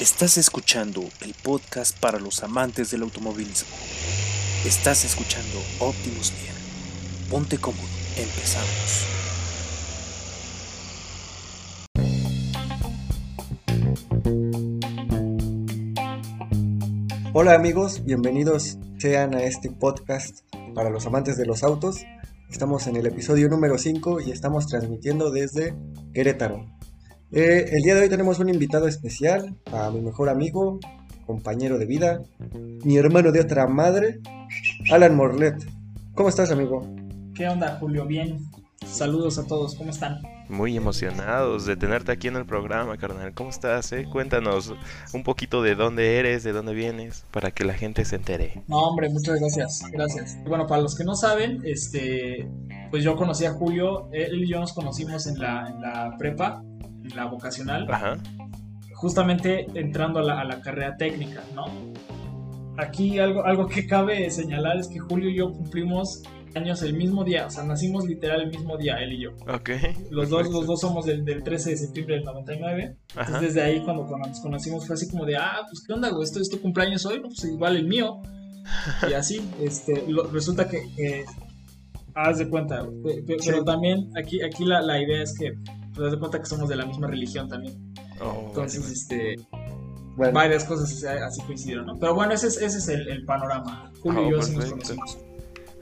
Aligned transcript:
Estás 0.00 0.38
escuchando 0.38 1.02
el 1.20 1.34
podcast 1.34 1.94
para 2.00 2.18
los 2.18 2.42
amantes 2.42 2.90
del 2.90 3.02
automovilismo. 3.02 3.68
Estás 4.64 5.04
escuchando 5.04 5.58
Optimus 5.78 6.32
Gear. 6.32 6.54
Ponte 7.28 7.58
cómodo, 7.58 7.82
empezamos. 8.16 9.04
Hola 17.34 17.52
amigos, 17.52 18.02
bienvenidos 18.02 18.78
sean 18.96 19.34
a 19.34 19.42
este 19.42 19.70
podcast 19.70 20.40
para 20.74 20.88
los 20.88 21.04
amantes 21.04 21.36
de 21.36 21.44
los 21.44 21.62
autos. 21.62 22.06
Estamos 22.50 22.86
en 22.86 22.96
el 22.96 23.04
episodio 23.04 23.50
número 23.50 23.76
5 23.76 24.22
y 24.22 24.30
estamos 24.30 24.66
transmitiendo 24.66 25.30
desde 25.30 25.76
Querétaro. 26.14 26.79
Eh, 27.32 27.64
el 27.70 27.82
día 27.82 27.94
de 27.94 28.00
hoy 28.00 28.08
tenemos 28.08 28.40
un 28.40 28.48
invitado 28.48 28.88
especial, 28.88 29.54
a 29.72 29.88
mi 29.90 30.00
mejor 30.00 30.28
amigo, 30.28 30.80
compañero 31.26 31.78
de 31.78 31.86
vida, 31.86 32.22
mi 32.82 32.96
hermano 32.96 33.30
de 33.30 33.40
otra 33.40 33.68
madre, 33.68 34.18
Alan 34.90 35.14
Morlet. 35.14 35.54
¿Cómo 36.14 36.28
estás, 36.28 36.50
amigo? 36.50 36.92
¿Qué 37.36 37.46
onda, 37.46 37.76
Julio? 37.78 38.04
Bien. 38.04 38.40
Saludos 38.84 39.38
a 39.38 39.46
todos, 39.46 39.76
¿cómo 39.76 39.90
están? 39.90 40.20
Muy 40.48 40.76
emocionados 40.76 41.66
de 41.66 41.76
tenerte 41.76 42.10
aquí 42.10 42.26
en 42.26 42.34
el 42.34 42.46
programa, 42.46 42.96
carnal. 42.96 43.32
¿Cómo 43.32 43.50
estás? 43.50 43.92
Eh? 43.92 44.06
Cuéntanos 44.10 44.74
un 45.12 45.22
poquito 45.22 45.62
de 45.62 45.76
dónde 45.76 46.18
eres, 46.18 46.42
de 46.42 46.50
dónde 46.50 46.74
vienes, 46.74 47.24
para 47.30 47.52
que 47.52 47.64
la 47.64 47.74
gente 47.74 48.04
se 48.04 48.16
entere. 48.16 48.64
No, 48.66 48.78
hombre, 48.78 49.08
muchas 49.08 49.38
gracias, 49.38 49.82
gracias. 49.92 50.36
Bueno, 50.48 50.66
para 50.66 50.82
los 50.82 50.96
que 50.96 51.04
no 51.04 51.14
saben, 51.14 51.60
este, 51.64 52.48
pues 52.90 53.04
yo 53.04 53.14
conocí 53.14 53.44
a 53.44 53.52
Julio, 53.52 54.08
él 54.12 54.42
y 54.42 54.48
yo 54.48 54.58
nos 54.58 54.72
conocimos 54.72 55.28
en 55.28 55.38
la, 55.38 55.68
en 55.68 55.80
la 55.80 56.16
prepa, 56.18 56.64
la 57.14 57.26
vocacional, 57.26 57.86
justamente 58.94 59.66
entrando 59.74 60.20
a 60.20 60.44
la, 60.44 60.60
carrera 60.60 60.96
técnica, 60.96 61.42
¿no? 61.54 61.64
Aquí 62.76 63.18
algo, 63.18 63.44
algo 63.44 63.66
que 63.66 63.86
cabe 63.86 64.30
señalar 64.30 64.78
es 64.78 64.88
que 64.88 64.98
Julio 64.98 65.28
y 65.28 65.36
yo 65.36 65.52
cumplimos 65.52 66.22
años 66.54 66.82
el 66.82 66.94
mismo 66.94 67.24
día, 67.24 67.46
o 67.46 67.50
sea, 67.50 67.62
nacimos 67.64 68.06
literal 68.06 68.42
el 68.42 68.50
mismo 68.50 68.76
día, 68.76 68.96
él 68.96 69.12
y 69.12 69.22
yo. 69.22 69.30
Ok. 69.48 69.70
Los 70.10 70.30
dos, 70.30 70.50
los 70.50 70.66
dos 70.66 70.80
somos 70.80 71.06
del, 71.06 71.24
13 71.24 71.70
de 71.70 71.76
septiembre 71.76 72.16
del 72.16 72.24
99. 72.24 72.96
Entonces 73.10 73.40
desde 73.40 73.62
ahí 73.62 73.80
cuando, 73.84 74.06
nos 74.16 74.40
conocimos 74.40 74.86
fue 74.86 74.94
así 74.94 75.08
como 75.08 75.24
de, 75.24 75.36
ah, 75.36 75.60
pues 75.68 75.82
qué 75.86 75.92
onda, 75.92 76.10
güey, 76.10 76.24
esto 76.24 76.40
es 76.40 76.48
tu 76.48 76.60
cumpleaños 76.60 77.04
hoy, 77.06 77.20
pues 77.20 77.44
igual 77.44 77.76
el 77.76 77.86
mío. 77.86 78.20
Y 79.10 79.14
así, 79.14 79.40
este, 79.60 80.04
resulta 80.32 80.68
que, 80.68 81.24
haz 82.14 82.38
de 82.38 82.48
cuenta, 82.48 82.86
pero, 83.26 83.64
también 83.64 84.10
aquí, 84.16 84.42
aquí 84.42 84.64
la, 84.64 84.80
la 84.80 85.00
idea 85.02 85.22
es 85.22 85.36
que 85.36 85.54
te 86.00 86.10
das 86.10 86.16
cuenta 86.16 86.38
que 86.38 86.46
somos 86.46 86.68
de 86.68 86.76
la 86.76 86.86
misma 86.86 87.06
religión 87.08 87.48
también. 87.48 87.94
Oh, 88.20 88.46
Entonces, 88.48 88.90
este. 88.90 89.36
Varias 90.16 90.64
cosas 90.64 91.02
así 91.04 91.40
coincidieron, 91.42 91.86
¿no? 91.86 91.98
Pero 91.98 92.14
bueno, 92.14 92.34
ese 92.34 92.48
es, 92.48 92.60
ese 92.60 92.78
es 92.78 92.88
el, 92.88 93.24
panorama. 93.24 93.90
Julio 94.02 94.22
y 94.22 94.26
oh, 94.26 94.30
yo 94.32 94.42
sí 94.42 94.56
nos 94.56 94.66
conocimos. 94.66 95.18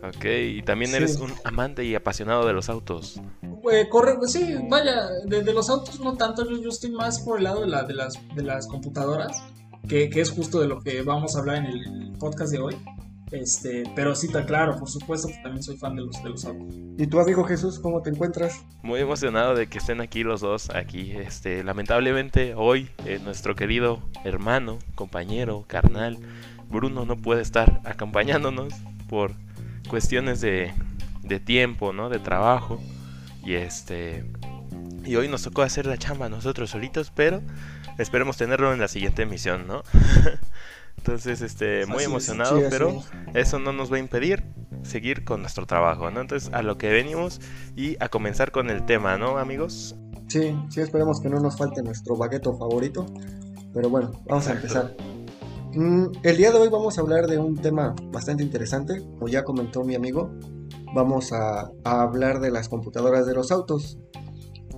Ok, 0.00 0.24
y 0.24 0.62
también 0.62 0.94
eres 0.94 1.16
un 1.16 1.32
amante 1.42 1.84
y 1.84 1.96
apasionado 1.96 2.46
de 2.46 2.52
los 2.52 2.68
autos. 2.68 3.20
Pues, 3.62 3.88
corre, 3.88 4.16
pues 4.16 4.30
sí, 4.30 4.54
vaya, 4.68 5.08
de, 5.24 5.42
los 5.52 5.68
autos 5.68 5.98
no 5.98 6.14
tanto, 6.14 6.48
yo, 6.48 6.68
estoy 6.68 6.92
más 6.92 7.18
por 7.20 7.38
el 7.38 7.44
lado 7.44 7.62
de, 7.62 7.66
la, 7.66 7.82
de, 7.82 7.94
las, 7.94 8.14
de 8.36 8.42
las 8.42 8.68
computadoras, 8.68 9.42
que, 9.88 10.08
que, 10.08 10.20
es 10.20 10.30
justo 10.30 10.60
de 10.60 10.68
lo 10.68 10.80
que 10.80 11.02
vamos 11.02 11.34
a 11.34 11.40
hablar 11.40 11.56
en 11.56 11.66
el 11.66 12.12
podcast 12.20 12.52
de 12.52 12.60
hoy. 12.60 12.76
Este, 13.30 13.84
pero 13.94 14.14
sí, 14.14 14.26
está 14.26 14.44
claro, 14.46 14.76
por 14.78 14.88
supuesto 14.88 15.28
que 15.28 15.34
también 15.42 15.62
soy 15.62 15.76
fan 15.76 15.94
de 15.96 16.02
los, 16.02 16.22
de 16.22 16.30
los 16.30 16.44
autos. 16.44 16.74
¿Y 16.96 17.06
tu 17.06 17.20
amigo 17.20 17.44
Jesús, 17.44 17.78
cómo 17.78 18.02
te 18.02 18.10
encuentras? 18.10 18.64
Muy 18.82 19.00
emocionado 19.00 19.54
de 19.54 19.68
que 19.68 19.78
estén 19.78 20.00
aquí 20.00 20.22
los 20.22 20.40
dos, 20.40 20.70
aquí. 20.70 21.12
Este, 21.12 21.62
lamentablemente 21.62 22.54
hoy 22.54 22.90
eh, 23.04 23.20
nuestro 23.22 23.54
querido 23.54 24.02
hermano, 24.24 24.78
compañero, 24.94 25.64
carnal, 25.66 26.18
Bruno 26.70 27.04
no 27.04 27.16
puede 27.16 27.42
estar 27.42 27.80
acompañándonos 27.84 28.74
por 29.08 29.32
cuestiones 29.88 30.40
de, 30.40 30.72
de 31.22 31.40
tiempo, 31.40 31.92
¿no? 31.92 32.08
De 32.08 32.18
trabajo. 32.18 32.80
Y 33.44 33.54
este, 33.54 34.24
y 35.04 35.16
hoy 35.16 35.28
nos 35.28 35.42
tocó 35.42 35.62
hacer 35.62 35.86
la 35.86 35.96
chamba 35.96 36.28
nosotros 36.28 36.70
solitos, 36.70 37.10
pero 37.14 37.40
esperemos 37.96 38.36
tenerlo 38.36 38.72
en 38.72 38.80
la 38.80 38.88
siguiente 38.88 39.22
emisión, 39.22 39.66
¿no? 39.66 39.82
Entonces, 40.98 41.40
este, 41.40 41.86
muy 41.86 42.04
emocionado, 42.04 42.60
pero 42.68 43.02
eso 43.32 43.58
no 43.58 43.72
nos 43.72 43.90
va 43.90 43.96
a 43.96 44.00
impedir 44.00 44.44
seguir 44.82 45.24
con 45.24 45.40
nuestro 45.40 45.64
trabajo, 45.64 46.10
¿no? 46.10 46.20
Entonces, 46.20 46.50
a 46.52 46.62
lo 46.62 46.76
que 46.76 46.90
venimos 46.90 47.40
y 47.76 47.96
a 48.00 48.08
comenzar 48.08 48.50
con 48.50 48.68
el 48.68 48.84
tema, 48.84 49.16
¿no, 49.16 49.38
amigos? 49.38 49.96
Sí, 50.26 50.54
sí, 50.68 50.80
esperemos 50.80 51.20
que 51.20 51.28
no 51.28 51.40
nos 51.40 51.56
falte 51.56 51.82
nuestro 51.82 52.16
bagueto 52.16 52.56
favorito. 52.58 53.06
Pero 53.72 53.90
bueno, 53.90 54.10
vamos 54.26 54.48
a 54.48 54.52
empezar. 54.52 54.96
Mm, 55.72 56.06
el 56.24 56.36
día 56.36 56.50
de 56.50 56.58
hoy 56.58 56.68
vamos 56.68 56.98
a 56.98 57.00
hablar 57.00 57.28
de 57.28 57.38
un 57.38 57.56
tema 57.56 57.94
bastante 58.10 58.42
interesante, 58.42 58.98
como 58.98 59.28
ya 59.28 59.44
comentó 59.44 59.84
mi 59.84 59.94
amigo. 59.94 60.30
Vamos 60.94 61.32
a, 61.32 61.70
hablar 61.84 62.40
de 62.40 62.50
las 62.50 62.68
computadoras 62.68 63.24
de 63.26 63.34
los 63.34 63.52
autos. 63.52 63.98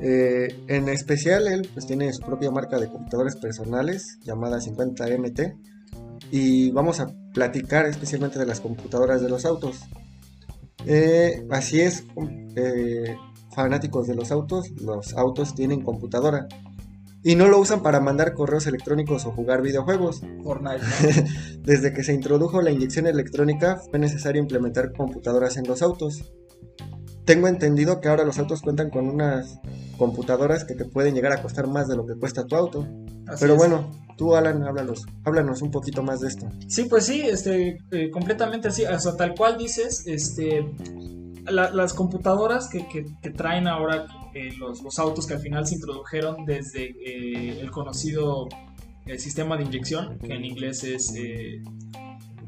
Eh, 0.02 0.48
en 0.68 0.88
especial, 0.88 1.46
él 1.46 1.68
pues, 1.72 1.86
tiene 1.86 2.12
su 2.12 2.20
propia 2.22 2.50
marca 2.50 2.78
de 2.78 2.88
computadores 2.88 3.36
personales 3.36 4.18
llamada 4.22 4.58
50MT 4.58 5.69
y 6.30 6.70
vamos 6.70 7.00
a 7.00 7.08
platicar 7.34 7.86
especialmente 7.86 8.38
de 8.38 8.46
las 8.46 8.60
computadoras 8.60 9.20
de 9.20 9.28
los 9.28 9.44
autos. 9.44 9.80
Eh, 10.86 11.46
así 11.50 11.80
es, 11.80 12.04
eh, 12.56 13.16
fanáticos 13.54 14.06
de 14.06 14.14
los 14.14 14.30
autos, 14.30 14.70
los 14.80 15.14
autos 15.14 15.54
tienen 15.54 15.82
computadora 15.82 16.48
y 17.22 17.34
no 17.34 17.48
lo 17.48 17.58
usan 17.58 17.82
para 17.82 18.00
mandar 18.00 18.32
correos 18.32 18.66
electrónicos 18.66 19.26
o 19.26 19.32
jugar 19.32 19.60
videojuegos. 19.60 20.22
Fortnite. 20.42 20.84
Desde 21.62 21.92
que 21.92 22.02
se 22.02 22.14
introdujo 22.14 22.62
la 22.62 22.70
inyección 22.70 23.06
electrónica 23.06 23.76
fue 23.90 23.98
necesario 23.98 24.40
implementar 24.40 24.92
computadoras 24.92 25.58
en 25.58 25.66
los 25.66 25.82
autos. 25.82 26.32
Tengo 27.26 27.46
entendido 27.46 28.00
que 28.00 28.08
ahora 28.08 28.24
los 28.24 28.38
autos 28.38 28.62
cuentan 28.62 28.88
con 28.88 29.08
unas 29.08 29.60
computadoras 29.98 30.64
que 30.64 30.74
te 30.74 30.86
pueden 30.86 31.14
llegar 31.14 31.32
a 31.32 31.42
costar 31.42 31.66
más 31.66 31.88
de 31.88 31.96
lo 31.96 32.06
que 32.06 32.14
cuesta 32.14 32.46
tu 32.46 32.56
auto. 32.56 32.88
Pero 33.38 33.56
bueno, 33.56 33.90
tú 34.16 34.34
Alan, 34.34 34.62
háblanos, 34.62 35.06
háblanos 35.24 35.62
un 35.62 35.70
poquito 35.70 36.02
más 36.02 36.20
de 36.20 36.28
esto. 36.28 36.48
Sí, 36.68 36.84
pues 36.84 37.06
sí, 37.06 37.22
este, 37.22 37.78
eh, 37.90 38.10
completamente 38.10 38.68
así, 38.68 38.84
o 38.84 38.98
sea, 38.98 39.16
tal 39.16 39.34
cual 39.34 39.56
dices, 39.56 40.06
este, 40.06 40.66
las 41.50 41.94
computadoras 41.94 42.68
que, 42.68 42.86
que, 42.88 43.30
traen 43.30 43.66
ahora 43.66 44.06
eh, 44.34 44.52
los, 44.58 44.82
los, 44.82 44.98
autos 44.98 45.26
que 45.26 45.34
al 45.34 45.40
final 45.40 45.66
se 45.66 45.76
introdujeron 45.76 46.44
desde 46.44 46.90
eh, 47.04 47.60
el 47.60 47.70
conocido 47.70 48.48
sistema 49.16 49.56
de 49.56 49.64
inyección, 49.64 50.18
que 50.18 50.34
en 50.34 50.44
inglés 50.44 50.84
es 50.84 51.14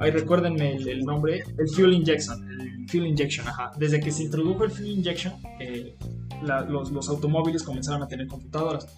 Ay, 0.03 0.11
recuérdenme 0.11 0.75
el, 0.75 1.05
nombre, 1.05 1.45
el 1.57 1.69
Fuel 1.69 1.93
Injection, 1.95 2.51
el 2.61 2.91
Fuel 2.91 3.07
Injection, 3.07 3.47
ajá. 3.47 3.71
Desde 3.79 4.01
que 4.01 4.11
se 4.11 4.25
introdujo 4.25 4.65
el 4.65 4.73
Fuel 4.73 4.89
Injection, 4.89 5.35
eh, 5.61 5.97
los, 6.43 7.09
automóviles 7.09 7.63
comenzaron 7.63 8.03
a 8.03 8.09
tener 8.09 8.27
computadoras. 8.27 8.89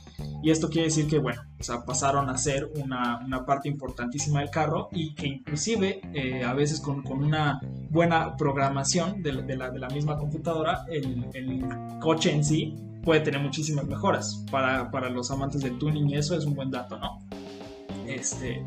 Y 0.43 0.51
esto 0.51 0.71
quiere 0.71 0.87
decir 0.87 1.07
que, 1.07 1.19
bueno, 1.19 1.43
o 1.61 1.63
sea, 1.63 1.85
pasaron 1.85 2.31
a 2.31 2.39
ser 2.39 2.71
una, 2.83 3.45
parte 3.45 3.69
importantísima 3.69 4.41
del 4.41 4.49
carro 4.49 4.89
y 4.93 5.15
que 5.15 5.27
inclusive 5.27 6.01
eh, 6.15 6.43
a 6.43 6.55
veces 6.55 6.81
con, 6.81 7.07
una 7.07 7.61
buena 7.91 8.35
programación 8.39 9.23
de, 9.23 9.33
la, 9.57 9.89
misma 9.91 10.17
computadora, 10.17 10.87
el, 10.91 11.67
coche 12.01 12.33
en 12.33 12.43
sí 12.43 12.75
puede 13.03 13.21
tener 13.21 13.43
muchísimas 13.43 13.85
mejoras. 13.85 14.43
Para, 14.51 14.91
para 14.91 15.11
los 15.11 15.31
amantes 15.31 15.61
del 15.61 15.77
tuning 15.77 16.09
y 16.09 16.17
eso 16.17 16.35
es 16.35 16.47
un 16.47 16.55
buen 16.55 16.71
dato, 16.71 16.99
¿no? 16.99 17.19
Este, 18.07 18.65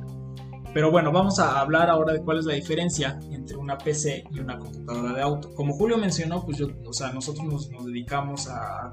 pero 0.77 0.91
bueno, 0.91 1.11
vamos 1.11 1.39
a 1.39 1.59
hablar 1.59 1.89
ahora 1.89 2.13
de 2.13 2.21
cuál 2.21 2.38
es 2.38 2.45
la 2.45 2.53
diferencia 2.53 3.19
entre 3.31 3.57
una 3.57 3.79
PC 3.79 4.25
y 4.29 4.39
una 4.39 4.59
computadora 4.59 5.11
de 5.11 5.23
auto. 5.23 5.51
Como 5.55 5.73
Julio 5.73 5.97
mencionó, 5.97 6.45
pues 6.45 6.59
yo, 6.59 6.67
o 6.85 6.93
sea, 6.93 7.11
nosotros 7.11 7.47
nos, 7.47 7.83
dedicamos 7.83 8.47
a, 8.47 8.91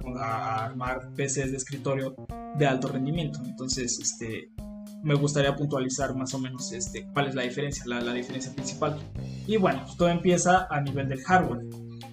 armar 0.64 1.10
PCs 1.14 1.50
de 1.50 1.58
escritorio 1.58 2.16
de 2.56 2.66
alto 2.66 2.88
rendimiento. 2.88 3.38
Entonces, 3.44 3.98
este, 4.00 4.50
me 5.02 5.14
gustaría 5.14 5.54
puntualizar 5.54 6.14
más 6.14 6.32
o 6.32 6.38
menos 6.38 6.72
este, 6.72 7.06
cuál 7.12 7.28
es 7.28 7.34
la 7.34 7.42
diferencia, 7.42 7.84
la, 7.86 8.14
diferencia 8.14 8.50
principal. 8.54 8.98
Y 9.46 9.58
bueno, 9.58 9.82
pues 9.84 9.98
todo 9.98 10.08
empieza 10.08 10.66
a 10.70 10.80
nivel 10.80 11.06
del 11.06 11.20
hardware. 11.20 11.66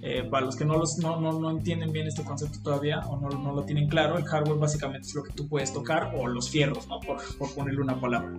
Eh, 0.04 0.24
para 0.24 0.46
los 0.46 0.56
que 0.56 0.66
no, 0.66 0.78
los, 0.78 0.98
no, 0.98 1.22
no, 1.22 1.40
no, 1.40 1.52
entienden 1.52 1.92
bien 1.92 2.08
este 2.08 2.24
concepto 2.24 2.60
todavía 2.64 3.02
o 3.02 3.20
no, 3.20 3.30
no, 3.30 3.54
lo 3.54 3.64
tienen 3.64 3.88
claro, 3.88 4.18
el 4.18 4.24
hardware 4.24 4.58
básicamente 4.58 5.08
es 5.08 5.14
lo 5.14 5.22
que 5.22 5.34
tú 5.34 5.48
puedes 5.48 5.72
tocar 5.72 6.16
o 6.18 6.28
los 6.28 6.50
fierros, 6.50 6.88
¿no? 6.88 7.00
por, 7.00 7.18
por 7.38 7.54
ponerle 7.54 7.82
una 7.82 8.00
palabra. 8.02 8.34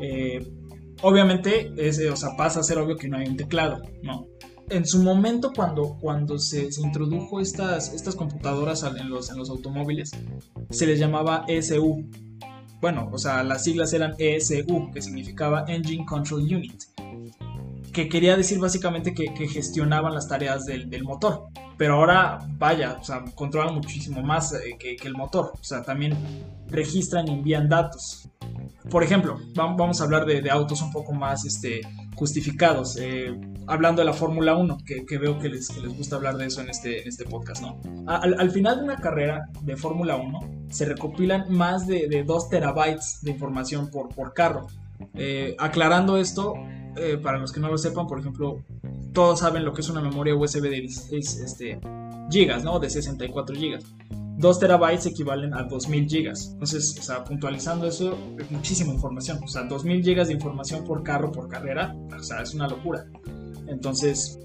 Eh, 0.00 0.44
obviamente, 1.02 1.72
es, 1.76 2.00
o 2.00 2.16
sea, 2.16 2.30
pasa 2.36 2.60
a 2.60 2.62
ser 2.64 2.78
obvio 2.78 2.96
que 2.96 3.08
no 3.08 3.16
hay 3.16 3.28
un 3.28 3.36
teclado, 3.36 3.80
¿no? 4.02 4.26
En 4.68 4.86
su 4.86 5.02
momento, 5.02 5.52
cuando, 5.54 5.98
cuando 6.00 6.38
se, 6.38 6.68
introdujo 6.80 7.40
estas, 7.40 7.92
estas 7.92 8.16
computadoras 8.16 8.82
en 8.82 9.10
los, 9.10 9.30
en 9.30 9.36
los 9.36 9.50
automóviles, 9.50 10.12
se 10.70 10.86
les 10.86 10.98
llamaba 10.98 11.44
ESU. 11.46 12.08
Bueno, 12.80 13.08
o 13.12 13.18
sea, 13.18 13.44
las 13.44 13.64
siglas 13.64 13.92
eran 13.92 14.14
ESU, 14.18 14.90
que 14.92 15.02
significaba 15.02 15.64
Engine 15.68 16.04
Control 16.06 16.40
Unit, 16.40 16.84
que 17.92 18.08
quería 18.08 18.36
decir 18.36 18.58
básicamente 18.58 19.14
que, 19.14 19.48
gestionaban 19.48 20.14
las 20.14 20.28
tareas 20.28 20.64
del, 20.64 21.04
motor. 21.04 21.46
Pero 21.76 21.96
ahora, 21.96 22.38
vaya, 22.58 22.98
o 23.00 23.04
sea, 23.04 23.24
controlan 23.34 23.74
muchísimo 23.74 24.22
más 24.22 24.52
eh, 24.54 24.76
que, 24.78 24.96
que, 24.96 25.08
el 25.08 25.14
motor. 25.14 25.52
O 25.54 25.64
sea, 25.64 25.82
también 25.82 26.16
registran 26.68 27.28
y 27.28 27.32
envían 27.32 27.68
datos 27.68 28.28
por 28.90 29.04
ejemplo, 29.04 29.38
vamos 29.54 30.00
a 30.00 30.04
hablar 30.04 30.26
de, 30.26 30.50
autos 30.50 30.82
un 30.82 30.90
poco 30.92 31.12
más 31.12 31.44
este, 31.44 31.82
justificados. 32.16 32.96
Eh, 33.00 33.32
hablando 33.66 34.02
de 34.02 34.06
la 34.06 34.12
Fórmula 34.12 34.56
1, 34.56 34.78
que, 34.84 35.18
veo 35.18 35.38
que 35.38 35.48
les, 35.48 35.68
gusta 35.96 36.16
hablar 36.16 36.36
de 36.36 36.46
eso 36.46 36.60
en 36.60 36.68
este, 36.68 37.08
este 37.08 37.24
podcast, 37.24 37.62
¿no? 37.62 37.78
Al, 38.06 38.50
final 38.50 38.78
de 38.78 38.84
una 38.84 38.96
carrera 38.96 39.48
de 39.60 39.76
Fórmula 39.76 40.16
1 40.16 40.66
se 40.70 40.84
recopilan 40.84 41.50
más 41.52 41.86
de, 41.86 42.24
2 42.26 42.48
terabytes 42.48 43.20
de 43.22 43.30
información 43.30 43.88
por, 43.88 44.08
por 44.08 44.34
carro. 44.34 44.66
Eh, 45.14 45.54
aclarando 45.58 46.16
esto, 46.16 46.54
eh, 46.96 47.18
para 47.22 47.38
los 47.38 47.52
que 47.52 47.60
no 47.60 47.68
lo 47.68 47.78
sepan, 47.78 48.06
por 48.06 48.20
ejemplo, 48.20 48.62
todos 49.12 49.40
saben 49.40 49.64
lo 49.64 49.72
que 49.72 49.80
es 49.80 49.88
una 49.88 50.00
memoria 50.00 50.34
USB 50.34 50.62
de 50.62 50.80
16 50.80 51.36
este, 51.40 51.80
gigas, 52.30 52.64
¿no? 52.64 52.78
De 52.78 52.90
64 52.90 53.56
gigas. 53.56 53.84
2 54.38 54.58
terabytes 54.58 55.06
equivalen 55.06 55.54
a 55.54 55.64
2000 55.64 56.08
gigas. 56.08 56.50
Entonces, 56.52 56.98
puntualizando 57.26 57.86
eso, 57.86 58.16
es 58.38 58.50
muchísima 58.50 58.92
información. 58.92 59.38
O 59.42 59.48
sea, 59.48 59.62
2000 59.64 60.02
gigas 60.02 60.28
de 60.28 60.34
información 60.34 60.84
por 60.84 61.02
carro, 61.02 61.30
por 61.30 61.48
carrera, 61.48 61.94
o 62.18 62.22
sea, 62.22 62.42
es 62.42 62.54
una 62.54 62.66
locura. 62.66 63.06
Entonces, 63.68 64.38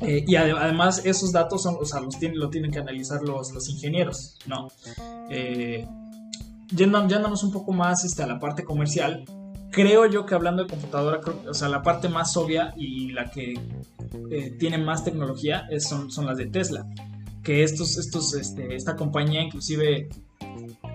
eh, 0.00 0.24
y 0.26 0.36
además 0.36 1.04
esos 1.04 1.32
datos 1.32 1.62
son, 1.62 1.76
o 1.80 1.84
sea, 1.84 2.00
los 2.00 2.18
tienen, 2.18 2.38
lo 2.38 2.50
tienen 2.50 2.70
que 2.70 2.78
analizar 2.78 3.22
los, 3.22 3.52
los 3.52 3.68
ingenieros, 3.68 4.38
¿no? 4.46 4.68
Eh, 5.30 5.86
yéndonos 6.70 7.42
un 7.42 7.52
poco 7.52 7.72
más 7.72 8.04
este, 8.04 8.22
a 8.22 8.26
la 8.26 8.38
parte 8.38 8.64
comercial, 8.64 9.24
creo 9.78 10.06
yo 10.06 10.26
que 10.26 10.34
hablando 10.34 10.64
de 10.64 10.70
computadora, 10.70 11.20
o 11.48 11.54
sea, 11.54 11.68
la 11.68 11.82
parte 11.82 12.08
más 12.08 12.36
obvia 12.36 12.74
y 12.76 13.12
la 13.12 13.30
que 13.30 13.54
eh, 14.28 14.56
tiene 14.58 14.76
más 14.76 15.04
tecnología 15.04 15.68
son, 15.78 16.10
son 16.10 16.26
las 16.26 16.36
de 16.36 16.46
Tesla 16.46 16.84
que 17.44 17.62
estos, 17.62 17.96
estos, 17.96 18.34
este, 18.34 18.74
esta 18.74 18.96
compañía 18.96 19.40
inclusive 19.40 20.08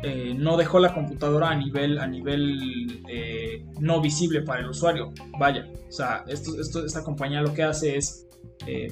eh, 0.03 0.35
no 0.37 0.57
dejó 0.57 0.79
la 0.79 0.93
computadora 0.93 1.49
a 1.49 1.55
nivel, 1.55 1.97
a 1.97 2.07
nivel 2.07 3.05
eh, 3.07 3.65
no 3.79 4.01
visible 4.01 4.41
para 4.41 4.59
el 4.59 4.67
usuario. 4.67 5.13
Vaya, 5.39 5.65
o 5.87 5.91
sea, 5.91 6.25
esto, 6.27 6.59
esto, 6.59 6.85
esta 6.85 7.03
compañía 7.03 7.41
lo 7.41 7.53
que 7.53 7.63
hace 7.63 7.95
es, 7.95 8.27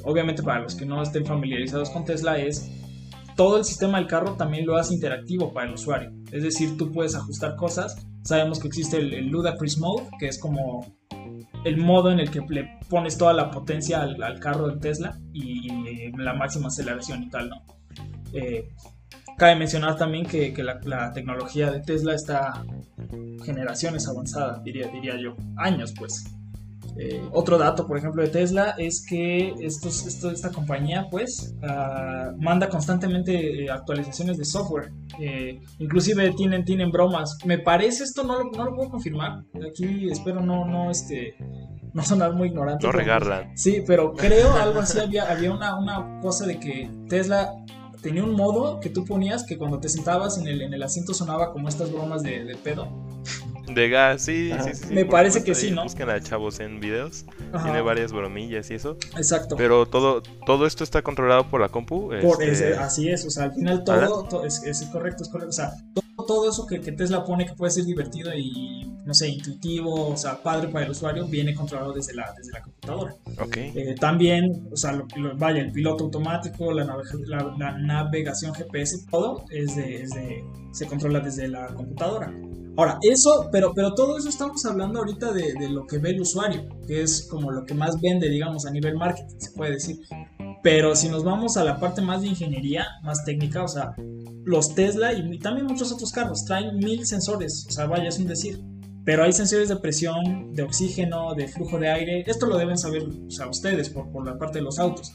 obviamente 0.03 0.41
para 0.41 0.61
los 0.61 0.73
que 0.73 0.85
no 0.85 1.03
estén 1.03 1.25
familiarizados 1.25 1.89
con 1.89 2.05
Tesla, 2.05 2.39
es 2.39 2.71
todo 3.35 3.57
el 3.57 3.65
sistema 3.65 3.97
del 3.97 4.07
carro 4.07 4.35
también 4.37 4.65
lo 4.65 4.77
hace 4.77 4.93
interactivo 4.93 5.51
para 5.51 5.67
el 5.67 5.73
usuario. 5.73 6.13
Es 6.31 6.43
decir, 6.43 6.77
tú 6.77 6.93
puedes 6.93 7.13
ajustar 7.13 7.57
cosas. 7.57 8.07
Sabemos 8.23 8.59
que 8.59 8.67
existe 8.67 8.97
el, 8.97 9.13
el 9.13 9.27
Ludacris 9.27 9.77
Mode, 9.77 10.07
que 10.19 10.27
es 10.27 10.39
como 10.39 10.85
el 11.63 11.77
modo 11.77 12.11
en 12.11 12.19
el 12.19 12.31
que 12.31 12.41
le 12.49 12.79
pones 12.89 13.17
toda 13.17 13.33
la 13.33 13.51
potencia 13.51 14.01
al, 14.01 14.39
carro 14.39 14.67
de 14.67 14.77
Tesla 14.77 15.19
y, 15.33 16.11
la 16.17 16.33
máxima 16.33 16.67
aceleración 16.67 17.23
y 17.23 17.29
tal, 17.29 17.49
¿no? 17.49 17.63
Eh, 18.33 18.69
cabe 19.37 19.55
mencionar 19.55 19.97
también 19.97 20.25
que, 20.25 20.53
la, 20.63 21.13
tecnología 21.13 21.71
de 21.71 21.81
Tesla 21.81 22.13
está 22.15 22.63
generaciones 23.43 24.07
avanzada, 24.07 24.61
diría, 24.63 24.87
diría 24.87 25.17
yo, 25.17 25.35
años 25.57 25.93
pues. 25.97 26.23
Eh, 26.97 27.21
otro 27.31 27.57
dato, 27.57 27.87
por 27.87 27.97
ejemplo, 27.97 28.21
de 28.21 28.29
Tesla 28.29 28.75
es 28.77 29.05
que 29.05 29.53
estos, 29.59 30.05
esta 30.05 30.51
compañía, 30.51 31.07
pues, 31.09 31.55
ah, 31.63 32.31
manda 32.37 32.69
constantemente 32.69 33.63
eh, 33.63 33.69
actualizaciones 33.69 34.37
de 34.37 34.45
software. 34.45 34.91
Eh, 35.19 35.61
inclusive 35.79 36.31
tienen, 36.31 36.65
tienen 36.65 36.91
bromas. 36.91 37.37
Me 37.45 37.59
parece 37.59 38.03
esto, 38.03 38.23
no 38.23 38.43
lo, 38.43 38.51
no 38.51 38.65
lo 38.65 38.75
puedo 38.75 38.89
confirmar. 38.89 39.43
Aquí 39.67 40.09
espero 40.09 40.41
no, 40.41 40.65
no, 40.65 40.91
este, 40.91 41.35
no 41.93 42.03
sonar 42.03 42.33
muy 42.33 42.49
ignorante. 42.49 42.85
No 42.85 42.91
regarran. 42.91 43.57
Sí, 43.57 43.83
pero 43.85 44.13
creo 44.13 44.53
algo 44.53 44.79
así. 44.79 44.99
Había, 44.99 45.31
había 45.31 45.51
una, 45.51 45.77
una 45.77 46.19
cosa 46.21 46.45
de 46.45 46.59
que 46.59 46.89
Tesla 47.07 47.53
tenía 48.01 48.23
un 48.23 48.33
modo 48.33 48.79
que 48.79 48.89
tú 48.89 49.05
ponías 49.05 49.45
que 49.45 49.57
cuando 49.57 49.79
te 49.79 49.87
sentabas 49.87 50.37
en 50.37 50.47
el, 50.47 50.61
en 50.61 50.73
el 50.73 50.83
asiento 50.83 51.13
sonaba 51.13 51.51
como 51.51 51.69
estas 51.69 51.91
bromas 51.91 52.23
de, 52.23 52.43
de 52.43 52.55
pedo. 52.55 52.87
De 53.73 53.89
gas, 53.89 54.23
sí, 54.23 54.51
sí, 54.63 54.69
sí, 54.73 54.93
Me 54.93 55.05
parece 55.05 55.43
que 55.43 55.55
sí, 55.55 55.71
¿no? 55.71 55.83
Buscan 55.83 56.09
a 56.09 56.21
chavos 56.21 56.59
en 56.59 56.79
videos. 56.79 57.25
Tiene 57.63 57.81
varias 57.81 58.11
bromillas 58.11 58.69
y 58.71 58.75
eso. 58.75 58.97
Exacto. 59.15 59.55
Pero 59.55 59.85
todo, 59.85 60.21
todo 60.45 60.65
esto 60.65 60.83
está 60.83 61.01
controlado 61.01 61.49
por 61.49 61.61
la 61.61 61.69
compu. 61.69 62.09
Por 62.21 62.43
este, 62.43 62.75
así 62.75 63.09
es, 63.09 63.25
o 63.25 63.29
sea, 63.29 63.45
al 63.45 63.53
final 63.53 63.83
todo, 63.83 64.45
es, 64.45 64.63
es, 64.63 64.81
correcto, 64.91 65.23
es 65.23 65.29
correcto. 65.29 65.49
O 65.49 65.53
sea, 65.53 65.73
todo, 65.93 66.25
todo 66.25 66.49
eso 66.49 66.65
que, 66.65 66.81
que, 66.81 66.91
Tesla 66.91 67.23
pone 67.23 67.45
que 67.45 67.53
puede 67.53 67.71
ser 67.71 67.85
divertido 67.85 68.33
y, 68.33 68.91
no 69.05 69.13
sé, 69.13 69.29
intuitivo, 69.29 70.09
o 70.09 70.17
sea, 70.17 70.41
padre 70.41 70.67
para 70.67 70.85
el 70.85 70.91
usuario, 70.91 71.25
viene 71.27 71.53
controlado 71.53 71.93
desde 71.93 72.13
la, 72.13 72.33
desde 72.37 72.51
la 72.51 72.61
computadora. 72.61 73.15
Ok. 73.39 73.57
Eh, 73.57 73.95
también, 73.99 74.67
o 74.71 74.77
sea, 74.77 75.03
vaya, 75.35 75.61
el 75.61 75.71
piloto 75.71 76.05
automático, 76.05 76.71
la, 76.73 76.85
la, 77.57 77.77
navegación 77.77 78.53
GPS, 78.53 79.05
todo 79.09 79.45
es 79.49 79.75
de, 79.75 80.03
es 80.03 80.11
de, 80.11 80.43
se 80.71 80.85
controla 80.87 81.19
desde 81.19 81.47
la 81.47 81.67
computadora. 81.67 82.31
Ahora, 82.77 82.97
eso, 83.01 83.49
pero, 83.51 83.73
pero 83.73 83.93
todo 83.93 84.17
eso 84.17 84.29
estamos 84.29 84.65
hablando 84.65 84.99
ahorita 84.99 85.33
de, 85.33 85.53
de, 85.53 85.69
lo 85.69 85.85
que 85.85 85.97
ve 85.97 86.11
el 86.11 86.21
usuario, 86.21 86.67
que 86.87 87.01
es 87.01 87.27
como 87.29 87.51
lo 87.51 87.65
que 87.65 87.73
más 87.73 87.99
vende, 87.99 88.29
digamos, 88.29 88.65
a 88.65 88.71
nivel 88.71 88.95
marketing, 88.95 89.35
se 89.37 89.51
puede 89.51 89.73
decir. 89.73 89.99
Pero 90.63 90.95
si 90.95 91.09
nos 91.09 91.23
vamos 91.23 91.57
a 91.57 91.63
la 91.63 91.79
parte 91.79 92.01
más 92.01 92.21
de 92.21 92.27
ingeniería, 92.27 92.85
más 93.03 93.25
técnica, 93.25 93.63
o 93.63 93.67
sea, 93.67 93.93
los 94.43 94.73
Tesla 94.73 95.11
y 95.13 95.39
también 95.39 95.67
muchos 95.67 95.91
otros 95.91 96.11
carros 96.11 96.45
traen 96.45 96.77
mil 96.77 97.05
sensores, 97.05 97.65
o 97.67 97.71
sea, 97.71 97.87
vaya, 97.87 98.07
es 98.07 98.19
un 98.19 98.27
decir. 98.27 98.61
Pero 99.03 99.23
hay 99.23 99.33
sensores 99.33 99.69
de 99.69 99.77
presión, 99.77 100.53
de 100.53 100.63
oxígeno, 100.63 101.33
de 101.33 101.47
flujo 101.47 101.79
de 101.79 101.89
aire. 101.89 102.23
Esto 102.27 102.45
lo 102.45 102.57
deben 102.57 102.77
saber 102.77 103.03
o 103.03 103.31
sea, 103.31 103.47
ustedes 103.47 103.89
por, 103.89 104.11
por 104.11 104.25
la 104.25 104.37
parte 104.37 104.59
de 104.59 104.63
los 104.63 104.77
autos. 104.77 105.11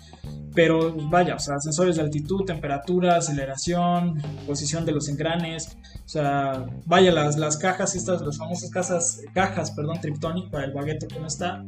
Pero 0.55 0.95
vaya, 1.11 1.37
o 1.37 1.39
sea, 1.39 1.61
sensores 1.61 1.97
de 1.97 2.03
altitud, 2.03 2.45
temperatura, 2.45 3.17
aceleración, 3.17 4.21
posición 4.47 4.85
de 4.87 4.93
los 4.93 5.09
engranes. 5.09 5.77
O 6.05 6.09
sea, 6.09 6.67
vaya, 6.87 7.13
las, 7.13 7.37
las 7.37 7.59
cajas, 7.59 7.95
estas, 7.95 8.23
las 8.23 8.39
famosas 8.39 8.71
cajas, 8.71 9.21
cajas, 9.35 9.71
perdón, 9.73 10.01
Triptonic 10.01 10.51
para 10.51 10.65
el 10.65 10.73
bagueto 10.73 11.07
que 11.07 11.21
no 11.21 11.27
está. 11.27 11.65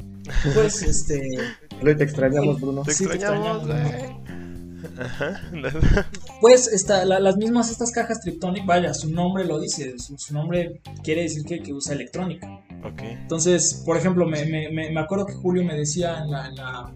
Pues, 0.54 0.82
este... 0.82 1.20
te 1.82 2.02
extrañamos, 2.02 2.60
Bruno. 2.60 2.82
Te 2.82 2.92
extrañamos, 2.92 3.68
pues 6.40 6.68
está, 6.68 7.04
las 7.04 7.36
mismas 7.36 7.70
estas 7.70 7.90
cajas 7.90 8.20
Triptonic, 8.20 8.64
vaya, 8.66 8.94
su 8.94 9.10
nombre 9.10 9.44
lo 9.44 9.58
dice, 9.58 9.94
su, 9.98 10.34
nombre 10.34 10.80
quiere 11.02 11.22
decir 11.22 11.44
que, 11.44 11.60
que, 11.62 11.72
usa 11.72 11.94
electrónica. 11.94 12.48
Entonces, 13.02 13.82
por 13.84 13.96
ejemplo, 13.96 14.26
me, 14.26 14.44
me, 14.46 14.70
me, 14.70 15.00
acuerdo 15.00 15.26
que 15.26 15.34
Julio 15.34 15.64
me 15.64 15.74
decía 15.74 16.18
en 16.18 16.30
la 16.30 16.92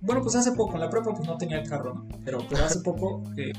bueno, 0.00 0.22
pues 0.22 0.36
hace 0.36 0.52
poco, 0.52 0.74
en 0.74 0.80
la 0.80 0.90
prepa 0.90 1.12
pues 1.12 1.26
no 1.26 1.36
tenía 1.36 1.58
el 1.58 1.68
carro, 1.68 1.94
¿no? 1.94 2.08
Pero, 2.24 2.38
pero 2.48 2.64
hace 2.64 2.80
poco 2.84 3.22
que, 3.34 3.52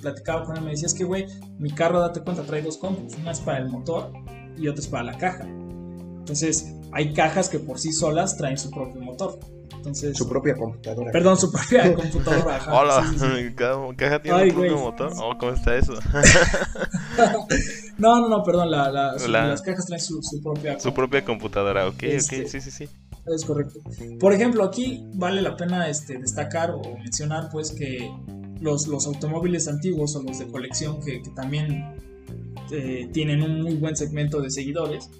platicaba 0.00 0.44
con 0.44 0.56
él 0.56 0.64
me 0.64 0.70
decía, 0.70 0.86
es 0.86 0.94
que, 0.94 1.04
güey, 1.04 1.26
mi 1.58 1.70
carro, 1.70 2.00
date 2.00 2.20
cuenta, 2.20 2.42
trae 2.42 2.62
dos 2.62 2.76
compus, 2.78 3.14
una 3.16 3.32
es 3.32 3.40
para 3.40 3.58
el 3.58 3.68
motor 3.68 4.12
y 4.56 4.68
otra 4.68 4.80
es 4.82 4.88
para 4.88 5.04
la 5.04 5.18
caja. 5.18 5.44
Entonces, 5.44 6.74
hay 6.92 7.12
cajas 7.12 7.48
que 7.48 7.60
por 7.60 7.78
sí 7.78 7.92
solas 7.92 8.36
traen 8.36 8.58
su 8.58 8.70
propio 8.70 9.00
motor. 9.00 9.38
Entonces, 9.86 10.18
su 10.18 10.28
propia 10.28 10.56
computadora. 10.56 11.12
Perdón, 11.12 11.38
su 11.38 11.52
propia 11.52 11.94
computadora. 11.94 12.60
Hola, 12.72 13.14
cada 13.54 13.94
caja 13.94 14.20
tiene 14.20 14.50
su 14.50 14.56
propio 14.56 14.78
motor. 14.78 15.12
Oh, 15.16 15.38
¿Cómo 15.38 15.52
está 15.52 15.76
eso? 15.76 15.92
no, 17.98 18.20
no, 18.20 18.28
no, 18.28 18.42
perdón, 18.42 18.72
la, 18.72 18.90
las 18.90 19.62
cajas 19.62 19.86
traen 19.86 20.00
su, 20.00 20.20
propia 20.42 20.80
Su 20.80 20.92
propia 20.92 21.24
computadora, 21.24 21.86
ok, 21.86 21.94
ok, 21.94 22.02
este, 22.02 22.48
sí, 22.48 22.60
sí, 22.60 22.72
sí. 22.72 22.88
Es 23.32 23.44
correcto. 23.44 23.78
Por 24.18 24.32
ejemplo, 24.32 24.64
aquí 24.64 25.06
vale 25.14 25.40
la 25.40 25.56
pena 25.56 25.88
este, 25.88 26.18
destacar 26.18 26.72
o 26.72 26.82
mencionar 26.98 27.48
pues 27.52 27.70
que 27.70 28.10
los, 28.60 28.88
los 28.88 29.06
automóviles 29.06 29.68
antiguos 29.68 30.16
o 30.16 30.22
los 30.22 30.40
de 30.40 30.48
colección 30.48 31.00
que, 31.00 31.22
también 31.36 31.94
eh, 32.72 33.08
tienen 33.12 33.40
un 33.40 33.62
muy 33.62 33.76
buen 33.76 33.96
segmento 33.96 34.40
de 34.40 34.50
seguidores, 34.50 35.10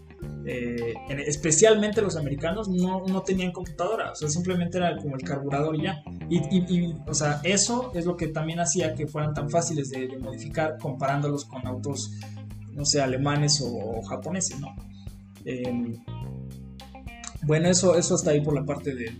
eh, 0.46 0.94
especialmente 1.26 2.00
los 2.00 2.16
americanos, 2.16 2.68
no, 2.68 3.04
no, 3.06 3.22
tenían 3.22 3.52
computadora, 3.52 4.12
o 4.12 4.14
sea, 4.14 4.28
simplemente 4.28 4.78
era 4.78 4.96
como 4.96 5.16
el 5.16 5.22
carburador 5.22 5.74
y 5.76 5.82
ya. 5.82 6.02
Y, 6.30 6.94
o 7.06 7.14
sea, 7.14 7.40
eso 7.42 7.90
es 7.94 8.06
lo 8.06 8.16
que 8.16 8.28
también 8.28 8.60
hacía 8.60 8.94
que 8.94 9.06
fueran 9.06 9.34
tan 9.34 9.50
fáciles 9.50 9.90
de, 9.90 10.16
modificar 10.18 10.78
comparándolos 10.78 11.44
con 11.44 11.66
autos, 11.66 12.12
no 12.70 12.84
sé, 12.84 13.00
alemanes 13.00 13.60
o, 13.64 14.02
japoneses, 14.02 14.60
¿no? 14.60 14.68
Eh, 15.44 15.98
bueno, 17.42 17.68
eso, 17.68 17.96
eso 17.96 18.14
está 18.14 18.30
ahí 18.30 18.40
por 18.40 18.54
la 18.54 18.64
parte 18.64 18.94
de, 18.94 19.10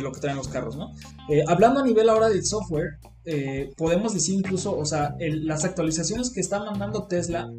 lo 0.00 0.12
que 0.12 0.20
traen 0.20 0.36
los 0.36 0.48
carros, 0.48 0.76
¿no? 0.76 0.92
Eh, 1.28 1.44
hablando 1.46 1.80
a 1.80 1.84
nivel 1.84 2.08
ahora 2.08 2.28
del 2.28 2.44
software, 2.44 2.98
eh, 3.24 3.70
podemos 3.76 4.14
decir 4.14 4.34
incluso, 4.34 4.76
o 4.76 4.84
sea, 4.84 5.14
las 5.18 5.64
actualizaciones 5.64 6.30
que 6.30 6.40
está 6.40 6.58
mandando 6.64 7.06
Tesla 7.06 7.50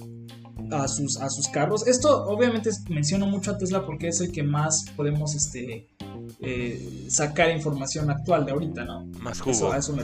a 0.74 0.88
sus, 0.88 1.18
a 1.18 1.30
sus 1.30 1.48
carros. 1.48 1.88
Esto 1.88 2.26
obviamente 2.26 2.70
menciono 2.90 3.28
mucho 3.28 3.52
a 3.52 3.58
Tesla 3.58 3.86
porque 3.86 4.08
es 4.08 4.22
el 4.22 4.32
que 4.32 4.44
más 4.44 4.86
podemos 4.96 5.36
este, 5.36 5.90
eh, 6.40 7.06
sacar 7.10 7.52
información 7.52 8.10
actual 8.10 8.46
de 8.46 8.52
ahorita, 8.52 8.84
¿no? 8.84 9.06
Más 9.20 9.40
jugo. 9.40 9.72
a 9.72 9.78
eso 9.78 9.94
me 9.94 10.04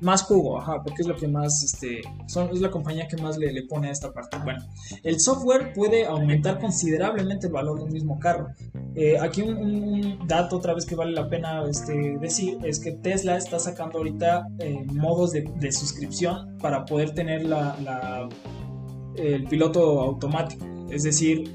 más 0.00 0.22
jugo, 0.22 0.58
ajá, 0.58 0.82
porque 0.82 1.02
es 1.02 1.08
lo 1.08 1.16
que 1.16 1.28
más, 1.28 1.62
este, 1.62 2.00
son, 2.26 2.50
es 2.50 2.60
la 2.60 2.70
compañía 2.70 3.06
que 3.06 3.16
más 3.18 3.36
le, 3.36 3.52
le, 3.52 3.64
pone 3.64 3.88
a 3.88 3.90
esta 3.90 4.12
parte. 4.12 4.38
Bueno, 4.42 4.64
el 5.02 5.20
software 5.20 5.72
puede 5.74 6.06
aumentar 6.06 6.58
considerablemente 6.58 7.46
el 7.46 7.52
valor 7.52 7.78
de 7.78 7.84
un 7.84 7.92
mismo 7.92 8.18
carro. 8.18 8.48
Eh, 8.94 9.18
aquí 9.20 9.42
un, 9.42 10.26
dato 10.26 10.56
otra 10.56 10.74
vez 10.74 10.84
que 10.84 10.94
vale 10.94 11.12
la 11.12 11.28
pena 11.28 11.64
este, 11.68 12.18
decir 12.18 12.58
es 12.64 12.80
que 12.80 12.92
Tesla 12.92 13.36
está 13.36 13.58
sacando 13.58 13.98
ahorita 13.98 14.48
eh, 14.58 14.84
modos 14.92 15.32
de, 15.32 15.72
suscripción 15.72 16.58
para 16.58 16.84
poder 16.84 17.12
tener 17.12 17.44
la, 17.44 18.28
el 19.16 19.44
piloto 19.44 20.00
automático. 20.00 20.66
Es 20.90 21.02
decir, 21.02 21.50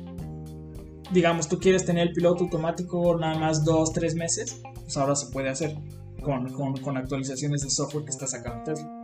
digamos, 1.12 1.48
tú 1.48 1.60
quieres 1.60 1.86
tener 1.86 2.08
el 2.08 2.14
piloto 2.14 2.46
automático 2.46 3.18
nada 3.18 3.38
más 3.38 3.64
dos, 3.64 3.94
tres 3.94 4.16
meses, 4.16 4.62
pues 4.74 4.98
ahora 4.98 5.16
se 5.16 5.28
puede 5.28 5.50
hacer 5.50 5.76
con, 6.22 6.52
con, 6.54 6.78
con 6.78 6.98
actualizaciones 6.98 7.62
de 7.62 7.70
software 7.70 8.06
que 8.06 8.12
está 8.12 8.28
sacando 8.28 8.64
Tesla. 8.64 8.95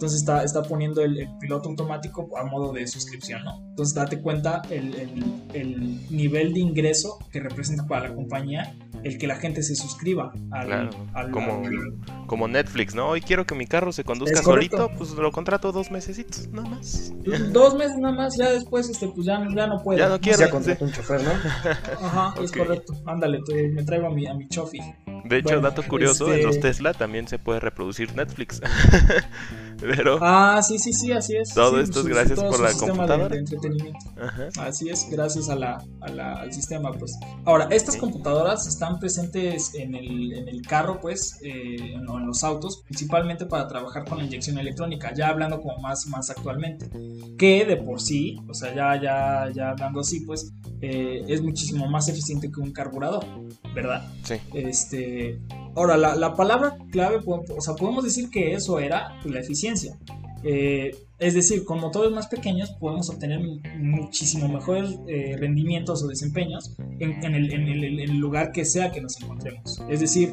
Entonces 0.00 0.20
está, 0.20 0.42
está 0.42 0.62
poniendo 0.62 1.02
el, 1.02 1.18
el, 1.18 1.28
piloto 1.38 1.68
automático 1.68 2.26
a 2.38 2.44
modo 2.44 2.72
de 2.72 2.86
suscripción, 2.86 3.44
¿no? 3.44 3.62
Entonces 3.68 3.94
date 3.94 4.18
cuenta 4.18 4.62
el, 4.70 4.94
el, 4.94 5.42
el, 5.52 6.00
nivel 6.10 6.54
de 6.54 6.60
ingreso 6.60 7.18
que 7.30 7.38
representa 7.38 7.86
para 7.86 8.08
la 8.08 8.14
compañía 8.14 8.74
el 9.04 9.18
que 9.18 9.26
la 9.26 9.36
gente 9.36 9.62
se 9.62 9.74
suscriba 9.76 10.32
al, 10.52 10.66
Claro, 10.66 10.90
al- 11.12 11.30
como, 11.30 11.62
al- 11.66 12.26
como 12.26 12.48
Netflix, 12.48 12.94
¿no? 12.94 13.08
Hoy 13.08 13.20
quiero 13.20 13.44
que 13.46 13.54
mi 13.54 13.66
carro 13.66 13.92
se 13.92 14.02
conduzca 14.02 14.42
solito, 14.42 14.90
pues 14.96 15.10
lo 15.10 15.30
contrato 15.32 15.70
dos 15.70 15.90
mesecitos, 15.90 16.48
nada 16.48 16.68
más. 16.70 17.12
dos 17.52 17.74
meses 17.74 17.98
nada 17.98 18.14
más, 18.14 18.38
ya 18.38 18.52
después 18.52 18.88
este, 18.88 19.06
pues 19.08 19.26
ya, 19.26 19.46
ya 19.54 19.66
no 19.66 19.82
puedo. 19.82 19.98
Ya 19.98 20.08
no 20.08 20.18
quiero. 20.18 20.38
Ya 20.38 20.46
sí. 20.46 20.52
contrató 20.52 20.84
un 20.86 20.92
chofer, 20.92 21.22
¿no? 21.22 21.30
Ajá, 22.06 22.34
es 22.42 22.52
correcto. 22.52 22.94
Ándale, 23.04 23.40
te- 23.44 23.68
me 23.68 23.84
traigo 23.84 24.06
a 24.06 24.10
mi, 24.10 24.26
a 24.26 24.32
mi 24.32 24.48
chofi. 24.48 24.80
De 25.24 25.36
hecho, 25.36 25.48
Bueno, 25.50 25.60
dato 25.60 25.82
curioso, 25.82 26.28
este- 26.28 26.40
en 26.40 26.46
los 26.46 26.60
Tesla 26.60 26.94
también 26.94 27.28
se 27.28 27.38
puede 27.38 27.60
reproducir 27.60 28.14
Netflix. 28.16 28.60
Pero, 29.80 30.18
Ah, 30.20 30.60
sí, 30.62 30.78
sí, 30.78 30.92
sí, 30.92 31.12
así 31.12 31.36
es. 31.36 31.54
Todo 31.54 31.76
Sí, 31.78 31.82
esto 31.84 32.00
es 32.00 32.06
gracias 32.06 32.38
todo 32.38 32.50
por 32.50 32.60
la 32.60 32.68
sistema 32.70 32.92
de- 32.92 32.98
computadora. 32.98 33.28
de 33.34 33.38
entretenimiento. 33.40 33.98
ajá, 34.20 34.48
Así 34.66 34.88
es, 34.88 35.06
gracias 35.10 35.48
a 35.48 35.56
la, 35.56 35.82
a 36.00 36.08
la- 36.10 36.34
al 36.34 36.52
sistema, 36.52 36.92
pues. 36.92 37.12
Ahora, 37.44 37.68
estas 37.70 37.94
Ok. 37.94 38.00
computadoras 38.02 38.66
están 38.66 38.98
presentes 38.98 39.74
en 39.74 39.94
el, 39.94 40.32
en 40.32 40.48
el 40.48 40.62
carro, 40.62 41.00
pues, 41.00 41.38
eh, 41.42 41.76
en, 41.94 42.00
en 42.08 42.26
los 42.26 42.44
autos, 42.44 42.82
principalmente 42.84 43.46
para 43.46 43.66
trabajar 43.68 44.04
con 44.04 44.18
la 44.18 44.24
inyección 44.24 44.58
electrónica, 44.58 45.12
ya 45.14 45.28
hablando 45.28 45.60
como 45.60 45.78
más, 45.78 46.06
más 46.06 46.30
actualmente, 46.30 46.88
que 47.38 47.64
de 47.64 47.76
por 47.76 48.00
sí, 48.00 48.36
o 48.48 48.54
sea, 48.54 48.74
ya, 48.74 49.00
ya, 49.00 49.50
ya 49.54 49.70
hablando 49.70 50.00
así, 50.00 50.20
pues, 50.20 50.50
eh, 50.82 51.22
es 51.28 51.42
muchísimo 51.42 51.86
más 51.88 52.08
eficiente 52.08 52.50
que 52.50 52.60
un 52.60 52.72
carburador, 52.72 53.24
¿verdad? 53.74 54.02
sí. 54.24 54.34
Este, 54.54 55.38
ahora, 55.76 55.96
la, 55.96 56.14
la 56.16 56.34
palabra 56.34 56.76
clave, 56.90 57.20
o 57.26 57.60
sea, 57.60 57.74
podemos 57.74 58.04
decir 58.04 58.30
que 58.30 58.54
eso 58.54 58.78
era 58.78 59.18
pues, 59.22 59.34
la 59.34 59.40
eficiencia. 59.40 59.69
Eh, 60.42 60.96
es 61.18 61.34
decir, 61.34 61.64
con 61.66 61.80
motores 61.80 62.10
más 62.12 62.26
pequeños 62.28 62.70
podemos 62.80 63.10
obtener 63.10 63.40
mu- 63.40 63.60
muchísimo 63.78 64.48
mejores 64.48 64.98
eh, 65.06 65.36
rendimientos 65.38 66.02
o 66.02 66.06
desempeños 66.08 66.74
en, 66.98 67.22
en 67.22 67.34
el, 67.34 67.52
en 67.52 67.68
el- 67.68 67.84
en 67.84 68.00
el 68.10 68.16
lugar 68.18 68.50
que 68.52 68.64
sea 68.64 68.90
que 68.90 69.00
nos 69.02 69.20
encontremos. 69.20 69.82
Es 69.90 70.00
decir, 70.00 70.32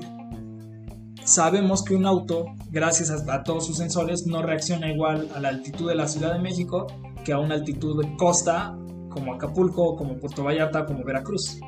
sabemos 1.23 1.83
que 1.83 1.95
un 1.95 2.05
auto, 2.05 2.45
gracias 2.71 3.11
a, 3.11 3.33
a 3.33 3.43
todos 3.43 3.65
sus 3.65 3.77
sensores, 3.77 4.25
no 4.25 4.41
reacciona 4.41 4.91
igual 4.91 5.27
a 5.35 5.39
la 5.39 5.49
altitud 5.49 5.89
de 5.89 5.95
la 5.95 6.07
Ciudad 6.07 6.33
de 6.33 6.39
México 6.39 6.87
que 7.25 7.33
a 7.33 7.39
una 7.39 7.55
altitud 7.55 8.01
de 8.01 8.15
costa 8.15 8.77
como 9.09 9.33
Acapulco, 9.33 9.95
como 9.95 10.15
Puerto 10.17 10.43
Vallarta, 10.43 10.85
como 10.85 11.03
Veracruz. 11.03 11.59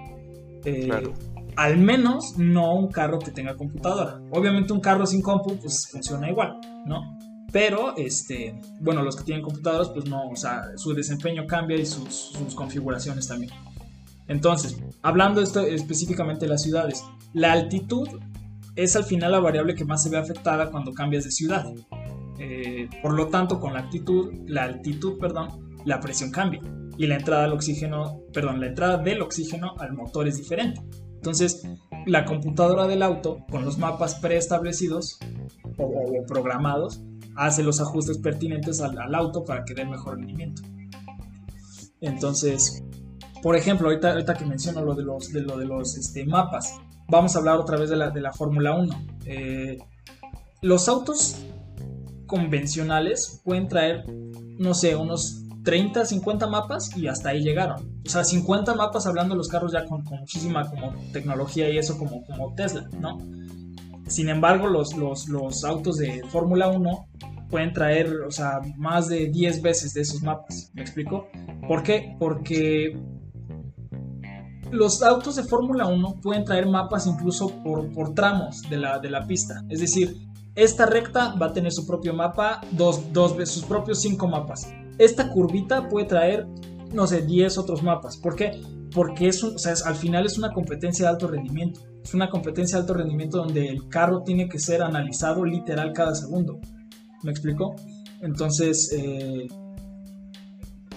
Eh, 0.66 0.86
Claro. 0.88 1.14
al 1.56 1.78
menos 1.78 2.38
no 2.38 2.74
un 2.76 2.88
carro 2.88 3.20
que 3.20 3.32
tenga 3.32 3.56
computadora. 3.58 4.22
Obviamente 4.32 4.72
un 4.72 4.80
carro 4.80 5.06
sin 5.06 5.22
compu 5.22 5.56
pues 5.58 5.88
funciona 5.92 6.30
igual, 6.30 6.58
¿no? 6.86 7.18
Pero, 7.52 7.96
este, 7.98 8.60
bueno, 8.80 9.02
los 9.02 9.16
que 9.16 9.24
tienen 9.24 9.44
computadoras 9.44 9.90
pues 9.90 10.06
no, 10.06 10.30
o 10.30 10.36
sea, 10.36 10.78
su 10.78 10.94
desempeño 10.94 11.48
cambia 11.48 11.78
y 11.78 11.86
sus, 11.86 12.34
sus 12.38 12.54
configuraciones 12.54 13.28
también. 13.28 13.52
Entonces, 14.28 14.78
hablando 15.02 15.42
esto 15.42 15.62
específicamente 15.62 16.46
de 16.46 16.50
las 16.50 16.62
ciudades, 16.62 17.04
la 17.34 17.52
altitud 17.52 18.08
es 18.76 18.96
al 18.96 19.04
final 19.04 19.32
la 19.32 19.40
variable 19.40 19.74
que 19.74 19.86
más 19.86 20.04
se 20.04 20.10
ve 20.10 20.18
afectada 20.18 20.70
cuando 20.70 20.94
cambias 20.94 21.24
de 21.24 21.32
ciudad. 21.32 21.66
Eh, 22.40 22.88
por 23.02 23.14
lo 23.14 23.28
tanto, 23.28 23.60
con 23.60 23.74
la 23.74 23.80
altitud, 23.80 24.32
la 24.46 24.64
altitud, 24.64 25.18
perdón, 25.20 25.76
la 25.86 26.00
presión 26.00 26.32
cambia 26.32 26.62
y 26.98 27.08
la 27.08 27.16
entrada 27.16 27.46
al 27.46 27.54
oxígeno, 27.54 28.22
perdón, 28.32 28.60
la 28.60 28.68
entrada 28.68 28.98
del 28.98 29.22
oxígeno 29.22 29.74
al 29.80 29.94
motor 29.94 30.28
es 30.28 30.38
diferente. 30.38 30.82
Entonces, 31.16 31.68
la 32.06 32.24
computadora 32.24 32.88
del 32.88 33.02
auto, 33.02 33.46
con 33.50 33.66
los 33.66 33.78
mapas 33.78 34.16
preestablecidos 34.16 35.20
o, 35.78 35.84
o 35.84 36.26
programados, 36.26 37.02
hace 37.40 37.64
los 37.64 37.80
ajustes 37.80 38.18
pertinentes 38.18 38.82
al, 38.82 39.16
auto 39.16 39.46
para 39.46 39.64
que 39.64 39.74
dé 39.74 39.86
mejor 39.86 40.18
rendimiento. 40.18 40.62
Entonces, 42.02 42.84
por 43.42 43.56
ejemplo, 43.56 43.88
ahorita, 43.88 44.12
ahorita 44.12 44.34
que 44.36 44.46
menciono 44.46 44.82
lo 44.82 44.94
de 44.94 45.04
los, 45.04 45.32
de 45.32 45.42
lo 45.42 45.58
de 45.58 45.66
los 45.66 45.98
este, 45.98 46.26
mapas, 46.26 46.76
vamos 47.08 47.36
a 47.36 47.40
hablar 47.40 47.58
otra 47.58 47.78
vez 47.78 47.90
de 47.90 47.96
la, 47.96 48.10
de 48.10 48.20
la 48.20 48.34
Fórmula 48.34 48.76
1. 48.76 49.06
Eh, 49.26 49.78
los 50.62 50.90
autos 50.90 51.38
convencionales 52.28 53.42
pueden 53.46 53.70
traer, 53.70 54.04
no 54.58 54.74
sé, 54.74 54.98
unos 54.98 55.46
30, 55.64 56.04
50 56.04 56.48
mapas 56.48 56.96
y 56.98 57.08
hasta 57.08 57.30
ahí 57.30 57.42
llegaron. 57.42 58.02
O 58.06 58.10
sea, 58.10 58.26
50 58.26 58.76
mapas 58.76 59.08
hablando 59.08 59.36
de 59.36 59.38
los 59.38 59.48
carros 59.48 59.72
ya 59.72 59.86
con, 59.86 60.04
con 60.04 60.20
muchísima 60.20 60.70
como 60.70 60.94
tecnología 61.14 61.70
y 61.70 61.78
eso 61.78 61.98
como, 61.98 62.26
como 62.26 62.54
Tesla, 62.54 62.90
¿no? 63.00 63.18
Sin 64.10 64.28
embargo, 64.28 64.68
los, 64.68 64.98
los, 64.98 65.30
los 65.30 65.64
autos 65.64 65.98
de 65.98 66.24
Fórmula 66.30 66.68
1 66.68 67.08
pueden 67.50 67.74
traer, 67.74 68.12
o 68.28 68.32
sea, 68.32 68.60
más 68.76 69.08
de 69.08 69.28
10 69.28 69.62
veces 69.62 69.94
de 69.94 70.02
esos 70.02 70.22
mapas. 70.24 70.72
¿Me 70.74 70.82
explico? 70.82 71.28
¿Por 71.68 71.84
qué? 71.84 72.16
Porque 72.20 73.00
los 74.72 75.04
autos 75.04 75.36
de 75.36 75.44
Fórmula 75.44 75.86
1 75.86 76.22
pueden 76.22 76.44
traer 76.44 76.68
mapas 76.68 77.08
incluso 77.08 77.50
por, 77.64 77.92
por 77.92 78.14
tramos 78.16 78.64
de 78.70 78.78
la, 78.78 79.00
de 79.00 79.12
la 79.12 79.28
pista. 79.28 79.64
Es 79.70 79.80
decir, 79.80 80.18
esta 80.56 80.88
recta 80.88 81.36
va 81.36 81.48
a 81.48 81.54
tener 81.54 81.72
su 81.72 81.86
propio 81.86 82.14
mapa, 82.14 82.62
dos, 82.72 83.14
dos 83.14 83.36
sus 83.48 83.64
propios 83.64 84.02
5 84.02 84.28
mapas. 84.28 84.74
Esta 84.98 85.32
curvita 85.32 85.88
puede 85.88 86.08
traer, 86.08 86.48
no 86.92 87.06
sé, 87.06 87.22
10 87.22 87.60
otros 87.60 87.84
mapas. 87.84 88.18
¿Por 88.18 88.36
qué? 88.36 88.60
Porque 88.94 89.28
es 89.28 89.44
al 89.86 89.96
final 89.96 90.26
es 90.26 90.38
una 90.38 90.52
competencia 90.52 91.06
de 91.06 91.12
alto 91.12 91.28
rendimiento. 91.28 91.82
Es 92.04 92.14
una 92.14 92.30
competencia 92.30 92.78
de 92.78 92.82
alto 92.82 92.94
rendimiento 92.94 93.38
donde 93.38 93.68
el 93.68 93.88
carro 93.88 94.24
tiene 94.24 94.50
que 94.50 94.60
ser 94.60 94.82
analizado 94.82 95.46
literal 95.46 95.94
cada 95.94 96.16
segundo. 96.16 96.60
¿Me 97.24 97.32
explico? 97.32 97.76
Entonces, 98.22 98.92
eh, 98.94 99.48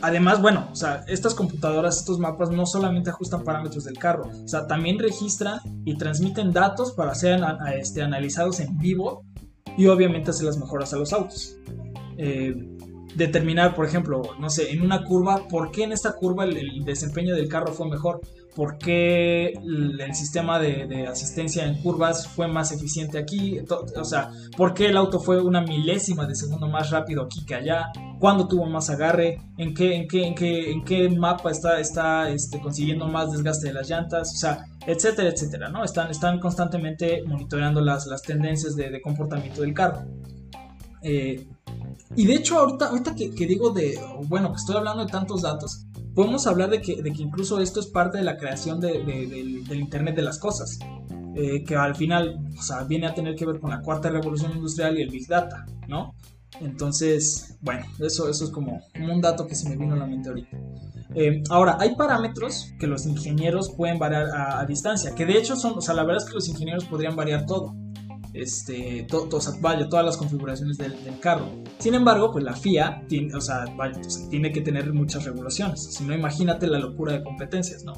además, 0.00 0.40
bueno, 0.42 0.68
o 0.70 0.76
sea, 0.76 1.04
estas 1.08 1.34
computadoras, 1.34 1.98
estos 1.98 2.18
mapas 2.18 2.50
no 2.50 2.66
solamente 2.66 3.10
ajustan 3.10 3.44
parámetros 3.44 3.84
del 3.84 3.98
carro, 3.98 4.30
o 4.44 4.48
sea, 4.48 4.66
también 4.66 4.98
registran 4.98 5.60
y 5.84 5.96
transmiten 5.96 6.52
datos 6.52 6.92
para 6.92 7.14
ser 7.14 7.40
este, 7.76 8.02
analizados 8.02 8.60
en 8.60 8.78
vivo 8.78 9.24
y 9.76 9.86
obviamente 9.86 10.30
hacer 10.30 10.46
las 10.46 10.58
mejoras 10.58 10.92
a 10.92 10.96
los 10.96 11.12
autos. 11.12 11.56
Eh, 12.18 12.71
determinar, 13.14 13.74
por 13.74 13.86
ejemplo, 13.86 14.22
no 14.38 14.50
sé, 14.50 14.70
en 14.72 14.82
una 14.82 15.04
curva, 15.04 15.46
por 15.48 15.70
qué 15.70 15.84
en 15.84 15.92
esta 15.92 16.12
curva 16.12 16.44
el, 16.44 16.84
desempeño 16.84 17.34
del 17.34 17.48
carro 17.48 17.72
fue 17.72 17.88
mejor, 17.88 18.20
por 18.54 18.76
qué 18.78 19.52
el, 19.54 20.14
sistema 20.14 20.58
de, 20.58 21.06
asistencia 21.06 21.64
en 21.66 21.80
curvas 21.82 22.28
fue 22.28 22.48
más 22.48 22.72
eficiente 22.72 23.18
aquí, 23.18 23.58
o 23.68 24.04
sea, 24.04 24.30
por 24.56 24.74
qué 24.74 24.86
el 24.86 24.96
auto 24.96 25.20
fue 25.20 25.40
una 25.40 25.62
milésima 25.62 26.26
de 26.26 26.34
segundo 26.34 26.68
más 26.68 26.90
rápido 26.90 27.22
aquí 27.22 27.44
que 27.46 27.54
allá, 27.54 27.90
cuándo 28.18 28.46
tuvo 28.46 28.66
más 28.66 28.90
agarre, 28.90 29.38
en 29.56 29.74
qué, 29.74 29.94
en 29.96 30.84
qué, 30.84 31.08
mapa 31.10 31.50
está, 31.50 32.28
este, 32.28 32.60
consiguiendo 32.60 33.06
más 33.06 33.32
desgaste 33.32 33.68
de 33.68 33.74
las 33.74 33.88
llantas, 33.88 34.32
o 34.34 34.36
sea, 34.36 34.64
etcétera, 34.86 35.30
etcétera, 35.30 35.68
¿no? 35.68 35.84
Están, 35.84 36.38
constantemente 36.40 37.22
monitoreando 37.26 37.80
las, 37.80 38.06
tendencias 38.22 38.76
de, 38.76 38.90
de 38.90 39.00
comportamiento 39.00 39.62
del 39.62 39.72
carro. 39.72 40.04
Eh, 41.02 41.46
y 42.16 42.26
de 42.26 42.34
hecho, 42.34 42.58
ahorita, 42.58 42.86
ahorita 42.88 43.14
que, 43.14 43.30
que 43.34 43.46
digo 43.46 43.70
de, 43.70 43.98
bueno, 44.28 44.50
que 44.50 44.56
estoy 44.56 44.76
hablando 44.76 45.04
de 45.04 45.10
tantos 45.10 45.42
datos, 45.42 45.86
podemos 46.14 46.46
hablar 46.46 46.70
de 46.70 46.80
que, 46.80 47.02
de 47.02 47.12
que 47.12 47.22
incluso 47.22 47.58
esto 47.60 47.80
es 47.80 47.86
parte 47.86 48.18
de 48.18 48.24
la 48.24 48.36
creación 48.36 48.80
de- 48.80 49.02
de- 49.04 49.26
del, 49.26 49.64
del 49.64 49.80
Internet 49.80 50.14
de 50.16 50.22
las 50.22 50.38
cosas, 50.38 50.78
eh, 51.34 51.64
que 51.64 51.74
al 51.76 51.94
final, 51.94 52.38
o 52.58 52.62
sea, 52.62 52.84
viene 52.84 53.06
a 53.06 53.14
tener 53.14 53.34
que 53.34 53.46
ver 53.46 53.58
con 53.60 53.70
la 53.70 53.80
cuarta 53.80 54.10
revolución 54.10 54.52
industrial 54.54 54.98
y 54.98 55.02
el 55.02 55.08
Big 55.10 55.26
Data, 55.26 55.64
¿no? 55.88 56.14
Entonces, 56.60 57.56
bueno, 57.62 57.84
eso, 57.98 58.28
eso 58.28 58.44
es 58.44 58.50
como, 58.50 58.82
un 59.00 59.20
dato 59.20 59.46
que 59.46 59.54
se 59.54 59.68
me 59.68 59.76
vino 59.76 59.94
a 59.94 59.98
la 59.98 60.06
mente 60.06 60.28
ahorita. 60.28 60.56
Eh, 61.14 61.42
ahora, 61.50 61.76
hay 61.80 61.94
parámetros 61.96 62.72
que 62.78 62.86
los 62.86 63.06
ingenieros 63.06 63.70
pueden 63.74 63.98
variar 63.98 64.26
a, 64.30 64.60
a 64.60 64.66
distancia, 64.66 65.14
que 65.14 65.26
de 65.26 65.38
hecho 65.38 65.56
son, 65.56 65.78
o 65.78 65.80
sea, 65.80 65.94
la 65.94 66.04
verdad 66.04 66.22
es 66.22 66.28
que 66.28 66.34
los 66.34 66.48
ingenieros 66.48 66.84
podrían 66.84 67.16
variar 67.16 67.46
todo 67.46 67.74
este, 68.34 69.06
to- 69.08 69.28
to- 69.28 69.40
vaya, 69.60 69.88
todas 69.88 70.04
las 70.06 70.16
configuraciones 70.16 70.78
del, 70.78 71.02
del 71.04 71.18
carro. 71.20 71.48
Sin 71.78 71.94
embargo, 71.94 72.30
pues 72.32 72.44
la 72.44 72.54
FIA 72.54 73.04
tiene, 73.08 73.34
o 73.34 73.40
sea, 73.40 73.64
vaya, 73.76 74.00
o 74.00 74.10
sea, 74.10 74.28
tiene 74.30 74.52
que 74.52 74.60
tener 74.60 74.92
muchas 74.92 75.24
regulaciones. 75.24 75.82
Si 75.92 76.04
no, 76.04 76.14
imagínate 76.14 76.66
la 76.66 76.78
locura 76.78 77.12
de 77.12 77.22
competencias, 77.22 77.84
¿no? 77.84 77.94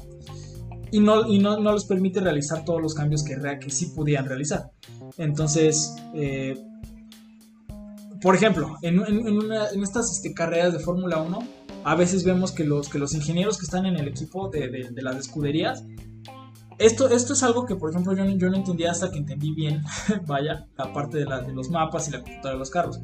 Y 0.91 0.99
no, 0.99 1.27
y 1.27 1.39
no, 1.39 1.59
no 1.59 1.73
les 1.73 1.85
permite 1.85 2.19
realizar 2.19 2.63
todos 2.63 2.81
los 2.81 2.93
cambios 2.93 3.23
que, 3.23 3.35
que 3.59 3.69
sí 3.69 3.87
podían 3.95 4.25
realizar. 4.25 4.71
Entonces, 5.17 5.95
eh, 6.13 6.57
por 8.21 8.35
ejemplo, 8.35 8.77
en, 8.81 8.99
en- 9.05 9.27
en 9.27 9.37
una- 9.37 9.69
en 9.69 9.83
estas 9.83 10.11
este, 10.11 10.33
carreras 10.33 10.73
de 10.73 10.79
Fórmula 10.79 11.21
1, 11.21 11.39
a 11.83 11.95
veces 11.95 12.23
vemos 12.23 12.51
que 12.51 12.63
los, 12.63 12.89
que 12.89 12.97
los 12.97 13.13
ingenieros 13.13 13.57
que 13.57 13.65
están 13.65 13.85
en 13.85 13.95
el 13.97 14.07
equipo 14.07 14.49
de, 14.49 14.69
de- 14.69 14.89
de 14.91 15.01
las 15.01 15.17
escuderías 15.17 15.83
esto, 16.77 17.09
esto 17.09 17.33
es 17.33 17.43
algo 17.43 17.65
que, 17.65 17.75
por 17.75 17.89
ejemplo, 17.89 18.13
yo, 18.13 18.25
yo 18.25 18.49
no 18.49 18.57
entendía 18.57 18.91
hasta 18.91 19.11
que 19.11 19.17
entendí 19.17 19.51
bien, 19.53 19.81
vaya, 20.27 20.67
la 20.77 20.91
parte 20.93 21.17
de, 21.19 21.25
la- 21.25 21.41
de 21.41 21.53
los 21.53 21.69
mapas 21.69 22.07
y 22.07 22.11
la 22.11 22.19
computadora 22.21 22.53
de 22.53 22.59
los 22.59 22.69
carros. 22.69 22.99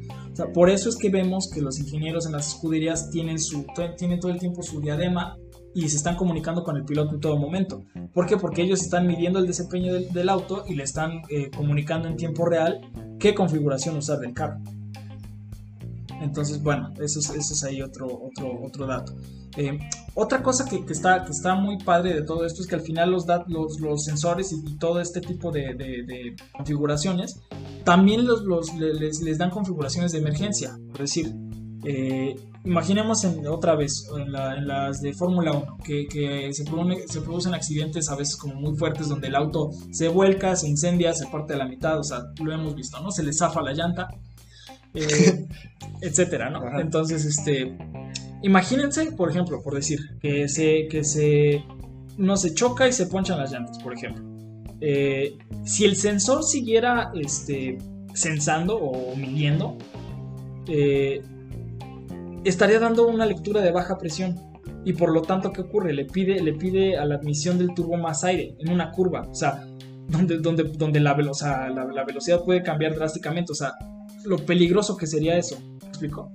Por 0.54 0.70
eso 0.70 0.88
es 0.88 0.96
que 0.96 1.10
vemos 1.10 1.50
que 1.52 1.60
los 1.62 1.78
ingenieros 1.78 2.26
en 2.26 2.32
las 2.32 2.48
escuderías 2.48 3.10
tienen, 3.10 3.38
su, 3.38 3.64
tienen 3.96 4.20
todo 4.20 4.30
el 4.32 4.38
tiempo 4.38 4.62
su 4.62 4.80
diadema 4.80 5.36
y 5.74 5.88
se 5.88 5.96
están 5.96 6.16
comunicando 6.16 6.62
con 6.64 6.76
el 6.76 6.84
piloto 6.84 7.14
en 7.14 7.20
todo 7.20 7.36
momento. 7.38 7.82
¿Por 8.12 8.26
qué? 8.26 8.36
Porque 8.36 8.62
ellos 8.62 8.82
están 8.82 9.06
midiendo 9.06 9.38
el 9.38 9.46
desempeño 9.46 9.94
del, 9.94 10.28
auto 10.28 10.64
y 10.68 10.74
le 10.74 10.82
están 10.84 11.22
eh, 11.30 11.50
comunicando 11.50 12.08
en 12.08 12.16
tiempo 12.16 12.44
real 12.44 12.80
qué 13.18 13.34
configuración 13.34 13.96
usar 13.96 14.18
del 14.18 14.34
carro. 14.34 14.58
Entonces, 16.20 16.62
bueno, 16.62 16.92
eso 17.00 17.20
es, 17.20 17.30
eso 17.30 17.54
es 17.54 17.64
ahí 17.64 17.82
otro, 17.82 18.06
otro, 18.06 18.62
otro 18.62 18.86
dato. 18.86 19.14
Eh, 19.56 19.78
otra 20.14 20.42
cosa 20.42 20.64
que, 20.64 20.82
está, 20.90 21.24
que 21.24 21.32
está 21.32 21.54
muy 21.54 21.78
padre 21.78 22.14
de 22.14 22.22
todo 22.22 22.46
esto 22.46 22.62
es 22.62 22.66
que 22.66 22.74
al 22.74 22.80
final 22.80 23.10
los, 23.10 23.26
los, 23.48 23.80
los 23.80 24.04
sensores 24.04 24.52
y, 24.52 24.76
todo 24.76 25.00
este 25.00 25.20
tipo 25.20 25.50
de, 25.50 26.34
configuraciones 26.52 27.40
también 27.84 28.26
los, 28.26 28.74
les, 28.74 29.38
dan 29.38 29.50
configuraciones 29.50 30.12
de 30.12 30.18
emergencia. 30.18 30.76
Es 30.94 30.98
decir, 30.98 31.34
eh, 31.84 32.36
imaginemos 32.64 33.24
en, 33.24 33.46
otra 33.46 33.74
vez 33.74 34.08
en, 34.16 34.32
las 34.32 35.00
de 35.00 35.12
Fórmula 35.12 35.52
1 35.52 35.78
que, 35.84 36.50
se, 36.52 37.20
producen 37.20 37.54
accidentes 37.54 38.08
a 38.08 38.16
veces 38.16 38.36
como 38.36 38.54
muy 38.54 38.76
fuertes 38.76 39.08
donde 39.08 39.28
el 39.28 39.34
auto 39.34 39.70
se 39.90 40.08
vuelca, 40.08 40.56
se 40.56 40.68
incendia, 40.68 41.12
se 41.14 41.26
parte 41.26 41.54
a 41.54 41.56
la 41.56 41.66
mitad, 41.66 41.98
o 41.98 42.04
sea, 42.04 42.22
lo 42.42 42.52
hemos 42.52 42.74
visto, 42.74 43.00
¿no? 43.00 43.10
Se 43.10 43.22
le 43.22 43.32
zafa 43.32 43.60
la 43.62 43.72
llanta 43.72 44.08
eh, 44.94 45.46
etcétera, 46.00 46.50
¿no? 46.50 46.78
Entonces, 46.80 47.24
este, 47.24 47.76
imagínense, 48.42 49.12
por 49.12 49.30
ejemplo, 49.30 49.62
por 49.62 49.74
decir, 49.74 50.00
que 50.20 50.48
se, 50.48 50.88
que 50.88 51.04
se, 51.04 51.64
no 52.18 52.36
se 52.36 52.54
choca 52.54 52.88
y 52.88 52.92
se 52.92 53.06
ponchan 53.06 53.38
las 53.38 53.52
llantas, 53.52 53.78
por 53.78 53.94
ejemplo. 53.94 54.24
Eh, 54.80 55.38
si 55.64 55.84
el 55.84 55.96
sensor 55.96 56.42
siguiera, 56.42 57.12
este, 57.14 57.78
sensando 58.14 58.76
o 58.76 59.14
midiendo, 59.16 59.78
eh, 60.66 61.22
estaría 62.44 62.80
dando 62.80 63.06
una 63.06 63.26
lectura 63.26 63.60
de 63.60 63.70
baja 63.70 63.98
presión. 63.98 64.40
Y 64.84 64.94
por 64.94 65.12
lo 65.12 65.22
tanto, 65.22 65.52
¿qué 65.52 65.60
ocurre? 65.60 65.92
Le 65.92 66.04
pide, 66.04 66.42
le 66.42 66.54
pide 66.54 66.96
a 66.96 67.04
la 67.04 67.14
admisión 67.14 67.56
del 67.56 67.72
turbo 67.72 67.96
más 67.96 68.24
aire 68.24 68.56
en 68.58 68.72
una 68.72 68.90
curva. 68.90 69.28
O 69.30 69.34
sea, 69.34 69.64
donde, 70.08 70.38
donde, 70.38 70.64
donde 70.64 70.98
la, 70.98 71.16
la 71.16 72.04
velocidad 72.04 72.42
puede 72.44 72.64
cambiar 72.64 72.96
drásticamente. 72.96 73.52
O 73.52 73.54
sea, 73.54 73.74
lo 74.24 74.38
peligroso 74.38 74.96
que 74.96 75.06
sería 75.06 75.36
eso. 75.36 75.58
¿Me 75.82 75.88
explico? 75.88 76.32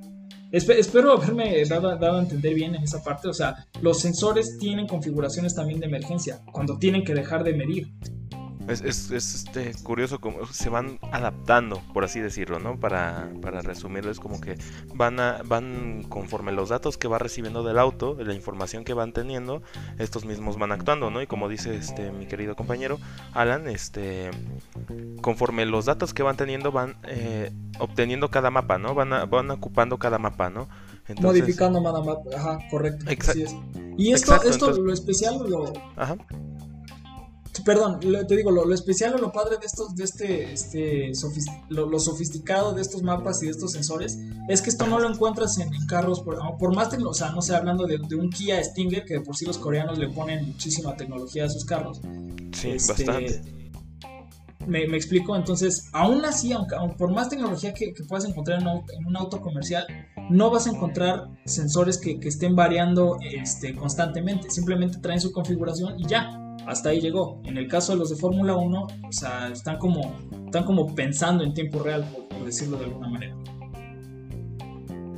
espero 0.52 1.12
haberme 1.12 1.64
dado, 1.66 1.90
a 1.90 2.20
entender 2.20 2.54
bien 2.54 2.76
en 2.76 2.84
esa 2.84 3.04
parte. 3.04 3.28
O 3.28 3.34
sea, 3.34 3.68
los 3.82 4.00
sensores 4.00 4.58
tienen 4.58 4.88
configuraciones 4.88 5.56
también 5.56 5.80
de 5.80 5.88
emergencia 5.88 6.42
cuando 6.52 6.78
tienen 6.78 7.04
que 7.04 7.14
dejar 7.14 7.44
de 7.44 7.54
medir. 7.54 7.92
Es, 8.68 8.82
es, 8.82 9.12
este, 9.12 9.74
curioso 9.84 10.20
cómo 10.20 10.46
se 10.48 10.70
van 10.70 11.00
adaptando, 11.12 11.82
por 11.94 12.04
así 12.04 12.20
decirlo, 12.20 12.60
¿no? 12.60 12.78
Para, 12.78 13.30
para 13.42 13.62
resumirlo, 13.62 14.12
es 14.12 14.20
como 14.20 14.42
que 14.42 14.58
van, 14.94 15.20
a, 15.22 15.42
van 15.46 16.04
conforme 16.10 16.52
los 16.52 16.70
datos 16.70 16.98
que 16.98 17.08
va 17.08 17.18
recibiendo 17.18 17.64
del 17.64 17.80
auto, 17.80 18.18
la 18.20 18.34
información 18.34 18.84
que 18.84 18.94
van 18.94 19.14
teniendo, 19.14 19.62
estos 20.00 20.26
mismos 20.26 20.58
van 20.58 20.74
actuando, 20.74 21.10
¿no? 21.10 21.22
Y 21.22 21.28
como 21.28 21.48
dice 21.48 21.76
este 21.76 22.12
mi 22.12 22.26
querido 22.26 22.56
compañero 22.56 23.00
Alan, 23.34 23.70
este, 23.70 24.32
conforme 25.22 25.66
los 25.66 25.86
datos 25.86 26.14
que 26.14 26.24
van 26.24 26.36
teniendo 26.36 26.72
van 26.74 26.98
eh, 27.04 27.52
obteniendo 27.80 28.30
cada 28.30 28.52
mapa, 28.52 28.78
¿no? 28.78 28.94
Van, 28.94 29.30
van 29.30 29.50
ocupando 29.52 29.98
cada 29.98 30.20
mapa, 30.20 30.50
¿no? 30.50 30.68
Modificando 31.22 31.82
cada 31.82 32.02
mapa, 32.02 32.22
ajá, 32.36 32.60
correcto. 32.70 33.06
Así 33.30 33.44
es. 33.44 33.56
Y 33.98 34.12
esto, 34.12 34.42
esto 34.44 34.72
lo 34.72 34.92
especial, 34.92 35.40
lo, 35.48 35.72
ajá 35.96 36.18
perdón, 37.64 38.00
te 38.00 38.36
digo, 38.36 38.52
lo, 38.52 38.74
especial 38.74 39.16
o 39.16 39.18
lo 39.18 39.32
padre 39.32 39.58
de 39.58 39.66
estos, 39.66 39.96
de 39.96 40.04
este, 40.04 40.54
este 40.54 41.12
lo, 41.70 42.00
sofisticado 42.00 42.74
de 42.74 42.82
estos 42.82 43.04
mapas 43.04 43.42
y 43.42 43.46
de 43.46 43.52
estos 43.52 43.72
sensores, 43.72 44.18
es 44.48 44.62
que 44.62 44.70
esto 44.70 44.88
no 44.88 45.00
lo 45.00 45.10
encuentras 45.10 45.58
en, 45.60 45.70
carros, 45.88 46.22
por, 46.22 46.40
por 46.58 46.76
más, 46.76 46.90
o 46.94 47.14
sea, 47.14 47.32
no 47.32 47.42
sé, 47.42 47.56
hablando 47.56 47.86
de, 47.86 47.98
un 48.16 48.30
Kia 48.30 48.64
Stinger, 48.64 49.06
que 49.06 49.22
por 49.22 49.36
sí 49.36 49.46
los 49.46 49.58
coreanos 49.58 49.98
le 49.98 50.10
ponen 50.10 50.48
muchísima 50.48 50.96
tecnología 50.96 51.46
a 51.46 51.50
sus 51.50 51.66
carros. 51.66 52.02
Sí, 52.54 52.72
este, 52.72 53.06
bastante. 53.06 53.42
Me, 54.66 54.84
explico, 54.84 55.36
entonces, 55.36 55.88
aún 55.94 56.26
así, 56.26 56.52
aunque, 56.52 56.76
por 56.98 57.12
más 57.12 57.30
tecnología 57.30 57.74
que, 57.74 57.94
puedas 58.08 58.26
encontrar 58.26 58.62
en 58.62 58.68
un, 59.06 59.16
auto, 59.16 59.40
comercial, 59.40 59.86
no 60.30 60.50
vas 60.50 60.68
a 60.68 60.72
encontrar 60.72 61.30
sensores 61.46 61.98
que, 61.98 62.20
que 62.20 62.28
estén 62.28 62.56
variando 62.56 63.18
este, 63.22 63.74
constantemente, 63.76 64.50
simplemente 64.50 64.98
traen 64.98 65.22
su 65.22 65.32
configuración 65.32 65.98
y 66.00 66.08
ya 66.08 66.44
hasta 66.66 66.90
ahí 66.90 67.00
llegó. 67.00 67.42
En 67.46 67.58
el 67.58 67.68
caso 67.68 67.94
de 67.94 68.00
los 68.00 68.10
de 68.10 68.16
Fórmula 68.16 68.56
1, 68.56 68.88
o 69.08 69.12
sea, 69.12 69.50
están 69.50 69.78
como, 69.78 70.16
están 70.46 70.66
como 70.66 70.94
pensando 70.96 71.44
en 71.44 71.54
tiempo 71.54 71.80
real, 71.80 72.06
por, 72.30 72.46
decirlo 72.46 72.78
de 72.78 72.86
alguna 72.86 73.10
manera. 73.10 73.36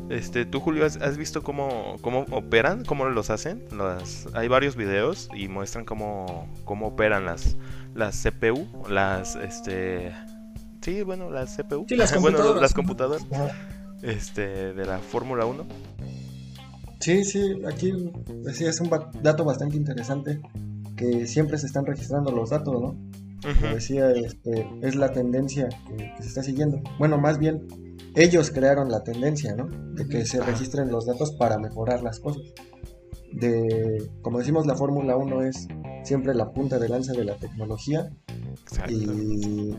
Este, 0.09 0.45
tú 0.45 0.59
Julio, 0.59 0.85
¿has, 0.85 1.17
visto 1.17 1.43
cómo, 1.43 1.97
cómo 2.01 2.25
operan? 2.31 2.83
¿Cómo 2.83 3.05
los 3.05 3.29
hacen? 3.29 3.65
Las, 3.71 4.27
hay 4.33 4.47
varios 4.47 4.75
videos 4.75 5.29
y 5.35 5.47
muestran 5.47 5.85
cómo, 5.85 6.47
cómo 6.65 6.87
operan 6.87 7.25
las, 7.25 7.57
las 7.93 8.23
CPU, 8.23 8.67
las, 8.89 9.35
este... 9.35 10.11
Sí, 10.81 11.03
bueno, 11.03 11.29
las 11.29 11.57
CPU. 11.57 11.85
Sí, 11.87 11.95
las 11.95 12.11
computadoras. 12.13 12.47
bueno, 12.47 12.61
las 12.61 12.73
computadoras. 12.73 13.25
Este, 14.01 14.73
de 14.73 14.85
la 14.85 14.97
Fórmula 14.97 15.45
1. 15.45 15.65
Sí, 16.99 17.23
sí, 17.23 17.61
aquí 17.67 17.93
sí, 18.51 18.65
es 18.65 18.81
un 18.81 18.89
dato 19.21 19.45
bastante 19.45 19.77
interesante 19.77 20.41
que 20.99 21.25
siempre 21.27 21.57
se 21.57 21.65
están 21.65 21.85
registrando 21.85 22.31
los 22.31 22.49
datos, 22.49 22.79
¿no? 22.81 22.97
Como 23.41 23.73
decía, 23.73 24.11
este, 24.11 24.69
es 24.81 24.95
la 24.95 25.13
tendencia 25.13 25.69
que, 25.87 26.11
se 26.21 26.27
está 26.27 26.43
siguiendo. 26.43 26.81
Bueno, 26.99 27.17
más 27.17 27.39
bien, 27.39 27.65
ellos 28.15 28.51
crearon 28.51 28.91
la 28.91 29.01
tendencia, 29.01 29.55
¿no? 29.55 29.69
De 29.93 30.05
que 30.09 30.25
se 30.25 30.41
registren 30.41 30.91
los 30.91 31.05
datos 31.05 31.31
para 31.31 31.57
mejorar 31.57 32.03
las 32.03 32.19
cosas. 32.19 32.43
De, 33.31 34.11
como 34.21 34.39
decimos, 34.39 34.65
la 34.65 34.75
Fórmula 34.75 35.15
1 35.15 35.41
es 35.43 35.67
siempre 36.03 36.35
la 36.35 36.51
punta 36.51 36.79
de 36.79 36.89
lanza 36.89 37.13
de 37.13 37.23
la 37.23 37.37
tecnología. 37.37 38.09
Y 38.89 39.73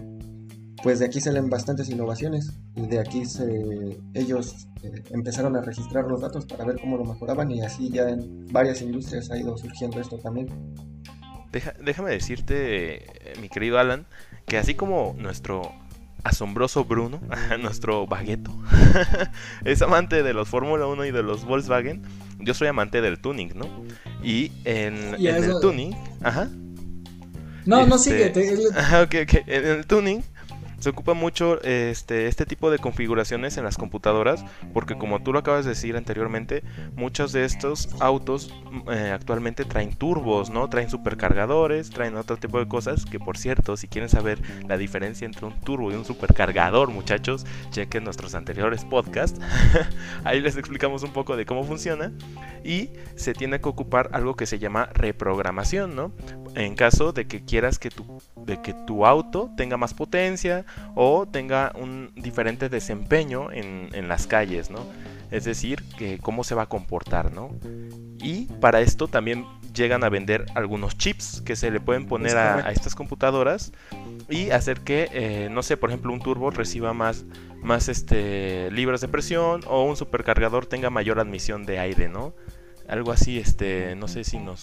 pues 0.82 0.98
de 0.98 1.06
aquí 1.06 1.20
salen 1.20 1.50
bastantes 1.50 1.88
innovaciones 1.90 2.52
y 2.74 2.86
de 2.86 3.00
aquí 3.00 3.24
se, 3.26 3.98
ellos 4.14 4.68
eh, 4.82 5.02
empezaron 5.10 5.56
a 5.56 5.60
registrar 5.60 6.04
los 6.04 6.20
datos 6.20 6.46
para 6.46 6.64
ver 6.64 6.76
cómo 6.80 6.96
lo 6.96 7.04
mejoraban 7.04 7.50
y 7.50 7.62
así 7.62 7.90
ya 7.90 8.08
en 8.08 8.46
varias 8.48 8.80
industrias 8.82 9.30
ha 9.30 9.38
ido 9.38 9.56
surgiendo 9.58 10.00
esto 10.00 10.18
también 10.18 10.48
déjame 11.80 12.10
decirte, 12.10 13.34
mi 13.40 13.48
querido 13.48 13.78
Alan, 13.78 14.06
que 14.46 14.58
así 14.58 14.74
como 14.74 15.14
nuestro 15.18 15.72
asombroso 16.22 16.84
Bruno, 16.84 17.20
nuestro 17.60 18.06
bagueto, 18.06 18.52
es 19.64 19.82
amante 19.82 20.22
de 20.22 20.32
los 20.32 20.48
Fórmula 20.48 20.86
1 20.86 21.06
y 21.06 21.10
de 21.10 21.22
los 21.22 21.44
Volkswagen, 21.44 22.02
yo 22.38 22.54
soy 22.54 22.68
amante 22.68 23.00
del 23.00 23.20
tuning, 23.20 23.52
¿no? 23.54 23.66
Y 24.22 24.52
en, 24.64 25.14
el 25.14 25.52
tuning, 25.60 25.94
ajá. 26.22 26.48
No, 27.66 27.86
no 27.86 27.98
sigue. 27.98 28.26
Este, 28.26 28.58
ajá, 28.74 29.02
ok, 29.04 29.14
ok. 29.22 29.34
En 29.46 29.66
el 29.66 29.86
tuning 29.86 30.22
se 30.80 30.90
ocupa 30.90 31.14
mucho 31.14 31.62
este, 31.62 32.26
este 32.26 32.46
tipo 32.46 32.70
de 32.70 32.78
configuraciones 32.78 33.56
en 33.56 33.64
las 33.64 33.76
computadoras 33.76 34.44
porque 34.72 34.96
como 34.96 35.22
tú 35.22 35.32
lo 35.32 35.38
acabas 35.38 35.64
de 35.64 35.70
decir 35.70 35.96
anteriormente, 35.96 36.64
muchos 36.96 37.32
de 37.32 37.44
estos 37.44 37.88
autos 38.00 38.52
mm, 38.70 38.90
eh, 38.90 39.10
actualmente 39.12 39.64
traen 39.64 39.94
turbos, 39.94 40.50
¿no? 40.50 40.68
Traen 40.68 40.90
supercargadores, 40.90 41.90
traen 41.90 42.16
otro 42.16 42.36
tipo 42.36 42.58
de 42.58 42.66
cosas 42.66 43.04
que 43.04 43.20
por 43.20 43.38
cierto, 43.38 43.76
si 43.76 43.88
quieren 43.88 44.08
saber 44.08 44.40
la 44.66 44.76
diferencia 44.76 45.26
entre 45.26 45.46
un 45.46 45.60
turbo 45.60 45.92
y 45.92 45.94
un 45.94 46.04
supercargador, 46.04 46.90
muchachos, 46.90 47.46
chequen 47.70 48.04
nuestros 48.04 48.34
anteriores 48.34 48.84
podcasts. 48.84 49.40
Ahí 50.24 50.40
les 50.40 50.56
explicamos 50.56 51.02
un 51.02 51.12
poco 51.12 51.36
de 51.36 51.46
cómo 51.46 51.64
funciona 51.64 52.12
y 52.64 52.90
se 53.16 53.34
tiene 53.34 53.60
que 53.60 53.68
ocupar 53.68 54.10
algo 54.12 54.34
que 54.34 54.46
se 54.46 54.58
llama 54.58 54.88
reprogramación, 54.94 55.94
¿no? 55.94 56.12
En 56.54 56.74
caso 56.74 57.12
de 57.12 57.26
que 57.26 57.44
quieras 57.44 57.78
que 57.78 57.90
tu, 57.90 58.22
de 58.36 58.60
que 58.60 58.74
tu 58.86 59.06
auto 59.06 59.50
tenga 59.56 59.76
más 59.76 59.94
potencia, 59.94 60.64
o 60.94 61.26
tenga 61.26 61.72
un 61.74 62.12
diferente 62.16 62.68
desempeño 62.68 63.52
en, 63.52 64.08
las 64.08 64.26
calles, 64.26 64.70
¿no? 64.70 64.86
Es 65.30 65.44
decir, 65.44 65.84
que 65.96 66.18
cómo 66.18 66.42
se 66.42 66.54
va 66.54 66.62
a 66.62 66.66
comportar, 66.66 67.32
¿no? 67.32 67.50
Y 68.20 68.46
para 68.60 68.80
esto 68.80 69.06
también 69.06 69.44
llegan 69.72 70.02
a 70.02 70.08
vender 70.08 70.46
algunos 70.54 70.98
chips 70.98 71.40
que 71.42 71.54
se 71.54 71.70
le 71.70 71.80
pueden 71.80 72.06
poner 72.06 72.36
a, 72.36 72.70
estas 72.72 72.94
computadoras 72.94 73.72
y 74.28 74.50
hacer 74.50 74.80
que, 74.80 75.08
eh, 75.12 75.48
no 75.50 75.62
sé, 75.62 75.76
por 75.76 75.90
ejemplo, 75.90 76.12
un 76.12 76.20
turbo 76.20 76.50
reciba 76.50 76.92
más, 76.92 77.24
más 77.62 77.88
este, 77.88 78.70
libras 78.72 79.00
de 79.00 79.08
presión 79.08 79.60
o 79.66 79.84
un 79.84 79.96
supercargador 79.96 80.66
tenga 80.66 80.90
mayor 80.90 81.20
admisión 81.20 81.64
de 81.64 81.78
aire, 81.78 82.08
¿no? 82.08 82.34
Algo 82.90 83.12
así, 83.12 83.38
este, 83.38 83.94
no 83.94 84.08
sé 84.08 84.24
si 84.24 84.38
nos, 84.38 84.60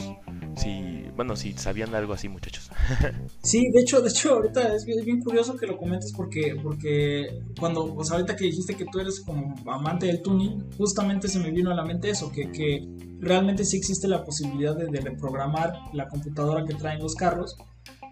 si, 0.56 1.06
bueno, 1.16 1.38
si 1.38 1.54
sabían 1.54 1.96
algo 1.96 2.12
así, 2.12 2.28
muchachos. 2.28 2.70
sí, 3.42 3.70
de 3.72 3.82
hecho, 3.82 4.02
de 4.02 4.10
hecho, 4.10 4.34
ahorita 4.34 4.76
es 4.76 4.86
bien, 4.86 5.22
curioso 5.22 5.56
que 5.56 5.66
lo 5.66 5.78
comentes 5.78 6.12
porque, 6.12 6.56
porque 6.62 7.40
cuando, 7.58 7.96
pues 7.96 8.12
ahorita 8.12 8.36
que 8.36 8.46
dijiste 8.46 8.76
que 8.76 8.86
tú 8.92 9.00
eres 9.00 9.22
como 9.22 9.56
amante 9.72 10.08
del 10.08 10.22
tuning, 10.22 10.70
justamente 10.78 11.30
se 11.30 11.40
me 11.40 11.52
vino 11.52 11.72
a 11.72 11.76
la 11.76 11.86
mente 11.86 12.10
eso, 12.10 12.30
que, 12.30 12.52
que 12.52 12.86
realmente 13.20 13.64
sí 13.64 13.78
existe 13.78 14.10
la 14.10 14.24
posibilidad 14.26 14.76
de, 14.76 14.88
reprogramar 15.00 15.74
la 15.94 16.08
computadora 16.10 16.66
que 16.66 16.74
traen 16.74 17.00
los 17.00 17.16
carros 17.16 17.56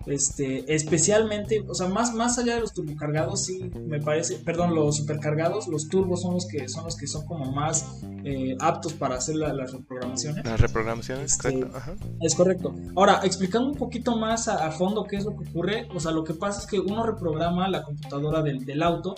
Este, 0.06 0.74
especialmente, 0.74 1.64
o 1.68 1.74
sea, 1.74 1.88
más, 1.88 2.14
más 2.14 2.38
allá 2.38 2.56
de 2.56 2.62
los 2.62 2.74
turbocargados, 2.74 3.46
sí, 3.46 3.72
me 3.88 4.00
parece, 4.00 4.36
perdón, 4.38 4.76
los 4.76 4.98
supercargados, 4.98 5.68
los 5.68 5.88
turbos 5.88 6.22
son 6.22 6.36
los 6.36 6.46
que 6.46 6.68
son 6.70 6.84
los 6.86 6.96
que 6.96 7.08
son 7.08 7.26
como 7.26 7.52
más 7.52 8.02
eh, 8.24 8.56
aptos 8.60 8.94
para 8.94 9.16
hacer 9.16 9.36
las 9.36 9.72
reprogramaciones. 9.72 10.46
Las 10.46 10.60
reprogramaciones, 10.60 11.32
Este, 11.32 11.54
correcto. 11.54 11.78
Ajá. 11.78 11.96
Es 12.22 12.36
correcto. 12.36 12.76
Ahora, 12.96 13.22
explicando 13.24 13.70
un 13.70 13.78
poquito 13.78 14.16
más 14.16 14.48
a, 14.48 14.66
a 14.68 14.72
fondo 14.72 15.06
qué 15.06 15.18
es 15.18 15.26
lo 15.26 15.36
que 15.36 15.50
ocurre, 15.50 15.88
o 15.94 16.00
sea, 16.00 16.12
lo 16.12 16.24
que 16.24 16.34
pasa 16.34 16.60
es 16.60 16.68
que 16.68 16.80
uno 16.80 17.04
reprograma 17.06 17.68
la 17.68 17.84
computadora 17.84 18.42
del, 18.42 18.64
del 18.66 18.84
auto 18.84 19.16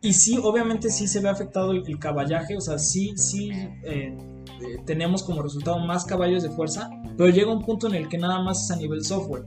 y 0.00 0.12
sí, 0.12 0.38
obviamente 0.42 0.90
sí 0.90 1.08
se 1.08 1.20
ve 1.20 1.30
afectado 1.30 1.72
el, 1.72 1.82
el 1.86 1.98
caballaje, 1.98 2.56
o 2.56 2.60
sea, 2.60 2.78
sí, 2.78 3.14
sí 3.16 3.50
eh, 3.84 4.14
eh, 4.60 4.76
tenemos 4.84 5.22
como 5.22 5.42
resultado 5.42 5.78
más 5.78 6.04
caballos 6.04 6.42
de 6.42 6.50
fuerza, 6.50 6.90
pero 7.16 7.30
llega 7.30 7.50
un 7.50 7.64
punto 7.64 7.86
en 7.86 7.94
el 7.94 8.08
que 8.08 8.18
nada 8.18 8.42
más 8.42 8.64
es 8.64 8.70
a 8.70 8.76
nivel 8.76 9.02
software. 9.02 9.46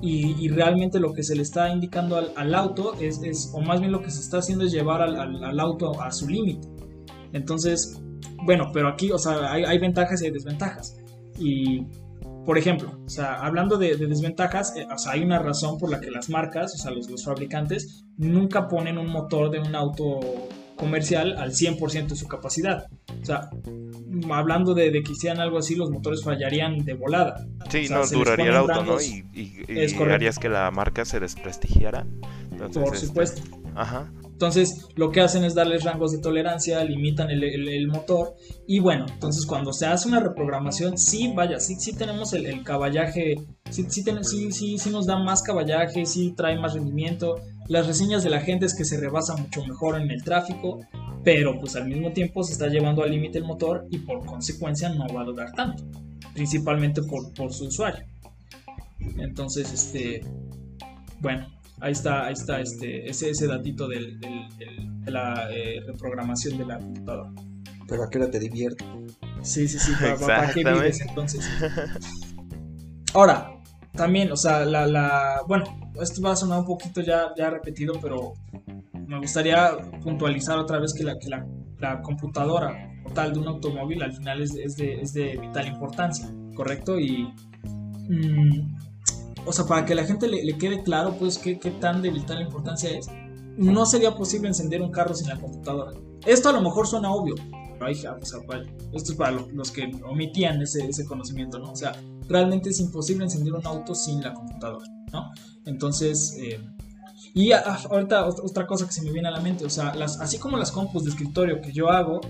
Y, 0.00 0.48
realmente 0.48 1.00
lo 1.00 1.12
que 1.12 1.24
se 1.24 1.34
le 1.34 1.42
está 1.42 1.70
indicando 1.70 2.16
al, 2.16 2.54
auto 2.54 2.94
es, 3.00 3.20
es, 3.24 3.50
o 3.52 3.60
más 3.60 3.80
bien 3.80 3.90
lo 3.90 4.00
que 4.00 4.10
se 4.10 4.20
está 4.20 4.38
haciendo 4.38 4.64
es 4.64 4.72
llevar 4.72 5.02
al, 5.02 5.16
al- 5.16 5.60
auto 5.60 6.00
a 6.00 6.12
su 6.12 6.28
límite. 6.28 6.68
Entonces, 7.32 8.00
bueno, 8.44 8.70
pero 8.72 8.88
aquí, 8.88 9.10
o 9.10 9.18
sea, 9.18 9.52
hay, 9.52 9.64
hay 9.64 9.78
ventajas 9.78 10.22
y 10.22 10.26
hay 10.26 10.30
desventajas. 10.30 10.96
Y, 11.36 11.82
por 12.46 12.56
ejemplo, 12.56 12.98
o 13.04 13.10
sea, 13.10 13.34
hablando 13.34 13.76
de, 13.76 13.96
de 13.96 14.06
desventajas, 14.06 14.74
eh, 14.76 14.86
o 14.92 14.96
sea, 14.98 15.12
hay 15.12 15.22
una 15.22 15.40
razón 15.40 15.78
por 15.78 15.90
la 15.90 16.00
que 16.00 16.10
las 16.10 16.30
marcas, 16.30 16.74
o 16.74 16.78
sea, 16.78 16.92
los, 16.92 17.10
los 17.10 17.24
fabricantes, 17.24 18.04
nunca 18.16 18.68
ponen 18.68 18.98
un 18.98 19.10
motor 19.10 19.50
de 19.50 19.58
un 19.58 19.74
auto 19.74 20.20
comercial 20.78 21.36
al 21.38 21.50
100% 21.52 22.08
de 22.08 22.16
su 22.16 22.26
capacidad. 22.26 22.86
O 23.20 23.24
sea, 23.24 23.50
hablando 24.30 24.72
de, 24.74 24.90
de 24.90 25.02
que 25.02 25.12
hicieran 25.12 25.40
algo 25.40 25.58
así, 25.58 25.74
los 25.74 25.90
motores 25.90 26.22
fallarían 26.24 26.78
de 26.84 26.94
volada. 26.94 27.44
Sí, 27.68 27.84
O 27.84 27.88
sea, 27.88 27.98
no, 27.98 28.06
duraría 28.06 28.46
el 28.50 28.56
auto, 28.56 28.84
¿no? 28.84 29.00
Y, 29.00 29.26
y- 29.34 29.64
harías 30.10 30.38
que 30.38 30.48
la 30.48 30.70
marca 30.70 31.04
se 31.04 31.20
desprestigiara. 31.20 32.06
Entonces, 32.50 32.82
Por 32.82 32.94
este, 32.94 33.06
supuesto. 33.08 33.42
Ajá. 33.74 34.10
Entonces, 34.38 34.86
lo 34.94 35.10
que 35.10 35.20
hacen 35.20 35.42
es 35.42 35.56
darles 35.56 35.82
rangos 35.82 36.12
de 36.12 36.18
tolerancia, 36.18 36.84
limitan 36.84 37.28
el, 37.28 37.88
motor. 37.88 38.36
Y 38.68 38.78
bueno, 38.78 39.04
entonces 39.12 39.44
cuando 39.44 39.72
se 39.72 39.86
hace 39.86 40.06
una 40.06 40.20
reprogramación, 40.20 40.96
sí, 40.96 41.32
vaya, 41.34 41.58
sí, 41.58 41.74
sí 41.74 41.92
tenemos 41.92 42.32
el, 42.34 42.62
caballaje, 42.62 43.34
sí, 43.68 43.86
sí, 43.88 44.04
sí, 44.52 44.78
sí 44.78 44.90
nos 44.90 45.06
da 45.06 45.18
más 45.18 45.42
caballaje, 45.42 46.06
sí 46.06 46.34
trae 46.36 46.56
más 46.56 46.74
rendimiento. 46.74 47.40
Las 47.66 47.88
reseñas 47.88 48.22
de 48.22 48.30
la 48.30 48.40
gente 48.40 48.66
es 48.66 48.76
que 48.76 48.84
se 48.84 49.00
rebasa 49.00 49.34
mucho 49.34 49.64
mejor 49.64 50.00
en 50.00 50.08
el 50.08 50.22
tráfico, 50.22 50.78
pero 51.24 51.58
pues 51.58 51.74
al 51.74 51.88
mismo 51.88 52.12
tiempo 52.12 52.44
se 52.44 52.52
está 52.52 52.68
llevando 52.68 53.02
al 53.02 53.10
límite 53.10 53.38
el 53.38 53.44
motor 53.44 53.88
y 53.90 53.98
por 53.98 54.24
consecuencia 54.24 54.88
no 54.88 55.12
va 55.12 55.22
a 55.22 55.24
durar 55.24 55.50
tanto, 55.50 55.82
principalmente 56.32 57.02
por, 57.02 57.34
por 57.34 57.52
su 57.52 57.66
usuario. 57.66 58.06
Entonces, 59.16 59.72
este, 59.72 60.24
bueno, 61.18 61.57
ahí 61.80 61.92
está, 61.92 62.26
ahí 62.26 62.32
está 62.32 62.60
este, 62.60 63.08
ese, 63.08 63.30
ese 63.30 63.46
datito 63.46 63.88
del, 63.88 64.18
del- 64.20 64.48
del- 64.58 65.00
de 65.04 65.10
la 65.10 65.48
eh, 65.50 65.80
reprogramación 65.86 66.58
de 66.58 66.66
la 66.66 66.78
computadora. 66.78 67.30
Pero 67.88 68.04
a 68.04 68.10
qué 68.10 68.18
hora 68.18 68.30
te 68.30 68.38
divierte. 68.38 68.84
Sí, 69.42 69.66
sí, 69.68 69.78
sí, 69.78 69.92
para, 69.98 70.16
para 70.18 70.52
qué 70.52 70.62
vives 70.64 71.00
entonces. 71.00 71.48
Ahora, 73.14 73.50
también, 73.92 74.30
o 74.32 74.36
sea, 74.36 74.64
la, 74.64 74.86
la, 74.86 75.40
bueno, 75.48 75.64
esto 76.00 76.20
va 76.22 76.32
a 76.32 76.36
sonar 76.36 76.60
un 76.60 76.66
poquito 76.66 77.00
ya, 77.00 77.28
ya 77.36 77.50
repetido, 77.50 77.94
pero 78.00 78.34
me 79.06 79.18
gustaría 79.18 79.70
puntualizar 80.02 80.58
otra 80.58 80.78
vez 80.78 80.92
que 80.92 81.04
la, 81.04 81.18
que 81.18 81.28
la, 81.28 81.46
la 81.78 82.02
computadora 82.02 82.92
total 83.06 83.32
de 83.32 83.38
un 83.38 83.48
automóvil 83.48 84.02
al 84.02 84.12
final 84.12 84.42
es, 84.42 84.54
es 84.54 84.76
de, 84.76 85.00
es 85.00 85.14
de 85.14 85.38
vital 85.38 85.66
importancia, 85.68 86.28
¿correcto? 86.54 86.98
Y, 87.00 87.32
mm, 88.08 88.76
o 89.48 89.52
sea, 89.52 89.64
para 89.66 89.84
que 89.84 89.94
la 89.94 90.04
gente 90.04 90.28
le, 90.28 90.44
le 90.44 90.56
quede 90.58 90.82
claro, 90.82 91.16
pues, 91.18 91.38
qué, 91.38 91.56
tan 91.80 92.02
de 92.02 92.10
vital 92.10 92.40
importancia 92.42 92.90
es, 92.90 93.08
no 93.56 93.86
sería 93.86 94.14
posible 94.14 94.48
encender 94.48 94.82
un 94.82 94.90
carro 94.92 95.14
sin 95.14 95.28
la 95.28 95.38
computadora. 95.40 95.92
Esto 96.26 96.48
a 96.48 96.52
lo 96.52 96.60
mejor 96.60 96.86
suena 96.86 97.10
obvio, 97.12 97.34
pero 97.72 97.86
hay, 97.86 97.94
o 97.94 98.24
sea, 98.24 98.38
vaya, 98.46 98.70
esto 98.92 99.12
es 99.12 99.18
para 99.18 99.32
lo- 99.32 99.48
los 99.52 99.70
que 99.70 99.90
omitían 100.08 100.60
ese, 100.62 100.86
ese 100.88 101.04
conocimiento, 101.04 101.58
¿no? 101.58 101.72
O 101.72 101.76
sea, 101.76 101.92
realmente 102.28 102.70
es 102.70 102.80
imposible 102.80 103.24
encender 103.24 103.52
un 103.54 103.66
auto 103.66 103.94
sin 103.94 104.20
la 104.22 104.32
computadora, 104.34 104.86
¿no? 105.12 105.30
Entonces, 105.66 106.36
eh, 106.40 106.60
y 107.40 107.52
a- 107.52 107.58
a- 107.60 107.76
ahorita 107.90 108.26
ot- 108.26 108.40
otra 108.42 108.66
cosa 108.66 108.86
que 108.86 108.92
se 108.92 109.02
me 109.02 109.12
viene 109.12 109.28
a 109.28 109.30
la 109.30 109.40
mente, 109.40 109.64
o 109.64 109.70
sea, 109.70 109.94
las, 109.94 110.20
así 110.20 110.38
como 110.38 110.56
las 110.56 110.72
compus 110.72 111.04
de 111.04 111.10
escritorio 111.10 111.60
que 111.60 111.72
yo 111.72 111.88
hago, 111.90 112.20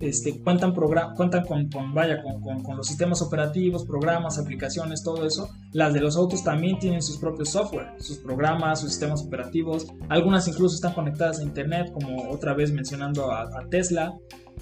este, 0.00 0.40
cuentan, 0.42 0.74
cuentan 0.74 1.44
con, 1.46 1.68
con, 1.70 1.94
vaya, 1.94 2.22
con, 2.22 2.40
con- 2.40 2.62
con 2.62 2.76
los 2.76 2.86
sistemas 2.86 3.20
operativos, 3.22 3.84
programas, 3.84 4.38
aplicaciones, 4.38 5.02
todo 5.02 5.26
eso, 5.26 5.48
las 5.72 5.92
de 5.94 6.00
los 6.00 6.16
autos 6.16 6.42
también 6.42 6.78
tienen 6.78 7.02
sus 7.02 7.18
propios 7.18 7.50
software, 7.50 7.88
sus 7.98 8.18
programas, 8.18 8.80
sus 8.80 8.90
sistemas 8.90 9.22
operativos, 9.22 9.86
algunas 10.08 10.46
incluso 10.48 10.74
están 10.74 10.94
conectadas 10.94 11.38
a 11.40 11.42
internet, 11.42 11.90
como 11.92 12.28
otra 12.30 12.54
vez 12.54 12.72
mencionando 12.72 13.30
a, 13.30 13.42
a 13.42 13.66
Tesla, 13.70 14.14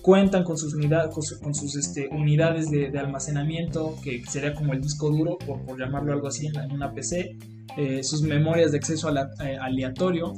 cuentan 0.02 0.44
con 0.44 0.56
sus, 0.56 0.74
unidad- 0.74 1.10
con 1.10 1.22
su- 1.22 1.38
con 1.40 1.54
sus, 1.54 1.76
este, 1.76 2.08
unidades 2.08 2.70
de, 2.70 2.88
almacenamiento, 2.98 3.96
que 4.02 4.24
sería 4.26 4.54
como 4.54 4.72
el 4.72 4.80
disco 4.80 5.10
duro, 5.10 5.38
por, 5.38 5.78
llamarlo 5.78 6.12
algo 6.12 6.28
así, 6.28 6.46
en, 6.46 6.52
la- 6.54 6.66
una 6.66 6.92
PC, 6.92 7.36
eh, 7.76 8.02
sus 8.02 8.22
memorias 8.22 8.72
de 8.72 8.78
acceso 8.78 9.08
ala- 9.08 9.30
eh, 9.44 9.56
aleatorio, 9.60 10.32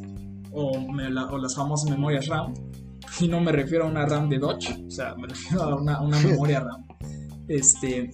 o, 0.52 0.72
la- 1.10 1.26
o 1.26 1.38
las 1.38 1.54
famosas 1.54 1.90
memorias 1.90 2.26
RAM, 2.26 2.54
y 3.20 3.28
no 3.28 3.40
me 3.40 3.52
refiero 3.52 3.84
a 3.84 3.88
una 3.88 4.06
RAM 4.06 4.28
de 4.28 4.38
Dodge, 4.38 4.84
o 4.86 4.90
sea, 4.90 5.14
me 5.14 5.26
refiero 5.28 5.62
a 5.62 5.76
una, 5.76 6.00
una 6.00 6.18
memoria 6.20 6.60
RAM. 6.60 6.86
Este, 7.48 8.10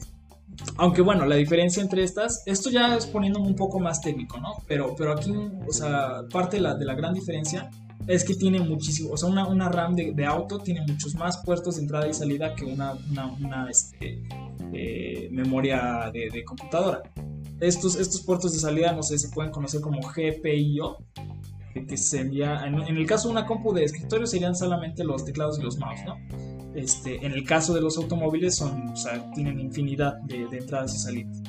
aunque 0.78 1.02
bueno, 1.02 1.26
la 1.26 1.36
diferencia 1.36 1.82
entre 1.82 2.02
estas, 2.02 2.42
esto 2.46 2.70
ya 2.70 2.96
es 2.96 3.06
poniéndome 3.06 3.46
un 3.46 3.56
poco 3.56 3.78
más 3.78 4.00
técnico, 4.00 4.38
¿no? 4.40 4.54
Pero, 4.66 4.94
pero 4.96 5.12
aquí, 5.12 5.32
o 5.66 5.72
sea, 5.72 6.22
parte 6.32 6.56
de 6.56 6.62
la, 6.62 6.74
de 6.74 6.84
la 6.86 6.94
gran 6.94 7.12
diferencia 7.14 7.68
es 8.06 8.24
que 8.24 8.34
tiene 8.34 8.60
muchísimo, 8.60 9.10
o 9.12 9.16
sea, 9.16 9.28
una, 9.28 9.46
una 9.48 9.68
RAM 9.68 9.94
de, 9.94 10.12
de 10.12 10.24
auto 10.26 10.58
tiene 10.60 10.80
muchos 10.86 11.14
más 11.14 11.38
puertos 11.44 11.76
de 11.76 11.82
entrada 11.82 12.06
y 12.08 12.14
salida 12.14 12.54
que 12.54 12.64
una, 12.64 12.94
una, 13.10 13.26
una, 13.26 13.70
este, 13.70 14.22
eh, 14.72 15.28
memoria 15.32 16.10
de, 16.12 16.28
de 16.30 16.44
computadora. 16.44 17.02
Estos, 17.60 17.96
estos 17.96 18.22
puertos 18.22 18.52
de 18.52 18.58
salida, 18.58 18.92
no 18.92 19.02
sé, 19.02 19.18
se 19.18 19.28
pueden 19.30 19.50
conocer 19.50 19.80
como 19.80 20.00
GPIO, 20.00 20.98
que- 21.72 21.86
que 21.86 21.96
se 21.96 22.20
envía, 22.20 22.64
en, 22.66 22.74
en 22.82 22.96
el 22.96 23.06
caso 23.06 23.28
de 23.28 23.32
una 23.32 23.46
compu 23.46 23.72
de 23.72 23.84
escritorio 23.84 24.26
serían 24.26 24.54
solamente 24.54 25.04
los 25.04 25.24
teclados 25.24 25.58
y 25.58 25.62
los 25.62 25.78
mouse, 25.78 26.00
¿no? 26.06 26.16
Este, 26.74 27.24
en 27.24 27.32
el 27.32 27.44
caso 27.44 27.72
de 27.74 27.80
los 27.80 27.96
automóviles 27.96 28.54
son, 28.56 28.88
o 28.90 28.96
sea, 28.96 29.30
tienen 29.32 29.58
infinidad 29.58 30.18
de, 30.26 30.46
de 30.48 30.58
entradas 30.58 30.94
y 30.94 30.98
salidas. 30.98 31.42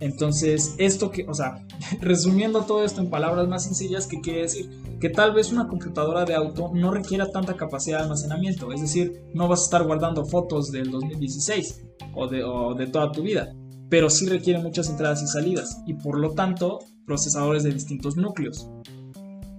Entonces, 0.00 0.74
esto 0.78 1.10
que, 1.10 1.26
o 1.28 1.34
sea, 1.34 1.64
resumiendo 2.00 2.62
todo 2.62 2.84
esto 2.84 3.00
en 3.00 3.10
palabras 3.10 3.48
más 3.48 3.64
sencillas, 3.64 4.06
¿qué 4.06 4.20
quiere 4.20 4.42
decir? 4.42 4.70
Que 5.00 5.08
tal 5.08 5.32
vez 5.32 5.52
una 5.52 5.68
computadora 5.68 6.24
de 6.24 6.34
auto 6.34 6.70
no 6.74 6.90
requiera 6.90 7.30
tanta 7.30 7.56
capacidad 7.56 7.98
de 7.98 8.04
almacenamiento, 8.04 8.72
es 8.72 8.80
decir, 8.80 9.22
no 9.34 9.48
vas 9.48 9.60
a 9.60 9.64
estar 9.64 9.84
guardando 9.84 10.24
fotos 10.24 10.72
del 10.72 10.90
2016 10.90 11.84
o 12.14 12.28
de, 12.28 12.44
o 12.44 12.74
de 12.74 12.86
toda 12.86 13.12
tu 13.12 13.22
vida, 13.22 13.54
pero 13.88 14.10
sí 14.10 14.26
requiere 14.26 14.60
muchas 14.60 14.88
entradas 14.88 15.22
y 15.22 15.26
salidas 15.26 15.82
y 15.86 15.94
por 15.94 16.18
lo 16.18 16.32
tanto 16.32 16.80
procesadores 17.06 17.62
de 17.62 17.72
distintos 17.72 18.16
núcleos, 18.16 18.68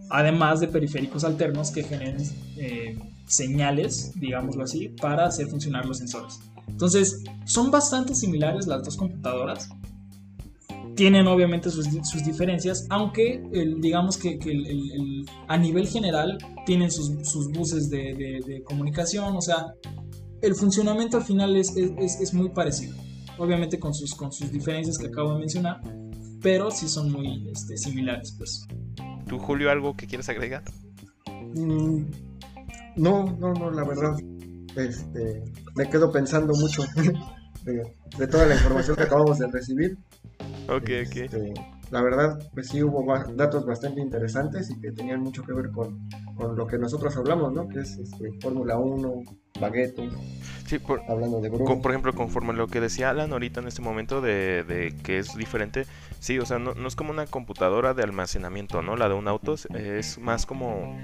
además 0.10 0.60
de 0.60 0.68
periféricos 0.68 1.24
alternos 1.24 1.72
que 1.72 1.84
generen 1.84 2.24
eh, 2.58 2.98
señales, 3.28 4.14
digámoslo 4.16 4.64
así, 4.64 4.90
para 4.90 5.26
hacer 5.26 5.48
funcionar 5.48 5.86
los 5.86 5.98
sensores. 5.98 6.40
Entonces, 6.68 7.24
son 7.46 7.72
bastante 7.72 8.16
similares 8.16 8.68
las 8.68 8.84
dos 8.84 8.98
computadoras. 8.98 9.70
Tienen 10.96 11.28
obviamente 11.28 11.70
sus, 11.70 11.86
sus 12.04 12.24
diferencias, 12.26 12.86
aunque 12.90 13.44
el- 13.52 13.82
digamos 13.82 14.18
que, 14.18 14.38
que 14.40 14.52
el- 14.52 14.66
el- 14.66 14.92
el- 14.92 15.26
a 15.48 15.58
nivel 15.58 15.88
general 15.88 16.38
tienen 16.66 16.90
sus, 16.92 17.12
sus 17.30 17.52
buses 17.52 17.90
de, 17.90 18.14
de- 18.16 18.40
de 18.46 18.64
comunicación, 18.64 19.36
o 19.36 19.42
sea, 19.42 19.66
el 20.42 20.56
funcionamiento 20.56 21.18
al 21.18 21.24
final 21.24 21.56
es, 21.56 21.76
es- 21.76 21.92
es- 21.98 22.22
es 22.22 22.34
muy 22.34 22.50
parecido. 22.50 22.96
Obviamente 23.38 23.78
con 23.80 23.94
sus, 23.94 24.14
con 24.16 24.32
sus 24.32 24.50
diferencias 24.52 24.98
que 24.98 25.08
acabo 25.08 25.34
de 25.34 25.40
mencionar, 25.40 25.82
pero 26.42 26.72
sí 26.72 26.88
son 26.88 27.12
muy 27.12 27.50
este, 27.52 27.76
similares, 27.78 28.34
pues. 28.38 28.66
¿Tú, 29.28 29.38
Julio, 29.40 29.70
algo 29.72 29.96
que 29.98 30.08
quieres 30.08 30.30
agregar? 30.30 30.64
Mm, 31.56 32.04
no, 32.96 33.26
no, 33.40 33.54
no, 33.54 33.72
la 33.72 33.84
verdad. 33.84 34.16
Este, 34.78 35.44
me 35.76 35.90
quedo 35.90 36.12
pensando 36.12 36.54
mucho 36.54 36.84
de, 37.66 37.82
de 38.18 38.28
toda 38.28 38.46
la 38.46 38.56
información 38.56 38.96
que 38.96 39.04
acabamos 39.04 39.40
de 39.40 39.48
recibir. 39.48 39.98
Ok, 40.68 40.84
ok. 40.84 40.88
Este, 41.16 41.54
la 41.92 42.02
verdad, 42.02 42.40
pues 42.54 42.68
sí 42.70 42.82
hubo 42.84 43.06
datos 43.36 43.66
bastante 43.66 44.02
interesantes 44.02 44.70
y 44.72 44.80
que 44.82 44.92
tenían 44.92 45.22
mucho 45.22 45.44
que 45.44 45.54
ver 45.54 45.70
con, 45.72 46.00
con 46.36 46.56
lo 46.56 46.66
que 46.68 46.78
nosotros 46.78 47.16
hablamos, 47.18 47.54
¿no? 47.54 47.68
Que 47.68 47.80
es 47.80 47.98
este, 47.98 48.32
Fórmula 48.42 48.78
1, 48.78 49.24
baguetos, 49.60 50.06
Sí, 50.66 50.80
por, 50.80 51.02
hablando 51.08 51.40
de 51.42 51.52
con- 51.52 51.82
por 51.82 51.92
ejemplo, 51.92 52.14
conforme 52.16 52.52
lo 52.54 52.68
que 52.68 52.82
decía 52.82 53.12
Alan 53.12 53.32
ahorita 53.32 53.60
en 53.60 53.68
este 53.68 53.84
momento 53.84 54.20
de, 54.20 54.64
de 54.64 54.96
que 55.04 55.20
es 55.20 55.36
diferente, 55.38 55.86
sí, 56.20 56.40
o 56.40 56.46
sea, 56.46 56.58
no, 56.58 56.74
no 56.74 56.88
es 56.88 56.96
como 56.96 57.12
una 57.12 57.28
computadora 57.28 57.94
de 57.94 58.02
almacenamiento, 58.02 58.82
¿no? 58.82 58.96
La 58.96 59.08
de 59.08 59.14
un 59.14 59.28
auto 59.28 59.54
es- 59.76 60.18
más 60.18 60.46
como 60.48 60.98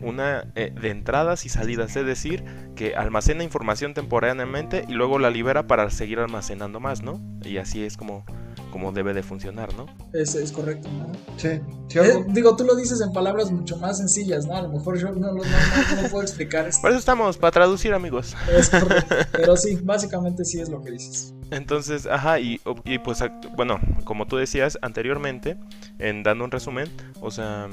una 0.00 0.44
eh, 0.54 0.72
de 0.80 0.90
entradas 0.90 1.44
y 1.44 1.48
salidas, 1.48 1.94
es 1.96 2.06
decir, 2.06 2.44
que 2.76 2.94
almacena 2.94 3.42
información 3.44 3.92
temporalmente 3.94 4.84
y 4.88 4.92
luego 4.92 5.18
la 5.18 5.28
libera 5.28 5.66
para 5.66 5.90
seguir 5.90 6.20
almacenando 6.20 6.78
más, 6.80 7.02
¿no? 7.02 7.20
Y 7.44 7.58
así 7.58 7.84
es 7.84 7.96
como, 7.96 8.24
como 8.70 8.92
debe 8.92 9.12
de 9.14 9.22
funcionar, 9.22 9.74
¿no? 9.74 9.86
Es, 10.12 10.34
es 10.34 10.52
correcto, 10.52 10.88
¿no? 10.90 11.12
Sí, 11.36 11.48
sí, 11.88 11.98
Eh, 11.98 12.24
digo, 12.28 12.56
tú 12.56 12.64
lo 12.64 12.74
dices 12.76 13.00
en 13.00 13.12
palabras 13.12 13.50
mucho 13.50 13.76
más 13.78 13.98
sencillas, 13.98 14.46
¿no? 14.46 14.54
A 14.56 14.62
lo 14.62 14.68
mejor 14.70 14.98
yo 14.98 15.08
no, 15.10 15.14
no, 15.14 15.32
no, 15.32 15.42
no- 15.42 16.02
no 16.02 16.08
puedo 16.08 16.22
explicar 16.22 16.66
esto. 16.68 16.82
Por 16.82 16.90
eso 16.90 16.98
estamos, 17.00 17.36
para 17.38 17.50
traducir, 17.50 17.92
amigos. 17.92 18.36
Es 18.56 18.70
correcto. 18.70 19.14
Pero 19.32 19.56
sí, 19.56 19.76
básicamente 19.82 20.44
sí 20.44 20.60
es 20.60 20.68
lo 20.68 20.82
que 20.82 20.92
dices. 20.92 21.34
Entonces, 21.50 22.06
ajá, 22.06 22.38
y, 22.38 22.60
y 22.84 22.98
pues, 22.98 23.18
bueno, 23.56 23.80
como 24.04 24.26
tú 24.26 24.36
decías 24.36 24.78
anteriormente, 24.82 25.56
en 25.98 26.22
dando 26.22 26.44
un 26.44 26.50
resumen, 26.52 26.88
o 27.20 27.30
sea, 27.32 27.68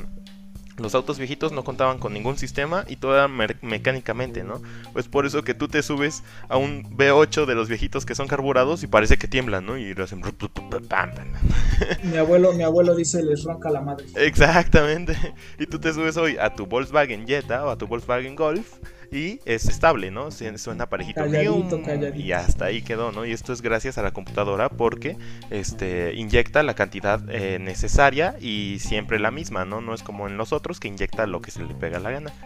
los 0.77 0.95
autos 0.95 1.17
viejitos 1.17 1.51
no 1.51 1.63
contaban 1.63 1.97
con 1.97 2.13
ningún 2.13 2.37
sistema 2.37 2.85
y 2.87 2.97
todo 2.97 3.15
era 3.15 3.27
mecánicamente, 3.27 4.43
¿no? 4.43 4.61
Pues 4.93 5.07
por 5.07 5.25
eso 5.25 5.43
que 5.43 5.53
tú 5.53 5.67
te 5.67 5.81
subes 5.81 6.23
a 6.49 6.57
un 6.57 6.83
V8 6.97 7.45
de 7.45 7.55
los 7.55 7.67
viejitos 7.67 8.05
que 8.05 8.15
son 8.15 8.27
carburados 8.27 8.83
y 8.83 8.87
parece 8.87 9.17
que 9.17 9.27
tiemblan, 9.27 9.65
¿no? 9.65 9.77
Y 9.77 9.93
lo 9.93 10.03
hacen... 10.03 10.21
Mi 12.03 12.17
abuelo, 12.17 12.53
mi 12.53 12.63
abuelo 12.63 12.95
dice 12.95 13.23
les 13.23 13.43
ronca 13.43 13.69
la 13.69 13.81
madre. 13.81 14.05
Exactamente. 14.15 15.17
Y 15.59 15.65
tú 15.65 15.79
te 15.79 15.93
subes 15.93 16.17
hoy 16.17 16.37
a 16.37 16.53
tu 16.53 16.65
Volkswagen 16.65 17.25
Jetta 17.25 17.65
o 17.65 17.69
a 17.69 17.77
tu 17.77 17.87
Volkswagen 17.87 18.35
Golf 18.35 18.77
y 19.11 19.39
es 19.45 19.67
estable, 19.67 20.11
¿no? 20.11 20.29
Suena 20.31 20.89
parejito. 20.89 21.21
Calladito, 21.21 21.81
calladito. 21.81 22.19
Y 22.19 22.31
hasta 22.31 22.65
ahí 22.65 22.81
quedó, 22.81 23.11
¿no? 23.11 23.25
Y 23.25 23.31
esto 23.31 23.53
es 23.53 23.61
gracias 23.61 23.97
a 23.97 24.03
la 24.03 24.11
computadora 24.11 24.69
porque 24.69 25.17
este, 25.49 26.13
inyecta 26.15 26.63
la 26.63 26.73
cantidad 26.73 27.21
eh, 27.29 27.59
necesaria 27.59 28.35
y 28.39 28.77
siempre 28.79 29.19
la 29.19 29.31
misma, 29.31 29.65
¿no? 29.65 29.81
No 29.81 29.93
es 29.93 30.03
como 30.03 30.27
en 30.27 30.37
los 30.37 30.53
otros 30.53 30.79
que 30.79 30.87
inyecta 30.87 31.25
lo 31.27 31.41
que 31.41 31.51
se 31.51 31.63
le 31.63 31.73
pega 31.73 31.99
la 31.99 32.11
gana. 32.11 32.33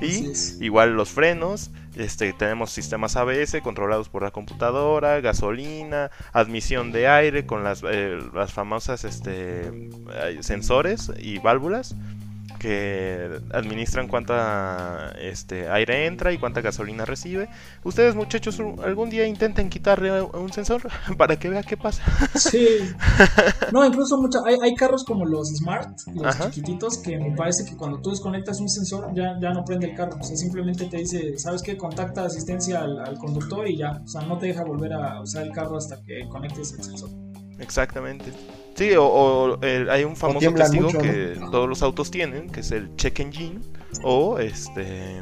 Y 0.00 0.30
igual 0.64 0.94
los 0.94 1.10
frenos, 1.10 1.72
este, 1.96 2.32
tenemos 2.32 2.70
sistemas 2.70 3.16
ABS 3.16 3.60
controlados 3.62 4.08
por 4.08 4.22
la 4.22 4.30
computadora, 4.30 5.20
gasolina, 5.20 6.12
admisión 6.32 6.92
de 6.92 7.08
aire 7.08 7.46
con 7.46 7.64
las, 7.64 7.82
eh, 7.82 8.16
las 8.32 8.52
famosas 8.52 9.04
este, 9.04 9.66
eh, 9.66 10.38
sensores 10.40 11.10
y 11.18 11.38
válvulas 11.38 11.96
que 12.58 13.40
administran 13.52 14.08
cuánta 14.08 15.12
este, 15.20 15.68
aire 15.70 16.06
entra 16.06 16.32
y 16.32 16.38
cuánta 16.38 16.60
gasolina 16.60 17.04
recibe. 17.04 17.48
Ustedes 17.84 18.14
muchachos 18.14 18.60
algún 18.82 19.10
día 19.10 19.26
intenten 19.26 19.70
quitarle 19.70 20.20
un 20.22 20.52
sensor 20.52 20.82
para 21.16 21.38
que 21.38 21.48
vea 21.48 21.62
qué 21.62 21.76
pasa. 21.76 22.02
Sí. 22.34 22.66
No, 23.72 23.84
incluso 23.84 24.16
mucha, 24.20 24.38
hay, 24.46 24.56
hay 24.62 24.74
carros 24.74 25.04
como 25.04 25.26
los 25.26 25.48
Smart, 25.54 25.90
los 26.14 26.26
Ajá. 26.26 26.50
chiquititos, 26.50 26.98
que 26.98 27.18
me 27.18 27.36
parece 27.36 27.64
que 27.64 27.76
cuando 27.76 28.00
tú 28.00 28.10
desconectas 28.10 28.60
un 28.60 28.68
sensor 28.68 29.12
ya, 29.14 29.38
ya 29.40 29.50
no 29.50 29.64
prende 29.64 29.90
el 29.90 29.96
carro. 29.96 30.16
O 30.18 30.22
sea, 30.22 30.36
simplemente 30.36 30.86
te 30.86 30.96
dice, 30.96 31.36
¿sabes 31.38 31.62
qué? 31.62 31.76
Contacta 31.76 32.24
asistencia 32.24 32.80
al, 32.80 32.98
al 32.98 33.18
conductor 33.18 33.68
y 33.68 33.76
ya. 33.76 34.00
O 34.02 34.08
sea, 34.08 34.22
no 34.22 34.38
te 34.38 34.46
deja 34.46 34.64
volver 34.64 34.94
a 34.94 35.20
usar 35.20 35.42
el 35.44 35.52
carro 35.52 35.76
hasta 35.76 36.00
que 36.02 36.26
conectes 36.28 36.72
el 36.78 36.84
sensor. 36.84 37.10
Exactamente. 37.58 38.32
Sí, 38.78 38.94
o, 38.94 39.04
o, 39.04 39.58
eh, 39.62 39.88
hay 39.90 40.04
un 40.04 40.14
famoso 40.14 40.54
testigo 40.54 40.86
mucho, 40.86 40.98
que 41.00 41.36
todos 41.50 41.68
los 41.68 41.82
autos 41.82 42.12
tienen, 42.12 42.48
que 42.48 42.60
es 42.60 42.70
el 42.70 42.94
check 42.94 43.18
engine, 43.18 43.58
o 44.04 44.38
este 44.38 45.20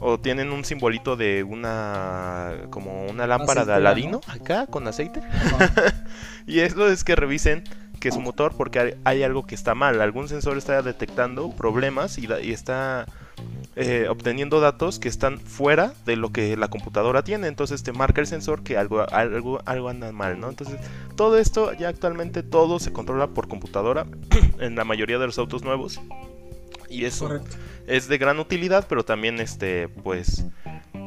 o 0.00 0.18
tienen 0.18 0.50
un 0.50 0.64
simbolito 0.64 1.14
de 1.14 1.42
una 1.42 2.54
como 2.70 3.04
una 3.04 3.26
lámpara 3.26 3.66
de 3.66 3.74
Aladino 3.74 4.22
acá 4.26 4.66
con 4.66 4.88
aceite. 4.88 5.20
Y 6.46 6.60
eso 6.60 6.88
es 6.88 7.04
que 7.04 7.14
revisen 7.14 7.64
que 8.00 8.10
su 8.10 8.20
motor 8.20 8.54
porque 8.56 8.80
hay, 8.80 8.94
hay 9.04 9.22
algo 9.22 9.46
que 9.46 9.54
está 9.54 9.74
mal, 9.74 10.00
algún 10.00 10.26
sensor 10.26 10.56
está 10.56 10.80
detectando 10.80 11.50
problemas 11.50 12.16
y, 12.16 12.26
y 12.42 12.52
está 12.52 13.04
eh, 13.76 14.06
obteniendo 14.10 14.60
datos 14.60 14.98
que 14.98 15.08
están 15.08 15.38
fuera 15.38 15.94
de 16.04 16.16
lo 16.16 16.30
que 16.32 16.56
la 16.56 16.68
computadora 16.68 17.22
tiene, 17.22 17.46
entonces 17.46 17.82
te 17.82 17.92
marca 17.92 18.20
el 18.20 18.26
sensor 18.26 18.62
que 18.62 18.76
algo, 18.76 19.06
algo, 19.12 19.60
algo 19.64 19.88
anda 19.88 20.10
mal, 20.12 20.40
¿no? 20.40 20.48
Entonces 20.50 20.76
todo 21.16 21.38
esto 21.38 21.72
ya 21.74 21.88
actualmente 21.88 22.42
todo 22.42 22.78
se 22.80 22.92
controla 22.92 23.28
por 23.28 23.48
computadora 23.48 24.06
en 24.60 24.74
la 24.74 24.84
mayoría 24.84 25.18
de 25.18 25.26
los 25.26 25.38
autos 25.38 25.62
nuevos 25.62 26.00
y 26.88 27.04
eso 27.04 27.28
Correcto. 27.28 27.56
es 27.86 28.08
de 28.08 28.18
gran 28.18 28.40
utilidad, 28.40 28.86
pero 28.88 29.04
también 29.04 29.38
este 29.40 29.88
pues 29.88 30.44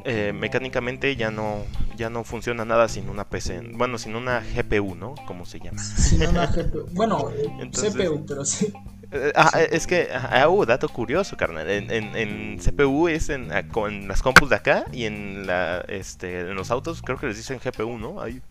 eh, 0.06 0.32
mecánicamente 0.34 1.16
ya 1.18 1.30
no 1.32 1.58
ya 1.98 2.10
no 2.10 2.24
funciona 2.24 2.66
nada 2.66 2.88
sin 2.88 3.10
una 3.10 3.26
PC, 3.30 3.62
bueno, 3.74 3.98
sin 3.98 4.16
una 4.16 4.40
GPU, 4.42 4.96
¿no? 4.96 5.14
Como 5.28 5.46
se 5.46 5.60
llama. 5.60 5.78
Sin 5.84 6.26
una 6.26 6.46
GPU. 6.56 6.88
Bueno, 6.94 7.30
eh, 7.32 7.46
Entonces- 7.60 7.94
CPU, 7.94 8.26
pero 8.26 8.44
sí. 8.46 8.74
Eh, 9.14 9.32
ah, 9.36 9.52
eh, 9.60 9.70
es 9.72 9.86
que, 9.86 10.10
ah, 10.12 10.50
uh, 10.50 10.66
dato 10.66 10.90
curioso, 10.90 11.38
carnal. 11.38 11.70
En, 11.70 11.92
en- 11.92 12.16
en 12.16 12.60
CPU 12.60 13.08
es 13.08 13.30
en, 13.30 13.52
ah, 13.52 13.68
con 13.68 14.08
las 14.08 14.22
compus 14.22 14.50
de 14.50 14.56
acá 14.56 14.86
y 14.92 15.06
en 15.06 15.46
la 15.46 15.82
este 15.88 16.42
en 16.42 16.56
los 16.56 16.72
autos 16.72 17.02
creo 17.02 17.18
que 17.20 17.28
les 17.28 17.38
dicen 17.38 17.60
GPU, 17.64 17.98
¿no? 18.00 18.20
Hay, 18.22 18.42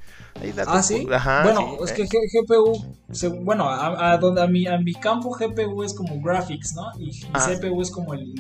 hay 0.41 0.53
datos 0.53 0.75
Ah, 0.77 0.83
sí. 0.83 1.07
Ajá, 1.13 1.43
bueno, 1.43 1.77
sí, 1.85 1.85
es 1.85 1.91
eh. 1.93 2.09
que 2.09 2.19
GPU, 2.41 2.97
se- 3.11 3.29
bueno, 3.29 3.69
a, 3.69 4.13
a 4.13 4.19
donde 4.19 4.43
a 4.43 4.47
mi, 4.47 4.67
a 4.67 4.79
mi 4.79 4.95
campo 4.95 5.31
GPU 5.31 5.83
es 5.83 5.95
como 5.95 6.21
graphics, 6.21 6.75
¿no? 6.75 6.85
Y, 6.99 7.11
y 7.11 7.27
Ah. 7.35 7.41
CPU 7.61 7.83
es 7.83 7.91
como 7.91 8.15
el. 8.15 8.33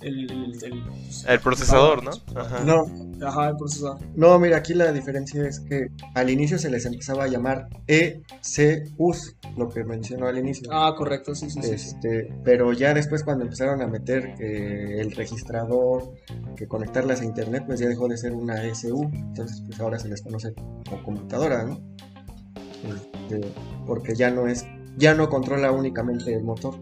El, 0.00 0.30
el, 0.30 0.64
el- 0.64 0.84
pues, 0.84 1.24
El 1.28 1.40
procesador, 1.40 2.02
¿no? 2.02 2.10
Ajá. 2.40 2.64
No, 2.64 2.84
Ajá, 3.26 3.50
el 3.50 3.56
procesador. 3.56 3.98
no, 4.16 4.38
mira, 4.38 4.56
aquí 4.56 4.72
la 4.72 4.92
diferencia 4.92 5.46
es 5.46 5.60
que 5.60 5.88
al 6.14 6.30
inicio 6.30 6.58
se 6.58 6.70
les 6.70 6.86
empezaba 6.86 7.24
a 7.24 7.28
llamar 7.28 7.68
ECUs, 7.86 9.36
lo 9.56 9.68
que 9.68 9.84
mencionó 9.84 10.26
al 10.26 10.38
inicio. 10.38 10.68
Ah, 10.72 10.94
correcto, 10.96 11.34
sí, 11.34 11.50
sí. 11.50 11.60
Este, 11.62 12.32
pero 12.44 12.72
ya 12.72 12.94
después 12.94 13.22
cuando 13.24 13.44
empezaron 13.44 13.82
a 13.82 13.86
meter 13.86 14.34
que 14.36 15.00
el 15.00 15.12
registrador, 15.12 16.12
que 16.56 16.66
conectarlas 16.66 17.20
a 17.20 17.24
internet, 17.24 17.64
pues 17.66 17.80
ya 17.80 17.88
dejó 17.88 18.08
de 18.08 18.16
ser 18.16 18.32
una 18.32 18.62
SU. 18.64 19.02
Entonces, 19.12 19.62
pues 19.66 19.78
ahora 19.80 19.98
se 19.98 20.08
les 20.08 20.22
conoce 20.22 20.54
como 20.88 21.02
computadora, 21.02 21.64
¿no? 21.64 21.78
Este, 22.84 23.52
porque 23.86 24.14
ya 24.14 24.30
no 24.30 24.46
es, 24.46 24.64
ya 24.96 25.14
no 25.14 25.28
controla 25.28 25.70
únicamente 25.72 26.32
el 26.34 26.42
motor, 26.42 26.74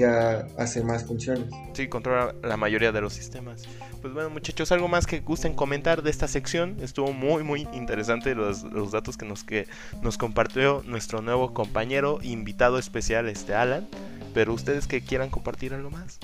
ya 0.00 0.46
hace 0.58 0.82
más 0.82 1.04
funciones. 1.04 1.46
Sí, 1.72 1.88
controla 1.88 2.34
la 2.42 2.56
mayoría 2.56 2.92
de 2.92 3.00
los 3.00 3.12
sistemas. 3.12 3.62
Pues 4.00 4.14
bueno, 4.14 4.30
muchachos, 4.30 4.72
algo 4.72 4.88
más 4.88 5.06
que 5.06 5.20
gusten 5.20 5.54
comentar 5.54 6.02
de 6.02 6.10
esta 6.10 6.26
sección. 6.26 6.76
Estuvo 6.80 7.12
muy, 7.12 7.44
muy 7.44 7.68
interesante 7.72 8.34
los, 8.34 8.62
los 8.64 8.92
datos 8.92 9.16
que 9.16 9.26
nos, 9.26 9.44
que 9.44 9.66
nos 10.02 10.16
compartió 10.16 10.82
nuestro 10.86 11.20
nuevo 11.20 11.52
compañero, 11.52 12.18
invitado 12.22 12.78
especial, 12.78 13.28
este 13.28 13.54
Alan. 13.54 13.88
Pero 14.32 14.54
ustedes 14.54 14.86
que 14.86 15.02
quieran 15.02 15.28
compartir 15.28 15.74
algo 15.74 15.90
más. 15.90 16.18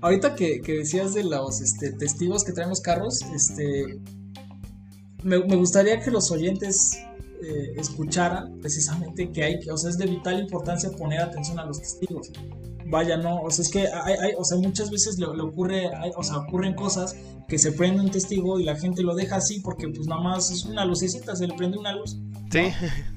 Ahorita 0.00 0.34
que, 0.34 0.60
que 0.62 0.72
decías 0.72 1.14
de 1.14 1.22
los 1.24 1.60
este, 1.60 1.92
testigos 1.92 2.44
que 2.44 2.52
traen 2.52 2.70
los 2.70 2.80
carros, 2.80 3.22
este, 3.34 4.00
me, 5.22 5.38
me 5.38 5.56
gustaría 5.56 6.00
que 6.00 6.10
los 6.10 6.30
oyentes 6.32 6.98
eh, 7.42 7.72
escucharan 7.76 8.58
precisamente 8.60 9.30
que 9.30 9.42
hay, 9.42 9.68
o 9.68 9.76
sea, 9.76 9.90
es 9.90 9.98
de 9.98 10.06
vital 10.06 10.38
importancia 10.38 10.90
poner 10.90 11.20
atención 11.20 11.58
a 11.58 11.64
los 11.64 11.80
testigos. 11.80 12.30
Vaya, 12.92 13.16
no, 13.16 13.40
o 13.40 13.50
sea, 13.50 13.62
es 13.64 13.70
que 13.70 13.80
hay, 13.88 14.14
hay- 14.20 14.34
o 14.38 14.44
sea, 14.44 14.58
muchas 14.58 14.90
veces 14.90 15.18
le, 15.18 15.26
le 15.34 15.42
ocurre, 15.42 15.88
hay- 15.96 16.12
o 16.14 16.22
sea, 16.22 16.36
ocurren 16.38 16.74
cosas 16.74 17.16
que 17.48 17.58
se 17.58 17.72
prende 17.72 18.02
un 18.02 18.10
testigo 18.10 18.60
y 18.60 18.64
la 18.64 18.76
gente 18.76 19.02
lo 19.02 19.14
deja 19.14 19.36
así 19.36 19.60
porque 19.60 19.88
pues 19.88 20.06
nada 20.06 20.20
más 20.20 20.50
es 20.50 20.64
una 20.66 20.84
lucecita, 20.84 21.34
se 21.34 21.46
le 21.46 21.54
prende 21.54 21.78
una 21.78 21.92
luz 21.94 22.18
Sí, 22.52 22.68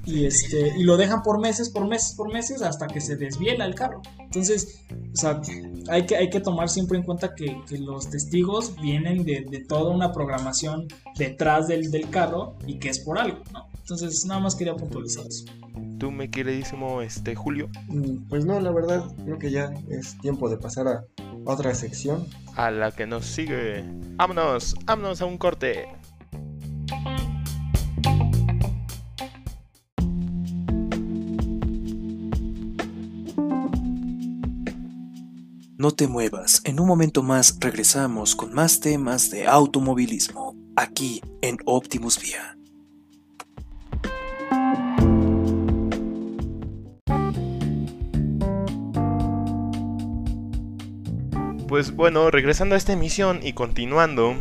y 0.06 0.26
este 0.26 0.74
y 0.78 0.84
lo 0.84 0.96
dejan 0.96 1.22
por 1.22 1.42
meses, 1.42 1.70
por 1.70 1.86
meses, 1.88 2.14
por 2.16 2.32
meses 2.32 2.62
hasta 2.62 2.88
que 2.88 3.02
se 3.02 3.18
desviela 3.18 3.66
el 3.66 3.76
carro. 3.76 4.02
Entonces, 4.20 4.80
o 5.14 5.16
sea, 5.18 5.42
hay 5.90 6.06
que, 6.06 6.16
hay 6.16 6.30
que 6.30 6.40
tomar 6.40 6.70
siempre 6.70 6.98
en 6.98 7.04
cuenta 7.04 7.36
que, 7.36 7.62
que 7.68 7.78
los 7.78 8.10
testigos 8.10 8.76
vienen 8.82 9.26
de, 9.26 9.46
de 9.50 9.60
toda 9.60 9.92
una 9.94 10.14
programación 10.14 10.88
detrás 11.18 11.68
del, 11.68 11.92
del 11.92 12.10
carro 12.10 12.56
y 12.66 12.80
que 12.80 12.88
es 12.90 13.00
por 13.00 13.20
algo, 13.20 13.40
¿no? 13.52 13.68
Entonces, 13.78 14.26
nada 14.26 14.40
más 14.40 14.56
quería 14.56 14.74
puntualizar 14.76 15.26
eso. 15.28 15.44
Tú, 16.00 16.12
mi 16.12 16.30
queridísimo 16.30 17.02
este, 17.02 17.36
Julio, 17.36 17.70
Mm, 17.88 18.28
Pues 18.30 18.46
no, 18.46 18.60
la 18.60 18.72
verdad, 18.72 19.04
creo 19.24 19.38
que 19.40 19.52
ya 19.52 19.72
es 19.90 20.18
tiempo 20.20 20.50
de 20.50 20.58
pasar 20.58 20.88
a 20.88 21.04
otra 21.46 21.74
sección. 21.76 22.26
a 22.56 22.72
la 22.72 22.92
que 22.92 23.06
nos 23.06 23.26
sigue. 23.26 23.84
Vámonos, 24.16 24.76
vámonos 24.86 25.22
a 25.22 25.26
un 25.26 25.38
corte. 25.38 25.88
No 35.78 35.92
te 35.92 36.08
muevas, 36.08 36.62
en 36.64 36.80
un 36.80 36.88
momento 36.88 37.22
más 37.22 37.58
regresamos 37.60 38.36
con 38.36 38.54
más 38.54 38.80
temas 38.80 39.30
de 39.30 39.46
automovilismo, 39.46 40.56
aquí 40.76 41.22
en 41.42 41.58
Optimus 41.66 42.20
Vía. 42.22 42.55
Pues 51.68 51.96
bueno, 51.96 52.30
regresando 52.30 52.76
a 52.76 52.78
esta 52.78 52.94
emisión 52.94 53.40
y 53.42 53.54
continuando 53.54 54.36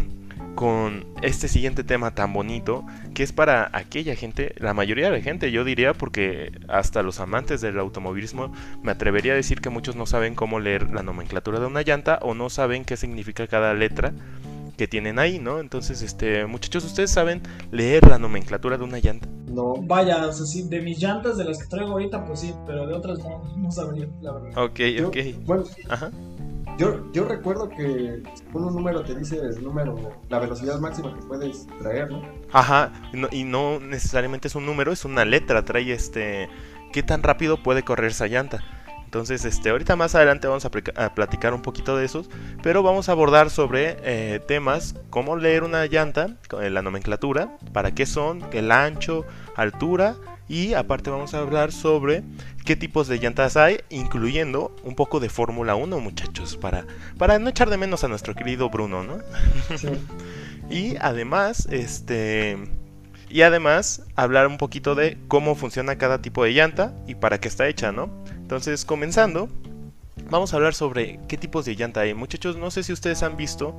con 0.55 1.05
este 1.23 1.49
siguiente 1.49 1.83
tema 1.83 2.15
tan 2.15 2.33
bonito, 2.33 2.85
que 3.15 3.23
es 3.23 3.33
para 3.33 3.71
aquella 3.73 4.15
gente, 4.15 4.55
la 4.59 4.75
mayoría 4.75 5.07
de 5.11 5.19
la 5.19 5.23
gente, 5.23 5.51
yo 5.51 5.65
diría, 5.65 5.95
porque 5.95 6.53
hasta 6.69 7.03
los 7.03 7.21
amantes 7.21 7.61
del 7.61 7.79
automovilismo 7.79 8.53
me 8.83 8.93
atrevería 8.93 9.33
a 9.33 9.37
decir 9.37 9.61
que 9.61 9.71
muchos 9.71 9.97
no 9.97 10.07
saben 10.07 10.35
cómo 10.35 10.61
leer 10.61 10.91
la 10.93 11.03
nomenclatura 11.03 11.59
de 11.61 11.67
una 11.67 11.83
llanta 11.83 12.19
o 12.23 12.35
no 12.35 12.51
saben 12.51 12.85
qué 12.85 12.97
significa 12.97 13.47
cada 13.47 13.75
letra 13.75 14.13
que 14.77 14.87
tienen 14.87 15.19
ahí, 15.19 15.39
¿no? 15.39 15.61
Entonces, 15.61 16.03
este, 16.03 16.47
muchachos, 16.47 16.85
¿ustedes 16.85 17.11
saben 17.11 17.43
leer 17.71 18.07
la 18.07 18.19
nomenclatura 18.19 18.77
de 18.77 18.85
una 18.85 18.99
llanta? 18.99 19.29
No. 19.49 19.75
Vaya, 19.83 20.27
o 20.27 20.33
sea, 20.33 20.47
sí, 20.47 20.69
de 20.69 20.81
mis 20.83 20.99
llantas, 21.01 21.37
de 21.37 21.45
las 21.45 21.59
que 21.59 21.67
traigo 21.69 21.93
ahorita, 21.93 22.25
pues 22.27 22.41
sí, 22.41 22.53
pero 22.67 22.87
de 22.87 22.95
otras 22.95 23.19
no, 23.21 23.43
no 23.57 23.71
sabría, 23.71 24.07
la 24.21 24.33
verdad. 24.33 24.65
Ok, 24.65 24.79
Yo- 24.81 25.09
ok. 25.09 25.17
Bueno, 25.45 25.65
Ajá. 25.89 26.11
Yo, 26.79 27.13
yo 27.13 27.25
recuerdo 27.25 27.69
que 27.69 28.23
un 28.53 28.75
número 28.75 29.03
te 29.03 29.15
dice 29.15 29.39
el 29.39 29.63
número, 29.63 29.97
la 30.29 30.39
velocidad 30.39 30.79
máxima 30.81 31.15
que 31.15 31.23
puedes 31.27 31.67
traer, 31.79 32.11
¿no? 32.11 32.23
Ajá, 32.53 32.93
no, 33.13 33.29
y 33.31 33.45
no 33.45 33.81
necesariamente 33.81 34.49
es 34.49 34.55
un 34.55 34.67
número, 34.67 34.93
es 34.93 35.05
una 35.05 35.25
letra, 35.25 35.65
trae 35.65 35.93
este 35.93 36.49
qué 36.93 37.03
tan 37.03 37.23
rápido 37.23 37.63
puede 37.63 37.83
correr 37.83 38.11
esa 38.11 38.27
llanta. 38.27 38.63
Entonces, 39.05 39.45
este, 39.45 39.71
ahorita 39.71 39.95
más 39.95 40.17
adelante 40.17 40.49
vamos 40.49 40.65
a, 40.65 40.71
platicar 41.15 41.55
un 41.55 41.63
poquito 41.63 41.97
de 41.97 42.05
esos, 42.05 42.29
pero 42.65 42.83
vamos 42.83 43.09
a 43.09 43.13
abordar 43.13 43.49
sobre 43.49 43.97
eh, 44.03 44.41
temas 44.41 44.97
como 45.09 45.37
leer 45.37 45.63
una 45.63 45.87
llanta, 45.87 46.37
con 46.49 46.75
la 46.75 46.83
nomenclatura, 46.83 47.57
para 47.73 47.95
qué 47.95 48.07
son, 48.07 48.45
el 48.53 48.73
ancho, 48.73 49.25
altura 49.55 50.17
y 50.49 50.75
aparte 50.75 51.11
vamos 51.11 51.35
a 51.35 51.39
hablar 51.39 51.73
sobre 51.73 52.23
qué 52.65 52.77
tipos 52.77 53.09
de 53.09 53.19
llantas 53.19 53.57
hay, 53.57 53.81
incluyendo 53.91 54.75
un 54.85 54.95
poco 54.95 55.21
de 55.21 55.29
Fórmula 55.29 55.75
1, 55.75 56.01
muchachos, 56.01 56.57
para, 56.57 56.87
para 57.19 57.39
no 57.39 57.49
echar 57.49 57.71
de 57.71 57.77
menos 57.77 58.05
a 58.05 58.09
nuestro 58.09 58.35
querido 58.35 58.69
Bruno, 58.71 59.03
¿no? 59.05 59.19
Sí. 59.77 59.89
Y 60.71 60.97
además, 61.01 61.67
este. 61.71 62.57
Y 63.29 63.43
además, 63.43 64.03
hablar 64.15 64.47
un 64.47 64.59
poquito 64.59 64.95
de 64.95 65.19
cómo 65.29 65.55
funciona 65.57 65.97
cada 65.97 66.23
tipo 66.23 66.45
de 66.45 66.53
llanta 66.53 66.95
y 67.07 67.17
para 67.17 67.39
qué 67.39 67.49
está 67.49 67.69
hecha, 67.69 67.91
¿no? 67.91 68.09
Entonces, 68.37 68.85
comenzando, 68.85 69.49
vamos 70.31 70.53
a 70.53 70.57
hablar 70.57 70.75
sobre 70.75 71.19
qué 71.29 71.37
tipos 71.37 71.65
de 71.65 71.75
llanta 71.75 72.01
hay. 72.01 72.15
Muchachos, 72.15 72.57
no 72.57 72.71
sé 72.71 72.83
si 72.83 72.93
ustedes 72.93 73.23
han 73.23 73.37
visto 73.37 73.75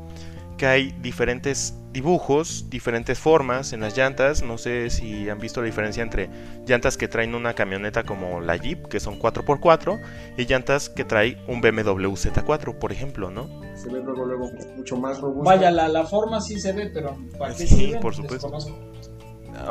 que 0.57 0.65
hay 0.65 0.91
diferentes 1.01 1.75
dibujos, 1.91 2.69
diferentes 2.69 3.19
formas 3.19 3.73
en 3.73 3.79
las 3.81 3.95
llantas. 3.97 4.41
No 4.41 4.57
sé 4.57 4.89
si 4.89 5.29
han 5.29 5.39
visto 5.39 5.61
la 5.61 5.65
diferencia 5.67 6.03
entre 6.03 6.29
llantas 6.65 6.97
que 6.97 7.07
traen 7.07 7.35
una 7.35 7.53
camioneta 7.53 8.03
como 8.03 8.41
la 8.41 8.55
Jeep, 8.57 8.87
que 8.87 8.99
son 8.99 9.19
4x4, 9.19 9.99
y 10.37 10.45
llantas 10.45 10.89
que 10.89 11.03
trae 11.05 11.37
un 11.47 11.61
BMW 11.61 12.07
Z4, 12.15 12.77
por 12.79 12.91
ejemplo, 12.91 13.29
¿no? 13.31 13.47
Se 13.75 13.87
ve 13.89 14.01
luego, 14.03 14.25
luego 14.25 14.49
mucho 14.75 14.97
más 14.97 15.19
robusto. 15.19 15.43
Vaya, 15.43 15.71
la, 15.71 15.87
la 15.87 16.05
forma 16.05 16.39
sí 16.41 16.59
se 16.59 16.71
ve, 16.73 16.89
pero 16.93 17.17
¿para 17.37 17.53
qué 17.53 17.67
Sí, 17.67 17.75
sirven? 17.75 17.99
por 18.01 18.15
supuesto. 18.15 18.49
Desconozco. 18.49 18.77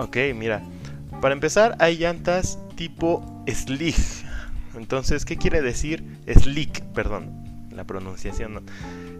Ok, 0.00 0.16
mira. 0.34 0.62
Para 1.20 1.32
empezar, 1.34 1.76
hay 1.78 1.96
llantas 1.96 2.58
tipo 2.76 3.42
slick. 3.46 3.96
Entonces, 4.76 5.24
¿qué 5.24 5.36
quiere 5.36 5.62
decir 5.62 6.18
slick? 6.26 6.82
Perdón, 6.92 7.68
la 7.70 7.84
pronunciación. 7.84 8.54
no. 8.54 8.62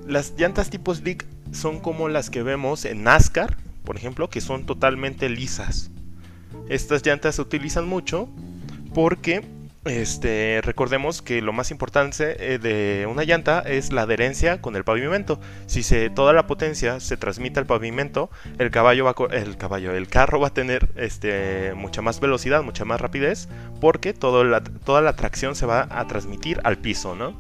Las 0.07 0.35
llantas 0.37 0.69
tipo 0.71 0.95
slick 0.95 1.25
son 1.55 1.81
como 1.81 2.09
las 2.09 2.31
que 2.31 2.43
vemos 2.43 2.85
en 2.85 3.05
NASCAR, 3.05 3.57
por 3.85 3.97
ejemplo, 3.97 4.29
que 4.29 4.41
son 4.41 4.67
totalmente 4.67 5.29
lisas. 5.29 5.91
Estas 6.69 7.05
llantas 7.05 7.37
se 7.37 7.43
utilizan 7.43 7.87
mucho 7.87 8.29
porque 8.95 9.45
este, 9.85 10.61
recordemos 10.63 11.21
que 11.21 11.43
lo 11.43 11.53
más 11.53 11.71
importante 11.71 12.55
eh, 12.55 12.59
de 12.59 13.07
una 13.07 13.25
llanta 13.25 13.61
es 13.61 13.93
la 13.93 14.03
adherencia 14.03 14.63
con 14.63 14.77
el 14.77 14.85
pavimento. 14.85 15.39
Si 15.67 15.83
se, 15.83 16.09
toda 16.09 16.33
la 16.33 16.47
potencia 16.47 17.01
se 17.01 17.19
transmite 17.19 17.61
al 17.61 17.67
pavimento, 17.67 18.31
el 18.59 18.71
caballo 18.71 19.05
va 19.05 19.15
el 19.33 19.59
caballo, 19.59 19.93
el 19.93 20.09
carro 20.09 20.41
va 20.41 20.49
a 20.49 20.55
tener 20.55 20.89
este, 20.97 21.75
mucha 21.75 22.01
más 22.01 22.19
velocidad, 22.21 22.63
mucha 22.63 22.87
más 22.87 23.01
rapidez, 23.01 23.49
porque 23.81 24.15
toda 24.15 24.45
la 25.03 25.17
tracción 25.17 25.55
se 25.55 25.67
va 25.67 25.87
a 25.91 26.07
transmitir 26.07 26.61
al 26.65 26.79
piso, 26.79 27.15
¿no? 27.15 27.39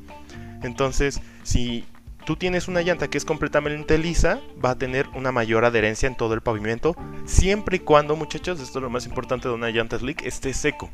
Entonces, 0.63 1.21
si 1.45 1.85
tú 2.25 2.37
tienes 2.37 2.69
una 2.69 2.83
llanta 2.83 3.09
que 3.09 3.19
es 3.19 3.25
completamente 3.25 3.99
lisa, 3.99 4.41
va 4.63 4.71
a 4.71 4.79
tener 4.79 5.09
una 5.15 5.33
mayor 5.33 5.65
adherencia 5.65 6.07
en 6.07 6.17
todo 6.17 6.35
el 6.35 6.41
pavimento, 6.41 6.97
siempre 7.25 7.77
y 7.77 7.81
cuando, 7.81 8.17
muchachos, 8.17 8.61
esto 8.61 8.79
es 8.79 8.83
lo 8.83 8.91
más 8.91 9.07
importante 9.07 9.49
de 9.49 9.55
una 9.55 9.71
llanta 9.71 9.99
slick, 9.99 10.25
esté 10.25 10.55
seco. 10.55 10.91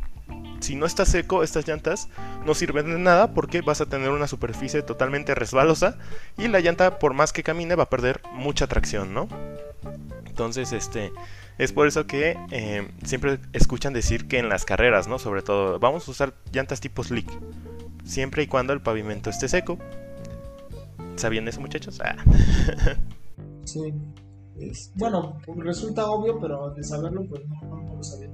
Si 0.61 0.77
no 0.77 0.85
está 0.85 1.07
seco, 1.07 1.43
estas 1.43 1.67
llantas 1.67 2.09
no 2.45 2.55
sirven 2.55 2.87
de 2.93 2.99
nada 2.99 3.33
porque 3.33 3.63
vas 3.63 3.81
a 3.81 3.87
tener 3.87 4.11
una 4.11 4.27
superficie 4.27 4.83
totalmente 4.83 5.35
resbalosa 5.35 5.97
y 6.37 6.49
la 6.49 6.61
llanta, 6.61 6.99
por 6.99 7.15
más 7.15 7.33
que 7.33 7.43
camine, 7.43 7.75
va 7.75 7.85
a 7.85 7.91
perder 7.91 8.21
mucha 8.33 8.67
tracción, 8.67 9.15
¿no? 9.15 9.27
Entonces, 10.27 10.73
este, 10.73 11.13
es 11.59 11.73
por 11.73 11.87
eso 11.87 12.07
que 12.07 12.39
eh, 12.51 12.89
siempre 13.05 13.39
escuchan 13.53 13.93
decir 13.93 14.29
que 14.29 14.39
en 14.39 14.49
las 14.49 14.65
carreras, 14.65 15.09
¿no? 15.09 15.19
Sobre 15.19 15.43
todo, 15.43 15.79
vamos 15.79 16.07
a 16.07 16.11
usar 16.11 16.35
llantas 16.53 16.81
tipo 16.81 17.03
slick, 17.05 17.31
siempre 18.05 18.43
y 18.43 18.47
cuando 18.47 18.73
el 18.73 18.81
pavimento 18.81 19.31
esté 19.31 19.49
seco. 19.49 19.79
¿Sabían 21.17 21.49
eso, 21.49 21.61
muchachos? 21.61 22.01
Ah. 22.05 22.17
Sí. 23.65 23.95
Este, 24.59 24.99
Bueno, 24.99 25.39
resulta 25.57 26.07
obvio, 26.07 26.39
pero 26.41 26.71
de 26.71 26.83
saberlo, 26.83 27.25
pues 27.29 27.43
no, 27.49 27.61
no, 27.69 27.83
no 27.83 27.97
lo 27.97 28.03
sabía. 28.03 28.31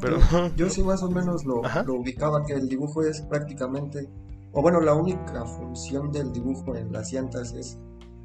Pero, 0.00 0.18
Yo 0.56 0.70
sí 0.70 0.82
más 0.82 1.02
o 1.02 1.10
menos 1.10 1.44
lo, 1.44 1.62
lo 1.84 1.94
ubicaba 1.94 2.44
que 2.46 2.54
el 2.54 2.68
dibujo 2.68 3.02
es 3.02 3.20
prácticamente, 3.22 4.08
o 4.52 4.62
bueno, 4.62 4.80
la 4.80 4.94
única 4.94 5.44
función 5.44 6.10
del 6.10 6.32
dibujo 6.32 6.74
en 6.74 6.92
las 6.92 7.12
llantas 7.12 7.52
es 7.52 7.78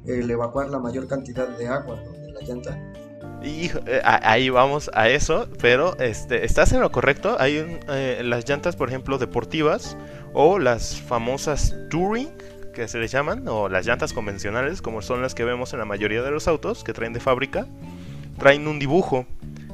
el 0.06 0.30
evacuar 0.30 0.70
la 0.70 0.78
mayor 0.78 1.06
cantidad 1.06 1.48
de 1.48 1.68
agua 1.68 2.00
¿no? 2.04 2.12
de 2.12 2.32
la 2.32 2.40
llanta. 2.40 2.92
Hijo, 3.44 3.78
eh, 3.86 4.00
ahí 4.02 4.48
vamos 4.48 4.90
a 4.94 5.08
eso, 5.08 5.46
pero 5.60 5.96
este, 5.98 6.44
estás 6.44 6.72
en 6.72 6.80
lo 6.80 6.90
correcto. 6.90 7.36
Hay 7.38 7.58
un, 7.58 7.78
eh, 7.88 8.22
las 8.24 8.48
llantas, 8.48 8.76
por 8.76 8.88
ejemplo, 8.88 9.18
deportivas 9.18 9.96
o 10.32 10.58
las 10.58 10.96
famosas 10.96 11.74
touring, 11.90 12.30
que 12.76 12.88
se 12.88 12.98
les 12.98 13.10
llaman, 13.10 13.48
o 13.48 13.70
las 13.70 13.86
llantas 13.86 14.12
convencionales, 14.12 14.82
como 14.82 15.00
son 15.00 15.22
las 15.22 15.34
que 15.34 15.44
vemos 15.44 15.72
en 15.72 15.78
la 15.78 15.86
mayoría 15.86 16.22
de 16.22 16.30
los 16.30 16.46
autos 16.46 16.84
que 16.84 16.92
traen 16.92 17.14
de 17.14 17.20
fábrica, 17.20 17.66
traen 18.38 18.68
un 18.68 18.78
dibujo. 18.78 19.24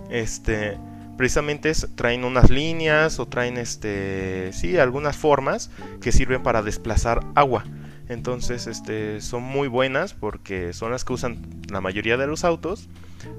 Este, 0.09 0.79
precisamente 1.17 1.69
es- 1.71 1.89
traen 1.97 2.25
unas 2.25 2.49
líneas 2.49 3.19
o 3.19 3.27
traen, 3.27 3.57
este, 3.59 4.53
sí, 4.53 4.79
algunas 4.79 5.17
formas 5.17 5.71
que 6.01 6.13
sirven 6.13 6.45
para 6.45 6.63
desplazar 6.63 7.27
agua. 7.35 7.65
Entonces, 8.09 8.69
este, 8.69 9.21
son 9.21 9.43
muy 9.43 9.67
buenas 9.67 10.15
porque 10.15 10.73
son 10.73 10.93
las 10.93 11.05
que 11.05 11.13
usan 11.13 11.39
la 11.71 11.81
mayoría 11.81 12.17
de 12.17 12.29
los 12.29 12.45
autos 12.45 12.89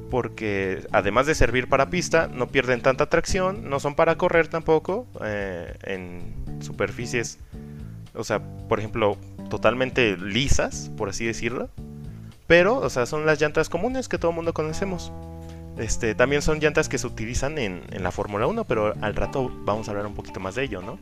porque 0.10 0.86
además 0.92 1.26
de 1.26 1.36
servir 1.36 1.68
para 1.70 1.90
pista, 1.90 2.28
no 2.28 2.48
pierden 2.48 2.82
tanta 2.82 3.08
tracción, 3.08 3.70
no 3.70 3.80
son 3.80 3.96
para 3.96 4.16
correr 4.18 4.48
tampoco 4.48 5.08
eh, 5.24 5.74
en 5.84 6.62
superficies, 6.62 7.40
o 8.14 8.24
sea, 8.24 8.40
por 8.70 8.80
ejemplo, 8.80 9.18
totalmente 9.50 10.18
lisas, 10.18 10.92
por 10.98 11.10
así 11.10 11.26
decirlo. 11.26 11.70
Pero, 12.48 12.78
o 12.78 12.90
sea, 12.90 13.06
son 13.06 13.26
las 13.26 13.40
llantas 13.40 13.70
comunes 13.70 14.10
que 14.10 14.18
todo 14.18 14.32
el 14.32 14.36
mundo 14.36 14.54
conocemos. 14.54 15.12
Este, 15.78 16.14
también 16.14 16.42
son 16.42 16.60
llantas 16.60 16.88
que 16.88 16.98
se 16.98 17.08
utilizan 17.08 17.58
en, 17.58 17.84
la 17.98 18.12
Fórmula 18.12 18.46
1, 18.48 18.66
pero 18.66 18.94
al 19.02 19.16
rato 19.16 19.52
vamos 19.66 19.88
a 19.88 19.92
hablar 19.92 20.06
un 20.06 20.14
poquito 20.14 20.40
más 20.40 20.56
de 20.56 20.64
ello, 20.64 20.82
¿no? 20.82 21.00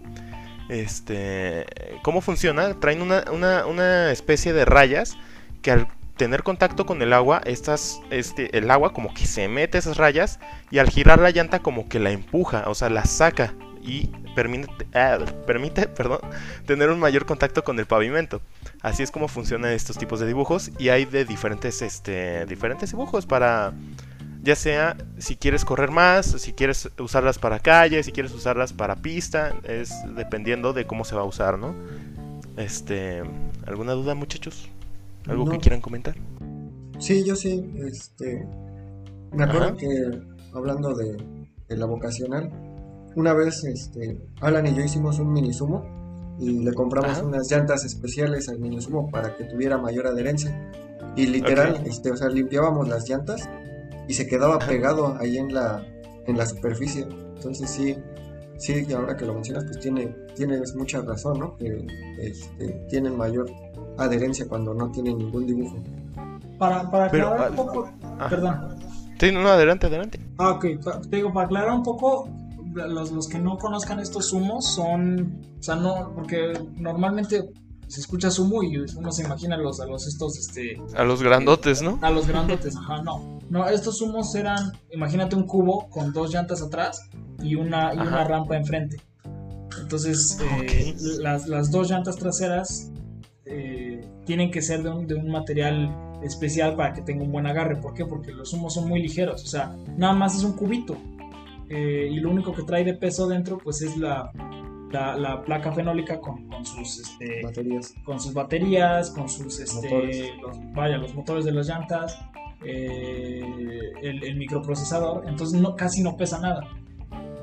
Este, 0.70 1.66
¿cómo 2.04 2.22
funciona? 2.22 2.80
Traen 2.80 3.02
una, 3.02 3.26
una, 3.32 3.66
una 3.66 4.12
especie 4.12 4.54
de 4.54 4.64
rayas 4.64 5.18
que 5.62 5.72
al 5.72 5.88
tener 6.16 6.44
contacto 6.44 6.86
con 6.86 7.02
el 7.02 7.14
agua, 7.14 7.42
estas, 7.46 8.00
este, 8.12 8.58
el 8.58 8.70
agua 8.72 8.94
como 8.94 9.14
que 9.14 9.26
se 9.26 9.48
mete 9.48 9.78
esas 9.78 9.98
rayas 9.98 10.40
y 10.70 10.78
al 10.78 10.90
girar 10.90 11.20
la 11.20 11.32
llanta 11.32 11.60
como 11.60 11.90
que 11.90 12.00
la 12.00 12.12
empuja, 12.12 12.66
o 12.68 12.76
sea, 12.76 12.90
la 12.90 13.06
saca 13.06 13.54
y 13.82 14.08
permite, 14.36 14.88
ah, 14.94 15.18
permite 15.46 15.88
perdón, 15.96 16.20
tener 16.66 16.90
un 16.90 17.00
mayor 17.00 17.26
contacto 17.26 17.64
con 17.64 17.80
el 17.80 17.86
pavimento. 17.86 18.42
Así 18.82 19.04
es 19.04 19.12
como 19.12 19.28
funcionan 19.28 19.72
estos 19.72 19.98
tipos 19.98 20.20
de 20.20 20.28
dibujos 20.28 20.72
y 20.80 20.90
hay 20.90 21.06
de 21.06 21.26
diferentes, 21.26 21.82
este, 21.82 22.46
diferentes 22.46 22.92
dibujos 22.92 23.26
para, 23.26 23.74
ya 24.44 24.56
sea 24.56 24.98
si 25.18 25.36
quieres 25.36 25.66
correr 25.66 25.92
más, 25.92 26.26
si 26.26 26.54
quieres 26.54 26.90
usarlas 27.00 27.40
para 27.40 27.60
calle, 27.60 28.02
si 28.04 28.12
quieres 28.12 28.34
usarlas 28.34 28.74
para 28.74 28.96
pista, 28.98 29.56
es 29.64 29.94
dependiendo 30.16 30.74
de 30.74 30.86
cómo 30.86 31.06
se 31.06 31.16
va 31.16 31.22
a 31.22 31.26
usar, 31.26 31.58
¿no? 31.60 31.76
Este, 32.58 33.24
¿alguna 33.66 33.94
duda, 33.94 34.16
muchachos? 34.16 34.70
¿Algo 35.28 35.50
que 35.50 35.60
quieran 35.60 35.82
comentar? 35.82 36.16
Sí, 37.00 37.24
yo 37.24 37.36
sí, 37.36 37.72
este, 37.88 38.46
me 39.32 39.44
acuerdo 39.44 39.70
Ajá. 39.70 39.78
que 39.78 39.88
hablando 40.54 40.96
de, 40.96 41.18
de 41.68 41.78
la 41.78 41.86
vocacional, 41.86 42.52
una 43.16 43.34
vez 43.34 43.64
este, 43.64 44.18
Alan 44.42 44.68
y 44.68 44.76
yo 44.76 44.84
hicimos 44.84 45.20
un 45.20 45.32
mini 45.34 45.54
sumo 45.54 45.86
y 46.40 46.64
le 46.64 46.74
compramos 46.74 47.12
Ajá. 47.12 47.26
unas 47.26 47.50
llantas 47.52 47.86
especiales 47.86 48.50
al 48.50 48.60
mini 48.60 48.82
sumo 48.82 49.10
para 49.12 49.36
que 49.36 49.44
tuviera 49.46 49.78
mayor 49.78 50.08
adherencia. 50.08 50.72
Y 51.16 51.28
literal, 51.28 51.84
este, 51.86 52.12
o 52.12 52.18
sea, 52.18 52.30
limpiábamos 52.30 52.88
las 52.88 53.08
llantas 53.10 53.50
y 54.08 54.14
se 54.14 54.28
quedaba 54.28 54.56
Ajá. 54.56 54.68
pegado 54.68 55.18
ahí 55.20 55.38
en 55.38 55.54
la, 55.54 55.86
en 56.26 56.38
la 56.38 56.46
superficie. 56.46 57.06
Entonces 57.36 57.70
sí, 57.70 57.98
sí, 58.58 58.86
y 58.88 58.94
ahora 58.94 59.18
que 59.18 59.26
lo 59.26 59.34
mencionas, 59.34 59.66
pues 59.66 59.80
tiene, 59.80 60.08
tienes 60.36 60.76
mucha 60.76 61.02
razón, 61.02 61.40
¿no? 61.40 61.58
Que 61.58 61.86
este, 62.20 62.70
tienen 62.90 63.18
mayor 63.18 63.52
adherencia 63.98 64.48
cuando 64.48 64.74
no 64.74 64.90
tienen 64.92 65.18
ningún 65.18 65.46
dibujo. 65.46 65.78
Para, 66.58 66.90
para 66.90 67.10
Pero, 67.10 67.28
aclarar 67.28 67.48
ah, 67.48 67.50
un 67.50 67.56
poco, 67.56 67.90
Ajá. 68.20 68.30
perdón. 68.30 68.76
Sí, 69.20 69.32
no, 69.32 69.42
no, 69.42 69.50
adelante, 69.50 69.88
adelante. 69.88 70.20
Ah, 70.38 70.52
ok, 70.52 70.66
te 71.10 71.16
digo, 71.18 71.32
para 71.34 71.46
aclarar 71.46 71.74
un 71.74 71.84
poco, 71.84 72.28
los, 72.74 73.12
los 73.12 73.28
que 73.28 73.40
no 73.40 73.58
conozcan 73.58 74.00
estos 74.00 74.30
zumos 74.30 74.66
son, 74.66 75.42
o 75.60 75.64
sea, 75.64 75.76
no, 75.76 76.12
porque 76.16 76.54
normalmente 76.78 77.50
se 77.88 78.00
escucha 78.00 78.32
sumo 78.32 78.64
y 78.64 78.78
uno 78.78 79.12
se 79.12 79.24
imagina 79.24 79.56
a 79.56 79.58
los, 79.58 79.82
a 79.82 79.86
los 79.86 80.08
estos, 80.08 80.38
este, 80.38 80.82
A 80.96 81.04
los 81.04 81.22
grandotes, 81.22 81.82
¿no? 81.82 82.00
a 82.02 82.10
los 82.10 82.28
grandotes, 82.28 82.76
ajá, 82.76 83.02
no. 83.02 83.40
No, 83.50 83.68
estos 83.68 84.02
humos 84.02 84.34
eran, 84.36 84.72
imagínate 84.92 85.36
un 85.36 85.46
cubo 85.46 85.90
con 85.90 86.14
dos 86.14 86.34
llantas 86.34 86.62
atrás 86.62 87.10
y 87.44 87.56
una, 87.56 87.94
y 87.94 87.98
una 87.98 88.24
rampa 88.24 88.56
enfrente. 88.56 88.98
Entonces, 89.82 90.40
eh, 90.42 90.96
las, 91.20 91.48
las 91.48 91.70
dos 91.70 91.90
llantas 91.90 92.16
traseras 92.16 92.92
eh, 93.46 94.06
tienen 94.26 94.52
que 94.52 94.62
ser 94.62 94.84
de 94.84 94.90
un, 94.90 95.08
de 95.08 95.16
un 95.16 95.30
material 95.30 95.94
especial 96.24 96.76
para 96.76 96.94
que 96.94 97.02
tenga 97.02 97.24
un 97.24 97.32
buen 97.32 97.48
agarre. 97.48 97.76
¿Por 97.76 97.94
qué? 97.94 98.06
Porque 98.06 98.32
los 98.32 98.54
humos 98.54 98.74
son 98.74 98.88
muy 98.88 99.02
ligeros. 99.02 99.44
O 99.44 99.48
sea, 99.48 99.76
nada 99.98 100.14
más 100.14 100.36
es 100.36 100.44
un 100.44 100.54
cubito. 100.54 100.98
Eh, 101.74 102.10
y 102.12 102.16
lo 102.20 102.30
único 102.32 102.52
que 102.54 102.64
trae 102.64 102.84
de 102.84 102.96
peso 102.96 103.28
dentro, 103.28 103.58
pues 103.58 103.82
es 103.82 103.96
la, 103.98 104.30
la, 104.92 105.16
la 105.16 105.42
placa 105.42 105.72
fenólica 105.72 106.20
con, 106.20 106.48
con 106.50 106.66
sus 106.66 107.00
este, 107.00 107.42
Baterías. 107.44 107.94
con 108.04 108.20
sus 108.20 108.34
baterías, 108.34 109.10
con 109.12 109.30
sus 109.30 109.58
este, 109.60 109.88
Motores. 109.90 110.30
los- 110.42 110.74
vaya, 110.74 110.98
los 110.98 111.14
motores 111.16 111.46
de 111.46 111.54
las 111.54 111.68
llantas, 111.68 112.20
eh, 112.66 113.42
el, 114.02 114.24
el 114.24 114.36
microprocesador, 114.36 115.24
entonces 115.28 115.60
no, 115.62 115.76
casi 115.76 116.02
no 116.04 116.18
pesa 116.18 116.40
nada. 116.40 116.62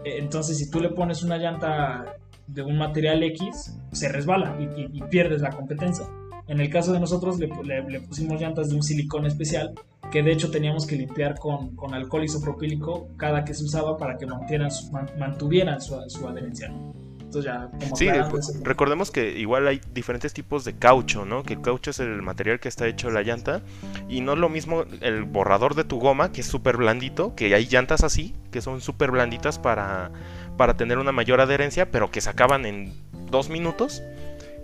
Eh, 0.05 0.17
Entonces 0.19 0.59
si 0.59 0.71
tú 0.71 0.81
le 0.81 0.91
pones 0.91 1.23
una 1.23 1.39
llanta 1.39 2.17
de 2.47 2.63
un 2.63 2.77
material 2.79 3.23
X, 3.23 3.77
se 3.93 4.09
resbala 4.11 4.57
y, 4.61 4.65
y- 4.83 4.91
y 4.93 5.03
pierdes 5.05 5.41
la 5.41 5.51
competencia. 5.51 6.05
En 6.49 6.61
el 6.61 6.71
caso 6.71 6.93
de 6.93 7.01
nosotros 7.01 7.39
le- 7.39 7.49
le 7.83 8.01
pusimos 8.01 8.41
llantas 8.41 8.69
de 8.71 8.77
un 8.77 8.83
silicón 8.83 9.27
especial 9.27 9.75
que 10.11 10.23
de 10.23 10.33
hecho 10.33 10.51
teníamos 10.51 10.87
que 10.87 10.97
limpiar 10.97 11.39
con, 11.39 11.75
con 11.77 11.95
alcohol 11.95 12.25
isopropílico 12.25 13.09
cada 13.17 13.45
que 13.45 13.55
se 13.55 13.65
usaba 13.65 13.97
para 13.97 14.17
que 14.17 14.27
mantuvieran 14.27 14.71
su, 14.71 14.91
man- 14.93 15.11
mantuvieran 15.19 15.81
su, 15.81 15.95
su 16.09 16.27
adherencia. 16.27 16.73
Entonces 17.21 17.45
ya 17.45 17.69
como 17.79 17.95
Sí, 17.95 18.09
pues, 18.31 18.59
recordemos 18.63 19.11
que 19.11 19.39
igual 19.39 19.69
hay 19.69 19.83
diferentes 19.93 20.33
tipos 20.33 20.65
de 20.65 20.77
caucho, 20.79 21.27
¿no? 21.27 21.43
Que 21.43 21.55
el 21.55 21.61
caucho 21.61 21.91
es 21.91 22.01
el 22.01 22.23
material 22.23 22.59
que 22.59 22.69
está 22.69 22.87
hecho 22.87 23.11
la 23.11 23.21
llanta 23.23 23.61
y 24.09 24.23
no 24.23 24.33
es 24.33 24.39
lo 24.39 24.49
mismo 24.49 24.85
el 25.03 25.25
borrador 25.25 25.75
de 25.75 25.85
tu 25.85 25.99
goma, 26.01 26.33
que 26.33 26.41
es 26.41 26.47
súper 26.47 26.79
blandito, 26.79 27.35
que 27.35 27.55
hay 27.55 27.67
llantas 27.67 28.03
así, 28.03 28.35
que 28.51 28.63
son 28.63 28.81
súper 28.81 29.11
blanditas 29.11 29.59
para, 29.59 30.11
para 30.57 30.79
tener 30.79 30.97
una 30.97 31.13
mayor 31.13 31.43
adherencia, 31.43 31.91
pero 31.91 32.11
que 32.11 32.23
se 32.23 32.31
acaban 32.31 32.65
en 32.65 32.95
dos 33.31 33.51
minutos. 33.51 34.03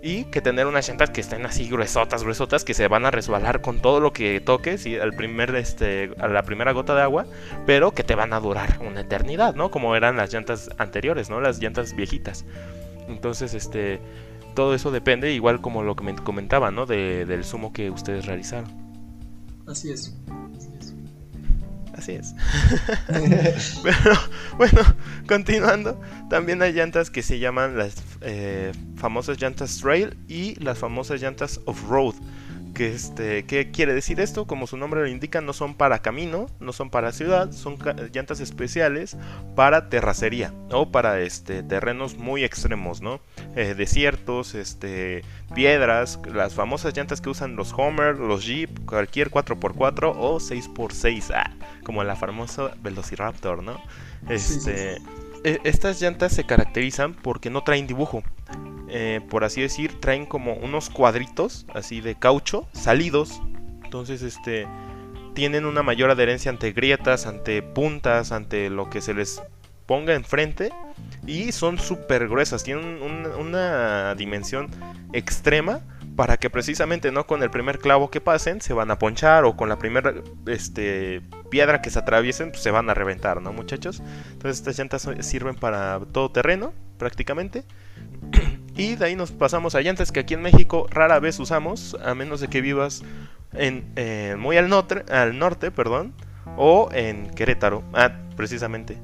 Y 0.07 0.25
que 0.25 0.39
tener 0.39 0.67
unas 0.67 0.87
llantas 0.87 1.09
que 1.09 1.19
estén 1.19 1.47
así 1.47 1.67
gruesotas, 1.67 2.21
gruesotas, 2.21 2.63
que 2.63 2.75
se 2.75 2.87
van 2.87 3.07
a 3.07 3.11
resbalar 3.11 3.61
con 3.61 3.81
todo 3.81 3.99
lo 3.99 4.13
que 4.13 4.39
toques 4.39 4.85
y 4.85 4.97
al 4.99 5.13
primer, 5.13 5.55
este, 5.55 6.11
a 6.19 6.27
la 6.27 6.43
primera 6.43 6.73
gota 6.73 6.93
de 6.93 7.01
agua, 7.01 7.25
pero 7.65 7.89
que 7.91 8.03
te 8.03 8.13
van 8.13 8.31
a 8.31 8.39
durar 8.39 8.77
una 8.85 9.01
eternidad, 9.01 9.55
¿no? 9.55 9.71
Como 9.71 9.95
eran 9.95 10.15
las 10.15 10.31
llantas 10.31 10.69
anteriores, 10.77 11.31
¿no? 11.31 11.41
Las 11.41 11.57
llantas 11.59 11.95
viejitas. 11.95 12.45
Entonces, 13.07 13.55
este, 13.55 13.99
todo 14.53 14.75
eso 14.75 14.91
depende, 14.91 15.33
igual 15.33 15.59
como 15.59 15.81
lo 15.81 15.95
que 15.95 16.03
me 16.03 16.13
comentaba, 16.15 16.69
¿no? 16.69 16.85
De- 16.85 17.25
del 17.25 17.43
sumo 17.43 17.73
que 17.73 17.89
ustedes 17.89 18.27
realizaron. 18.27 18.71
Así 19.65 19.91
es. 19.91 20.15
Así 21.97 22.13
es. 22.13 22.35
Pero 23.83 24.15
bueno, 24.57 24.81
continuando, 25.27 25.99
también 26.29 26.61
hay 26.61 26.73
llantas 26.73 27.09
que 27.09 27.23
se 27.23 27.39
llaman 27.39 27.77
las 27.77 27.95
eh, 28.21 28.71
famosas 28.97 29.39
llantas 29.39 29.79
trail 29.79 30.17
y 30.27 30.55
las 30.55 30.77
famosas 30.77 31.21
llantas 31.21 31.61
off-road. 31.65 32.15
Que 32.75 32.93
este, 32.93 33.45
¿Qué 33.45 33.71
quiere 33.71 33.93
decir 33.93 34.19
esto? 34.19 34.45
Como 34.47 34.67
su 34.67 34.75
nombre 34.75 34.99
lo 34.99 35.07
indica, 35.07 35.39
no 35.39 35.53
son 35.53 35.75
para 35.75 35.99
camino, 35.99 36.47
no 36.59 36.73
son 36.73 36.89
para 36.89 37.13
ciudad, 37.13 37.53
son 37.53 37.77
llantas 38.11 38.41
especiales 38.41 39.15
para 39.55 39.87
terracería 39.87 40.53
o 40.71 40.91
para 40.91 41.21
este, 41.21 41.63
terrenos 41.63 42.17
muy 42.17 42.43
extremos, 42.43 42.99
¿no? 42.99 43.21
Eh, 43.55 43.75
desiertos, 43.75 44.55
este, 44.55 45.23
piedras, 45.55 46.19
las 46.33 46.53
famosas 46.53 46.93
llantas 46.95 47.21
que 47.21 47.29
usan 47.29 47.55
los 47.55 47.73
Homer, 47.77 48.19
los 48.19 48.45
Jeep, 48.45 48.85
cualquier 48.85 49.31
4x4 49.31 50.13
o 50.13 50.39
6x6, 50.41 51.33
ah, 51.33 51.51
como 51.85 52.03
la 52.03 52.17
famosa 52.17 52.75
Velociraptor, 52.81 53.63
¿no? 53.63 53.79
Sí, 54.27 54.37
sí, 54.37 54.55
Este, 54.59 54.97
Estas 55.45 56.01
llantas 56.01 56.33
se 56.33 56.45
caracterizan 56.45 57.13
porque 57.13 57.49
no 57.49 57.63
traen 57.63 57.85
dibujo. 57.87 58.23
Eh, 58.89 59.21
por 59.29 59.43
así 59.43 59.61
decir, 59.61 59.99
traen 59.99 60.25
como 60.25 60.53
unos 60.53 60.89
cuadritos 60.89 61.65
así 61.73 62.01
de 62.01 62.15
caucho 62.15 62.67
salidos. 62.73 63.41
Entonces, 63.83 64.21
este 64.23 64.67
tienen 65.35 65.65
una 65.65 65.83
mayor 65.83 66.09
adherencia 66.09 66.49
ante 66.49 66.71
grietas, 66.71 67.25
ante 67.25 67.61
puntas, 67.61 68.31
ante 68.31 68.69
lo 68.69 68.89
que 68.89 69.01
se 69.01 69.13
les 69.13 69.43
ponga 69.85 70.13
enfrente. 70.15 70.71
Y 71.27 71.51
son 71.51 71.77
súper 71.77 72.27
gruesas, 72.27 72.63
tienen 72.63 73.01
un- 73.03 73.27
una 73.37 74.15
dimensión 74.15 74.69
extrema 75.13 75.81
para 76.15 76.37
que 76.37 76.49
precisamente 76.49 77.11
no 77.11 77.27
con 77.27 77.43
el 77.43 77.49
primer 77.49 77.79
clavo 77.79 78.09
que 78.09 78.21
pasen 78.21 78.61
se 78.61 78.73
van 78.73 78.89
a 78.91 78.99
ponchar 78.99 79.43
o 79.43 79.55
con 79.55 79.69
la 79.69 79.77
primera 79.77 80.13
este, 80.47 81.21
piedra 81.49 81.81
que 81.81 81.89
se 81.89 81.99
atraviesen 81.99 82.51
pues, 82.51 82.63
se 82.63 82.71
van 82.71 82.89
a 82.89 82.93
reventar, 82.93 83.41
¿no 83.41 83.51
muchachos? 83.53 84.01
Entonces 84.31 84.59
estas 84.59 84.77
llantas 84.77 85.09
sirven 85.19 85.55
para 85.55 85.99
todo 86.11 86.31
terreno 86.31 86.73
prácticamente. 86.97 87.63
Y 88.77 88.95
de 88.97 89.05
ahí 89.05 89.15
nos 89.15 89.31
pasamos 89.31 89.73
a 89.73 89.79
llantas 89.79 90.11
que 90.11 90.19
aquí 90.19 90.33
en 90.33 90.41
México 90.41 90.87
rara 90.89 91.21
vez 91.21 91.39
usamos, 91.39 91.95
a 92.03 92.13
menos 92.13 92.41
de 92.41 92.49
que 92.49 92.59
vivas 92.59 93.03
en, 93.53 93.89
eh, 93.95 94.35
muy 94.37 94.57
al 94.57 94.67
norte, 94.67 95.05
al 95.09 95.39
norte, 95.39 95.71
perdón, 95.71 96.13
o 96.57 96.89
en 96.91 97.29
Querétaro, 97.29 97.83
ah, 97.93 98.11
precisamente. 98.35 98.97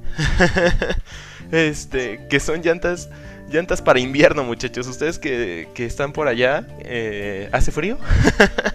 este, 1.51 2.27
que 2.29 2.41
son 2.41 2.61
llantas, 2.61 3.09
llantas 3.51 3.81
para 3.81 3.99
invierno, 3.99 4.43
muchachos. 4.43 4.87
Ustedes 4.87 5.19
que, 5.19 5.67
que 5.73 5.85
están 5.85 6.13
por 6.13 6.27
allá, 6.27 6.67
eh, 6.79 7.49
¿hace 7.51 7.71
frío? 7.71 7.97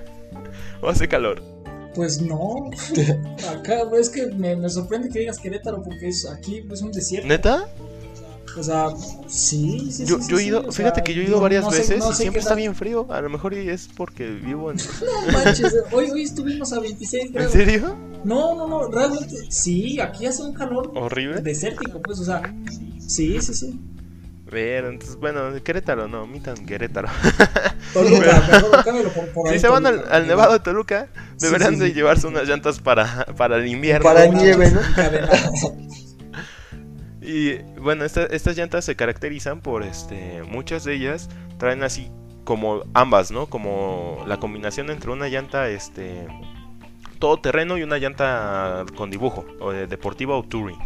¿O 0.82 0.88
hace 0.88 1.08
calor? 1.08 1.42
Pues 1.94 2.20
no, 2.20 2.70
acá 3.58 3.78
es 3.98 4.10
que 4.10 4.26
me, 4.26 4.54
me 4.56 4.68
sorprende 4.68 5.08
que 5.08 5.20
digas 5.20 5.38
Querétaro 5.38 5.82
porque 5.82 6.08
es 6.08 6.28
aquí 6.28 6.62
es 6.70 6.82
un 6.82 6.92
desierto. 6.92 7.26
¿Neta? 7.26 7.66
O 8.58 8.62
sea, 8.62 8.88
sí, 9.26 9.90
sí, 9.90 10.04
Yo, 10.06 10.18
sí, 10.18 10.30
yo 10.30 10.36
he 10.38 10.40
sí, 10.40 10.46
ido, 10.48 10.60
o 10.66 10.72
fíjate 10.72 10.96
sea, 11.00 11.04
que 11.04 11.12
yo 11.14 11.20
he 11.20 11.26
ido 11.26 11.40
varias 11.40 11.64
no 11.64 11.70
sé- 11.70 11.78
veces 11.78 11.98
no 11.98 12.10
y 12.10 12.12
sé 12.14 12.22
siempre 12.22 12.38
qué 12.38 12.42
está 12.42 12.54
bien 12.54 12.74
frío. 12.74 13.06
A 13.10 13.20
lo 13.20 13.28
mejor 13.28 13.52
y 13.54 13.68
es 13.68 13.88
porque 13.94 14.26
vivo 14.28 14.70
en... 14.70 14.76
No 15.26 15.32
manches, 15.32 15.74
hoy, 15.92 16.10
hoy 16.10 16.22
estuvimos 16.22 16.72
a 16.72 16.80
26 16.80 17.24
¿En 17.26 17.32
grados. 17.32 17.52
serio? 17.52 17.96
No, 18.24 18.54
no, 18.56 18.66
no, 18.66 18.90
realmente 18.90 19.34
sí, 19.50 20.00
aquí 20.00 20.24
hace 20.26 20.42
un 20.42 20.54
calor 20.54 20.90
¿Horrible? 20.94 21.42
desértico, 21.42 22.00
pues, 22.02 22.18
o 22.20 22.24
sea, 22.24 22.42
sí, 23.06 23.40
sí, 23.42 23.54
sí. 23.54 23.78
Ver, 24.50 24.84
entonces, 24.84 25.16
bueno, 25.16 25.40
Querétaro, 25.64 26.06
no, 26.06 26.26
mitan 26.26 26.66
Querétaro. 26.66 27.08
Toluca, 27.92 28.42
mejor 28.48 28.84
cámbialo 28.84 29.10
por, 29.10 29.28
por 29.30 29.48
Si 29.48 29.54
ahí, 29.54 29.58
se 29.60 29.68
van 29.68 29.84
al, 29.86 29.96
Toluca. 29.96 30.16
al 30.16 30.26
Nevado 30.28 30.52
de 30.52 30.60
Toluca, 30.60 31.08
deberán 31.40 31.74
sí, 31.74 31.80
de 31.80 31.92
llevarse 31.92 32.26
unas 32.28 32.46
llantas 32.48 32.78
para, 32.78 33.26
para 33.36 33.56
el 33.56 33.66
invierno. 33.66 34.04
Para 34.04 34.26
nieve, 34.26 34.70
¿no? 34.70 34.80
Y 37.20 37.58
bueno, 37.80 38.04
esta- 38.04 38.26
estas 38.26 38.56
llantas 38.56 38.84
se 38.84 38.94
caracterizan 38.94 39.60
por, 39.60 39.82
este, 39.82 40.42
muchas 40.44 40.84
de 40.84 40.94
ellas 40.94 41.28
traen 41.58 41.82
así 41.82 42.08
como 42.44 42.84
ambas, 42.94 43.32
¿no? 43.32 43.46
Como 43.46 44.22
la 44.28 44.36
combinación 44.38 44.90
entre 44.90 45.10
una 45.10 45.26
llanta, 45.28 45.68
este, 45.68 46.28
todoterreno 47.18 47.78
y 47.78 47.82
una 47.82 47.98
llanta 47.98 48.84
con 48.94 49.10
dibujo, 49.10 49.44
o 49.58 49.72
de 49.72 49.88
deportiva 49.88 50.36
o 50.36 50.44
touring. 50.44 50.78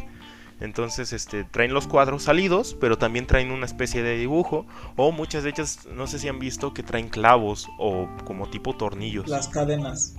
Entonces, 0.61 1.13
este, 1.13 1.45
traen 1.45 1.73
los 1.73 1.87
cuadros 1.87 2.25
salidos, 2.25 2.77
pero 2.81 2.99
también 2.99 3.27
traen 3.27 3.51
una 3.51 3.65
especie 3.67 4.03
de 4.03 4.17
dibujo. 4.17 4.67
O 4.97 5.11
muchas 5.11 5.43
de 5.43 5.51
ellas, 5.51 5.87
no 5.95 6.07
sé 6.07 6.19
si 6.19 6.29
han 6.29 6.39
visto, 6.39 6.75
que 6.75 6.83
traen 6.83 7.09
clavos 7.09 7.69
o 7.79 8.07
como 8.25 8.49
tipo 8.51 8.77
tornillos. 8.77 9.27
Las 9.29 9.49
cadenas. 9.49 10.17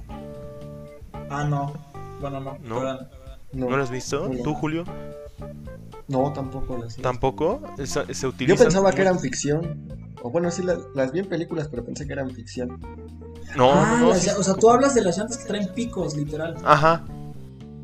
Ah, 1.29 1.43
no. 1.43 1.73
Bueno, 2.19 2.39
no. 2.39 2.57
¿No? 2.63 2.79
perdón. 2.79 3.07
No, 3.53 3.69
¿No 3.69 3.77
lo 3.77 3.83
has 3.83 3.91
visto? 3.91 4.29
No. 4.29 4.43
¿Tú, 4.43 4.53
Julio? 4.53 4.83
no, 6.07 6.31
tampoco 6.33 6.77
las 6.77 6.97
vi. 6.97 7.03
¿Tampoco? 7.03 7.61
Se 7.83 8.05
Yo 8.45 8.55
pensaba 8.57 8.91
que 8.91 9.01
eran 9.01 9.19
ficción. 9.19 9.87
O 10.23 10.29
bueno, 10.29 10.51
sí, 10.51 10.61
la- 10.63 10.77
las 10.93 11.11
vi 11.11 11.19
en 11.19 11.27
películas, 11.27 11.67
pero 11.69 11.83
pensé 11.85 12.05
que 12.05 12.13
eran 12.13 12.29
ficción. 12.31 12.79
No, 13.55 13.71
ah, 13.73 13.87
no, 13.91 13.97
no. 13.97 14.09
las- 14.09 14.21
sí- 14.23 14.29
o 14.37 14.43
sea, 14.43 14.53
tú 14.55 14.69
hablas 14.69 14.93
de 14.93 15.01
las 15.01 15.17
llantas 15.17 15.37
que 15.37 15.45
traen 15.45 15.73
picos, 15.73 16.15
literal. 16.15 16.55
Ajá. 16.63 17.03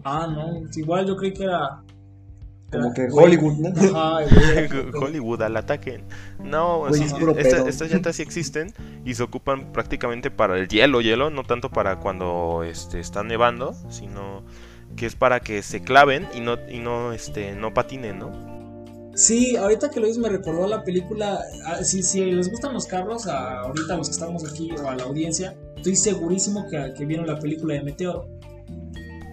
Ah, 0.03 0.27
no. 0.27 0.61
Igual 0.75 1.05
yo 1.07 1.15
creí 1.17 1.33
que 1.33 1.43
era. 1.43 1.81
Como 2.71 2.93
que. 2.93 3.07
Hollywood, 3.11 3.53
¿no? 3.59 3.69
Ajá. 3.97 4.25
Hollywood 5.01 5.41
al 5.41 5.55
ataque. 5.57 6.03
No, 6.43 6.79
Güey, 6.79 6.93
sí, 6.95 7.03
es 7.05 7.13
puro 7.13 7.31
esta- 7.37 7.57
pedo. 7.57 7.67
estas 7.69 7.91
llantas 7.91 8.15
sí 8.17 8.21
existen 8.23 8.73
y 9.05 9.13
se 9.15 9.23
ocupan 9.23 9.71
prácticamente 9.71 10.31
para 10.31 10.57
el 10.57 10.67
hielo, 10.67 10.99
hielo, 11.01 11.29
no 11.29 11.43
tanto 11.43 11.69
para 11.69 11.99
cuando 11.99 12.63
este, 12.63 12.99
está 12.99 13.23
nevando, 13.23 13.73
sino 13.89 14.43
que 14.95 15.05
es 15.05 15.15
para 15.15 15.39
que 15.39 15.61
se 15.63 15.81
claven 15.81 16.27
y 16.33 16.39
no, 16.41 16.57
y 16.69 16.79
no, 16.79 17.13
este, 17.13 17.53
no 17.55 17.73
patinen, 17.73 18.19
¿no? 18.19 19.11
Sí, 19.15 19.55
ahorita 19.55 19.89
que 19.89 19.99
lo 19.99 20.05
dices 20.05 20.21
me 20.21 20.29
recordó 20.29 20.65
a 20.65 20.67
la 20.67 20.83
película. 20.83 21.39
ah, 21.65 21.83
Si, 21.83 22.03
si 22.03 22.23
les 22.31 22.51
gustan 22.51 22.73
los 22.73 22.85
carros, 22.85 23.27
a- 23.27 23.61
ahorita 23.61 23.95
los 23.97 24.07
que 24.09 24.13
estamos 24.13 24.43
aquí 24.49 24.69
o 24.83 24.87
a 24.89 24.95
la 24.95 25.03
audiencia, 25.05 25.55
estoy 25.75 25.95
segurísimo 25.95 26.67
que, 26.69 26.93
que 26.95 27.05
vieron 27.05 27.25
la 27.27 27.39
película 27.39 27.73
de 27.73 27.81
Meteoro. 27.83 28.27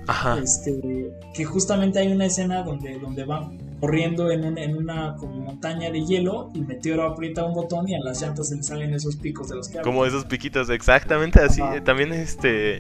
Ajá. 0.07 0.39
Este, 0.39 1.11
que 1.35 1.45
justamente 1.45 1.99
hay 1.99 2.13
una 2.13 2.27
escena 2.27 2.63
donde, 2.63 2.99
donde 2.99 3.25
van 3.25 3.59
corriendo 3.81 4.31
en, 4.31 4.45
un- 4.45 4.59
en 4.59 4.77
una 4.77 5.17
como 5.17 5.35
montaña 5.37 5.91
de 5.91 6.05
hielo 6.05 6.51
y 6.55 6.61
Meteoro 6.61 7.05
aprieta 7.05 7.45
un 7.45 7.55
botón 7.55 7.89
y 7.89 7.95
a 7.95 8.01
las 8.01 8.21
llantas 8.23 8.49
se 8.49 8.57
le 8.57 8.63
salen 8.63 8.95
esos 8.95 9.17
picos 9.17 9.49
de 9.49 9.57
los 9.57 9.69
que 9.69 9.79
hablan. 9.79 9.93
Como 9.93 10.07
esos 10.07 10.25
piquitos, 10.25 10.71
exactamente 10.71 11.41
así. 11.41 11.61
Ajá. 11.61 11.77
eh, 11.77 11.81
También, 11.81 12.13
este, 12.13 12.79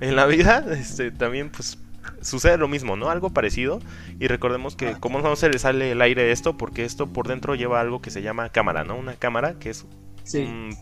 en 0.00 0.16
la 0.16 0.26
vida, 0.26 0.64
este, 0.72 1.10
también, 1.10 1.50
pues, 1.50 1.78
sucede 2.22 2.56
lo 2.56 2.68
mismo, 2.68 2.96
¿no? 2.96 3.10
Algo 3.10 3.30
parecido. 3.30 3.80
Y 4.18 4.26
recordemos 4.28 4.76
que 4.76 4.92
como 4.98 5.20
no 5.20 5.36
se 5.36 5.48
le 5.50 5.58
sale 5.58 5.92
el 5.92 6.00
aire 6.02 6.32
esto, 6.32 6.56
porque 6.56 6.84
esto 6.84 7.08
por 7.08 7.28
dentro 7.28 7.54
lleva 7.54 7.80
algo 7.80 8.00
que 8.00 8.10
se 8.10 8.22
llama 8.22 8.48
cámara, 8.50 8.84
¿no? 8.84 8.96
Una 8.96 9.14
cámara 9.14 9.54
que 9.58 9.70
es 9.70 9.84
Sí. 10.24 10.38
un- 10.44 10.74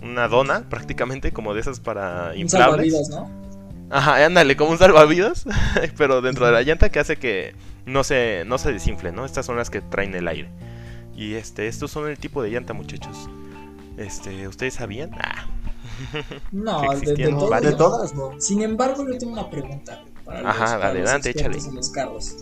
una 0.00 0.28
dona 0.28 0.68
prácticamente 0.68 1.32
como 1.32 1.54
de 1.54 1.60
esas 1.60 1.80
para 1.80 2.30
Un 2.34 2.38
inflables. 2.40 2.92
salvavidas, 2.92 3.08
¿no? 3.08 3.45
Ajá, 3.90 4.24
ándale, 4.24 4.56
como 4.56 4.70
un 4.72 4.78
salvavidas, 4.78 5.44
pero 5.96 6.20
dentro 6.20 6.46
de 6.46 6.52
la 6.52 6.62
llanta 6.62 6.90
que 6.90 6.98
hace 6.98 7.16
que 7.16 7.54
no 7.84 8.02
se, 8.04 8.44
no 8.46 8.58
se 8.58 8.72
desinfle, 8.72 9.12
¿no? 9.12 9.24
Estas 9.24 9.46
son 9.46 9.56
las 9.56 9.70
que 9.70 9.80
traen 9.80 10.14
el 10.14 10.26
aire. 10.28 10.50
Y 11.14 11.34
este, 11.34 11.68
estos 11.68 11.90
son 11.90 12.08
el 12.08 12.18
tipo 12.18 12.42
de 12.42 12.50
llanta, 12.50 12.72
muchachos. 12.74 13.30
Este, 13.96 14.48
¿ustedes 14.48 14.74
sabían? 14.74 15.10
Ah, 15.18 15.46
No, 16.52 16.80
de, 16.82 16.88
de 16.88 16.94
existían 16.94 17.30
todo 17.38 17.48
varias. 17.48 17.72
De 17.72 17.78
no. 17.78 17.84
todas, 17.90 18.14
no. 18.14 18.40
Sin 18.40 18.62
embargo, 18.62 19.06
yo 19.10 19.16
tengo 19.18 19.32
una 19.34 19.48
pregunta 19.50 20.04
para 20.24 20.42
los, 20.42 20.50
Ajá, 20.50 20.78
para 20.78 20.78
dale, 20.78 21.00
los 21.00 21.08
adelante, 21.10 21.30
échale. 21.30 21.58
en 21.58 21.74
los 21.74 21.90
carros. 21.90 22.36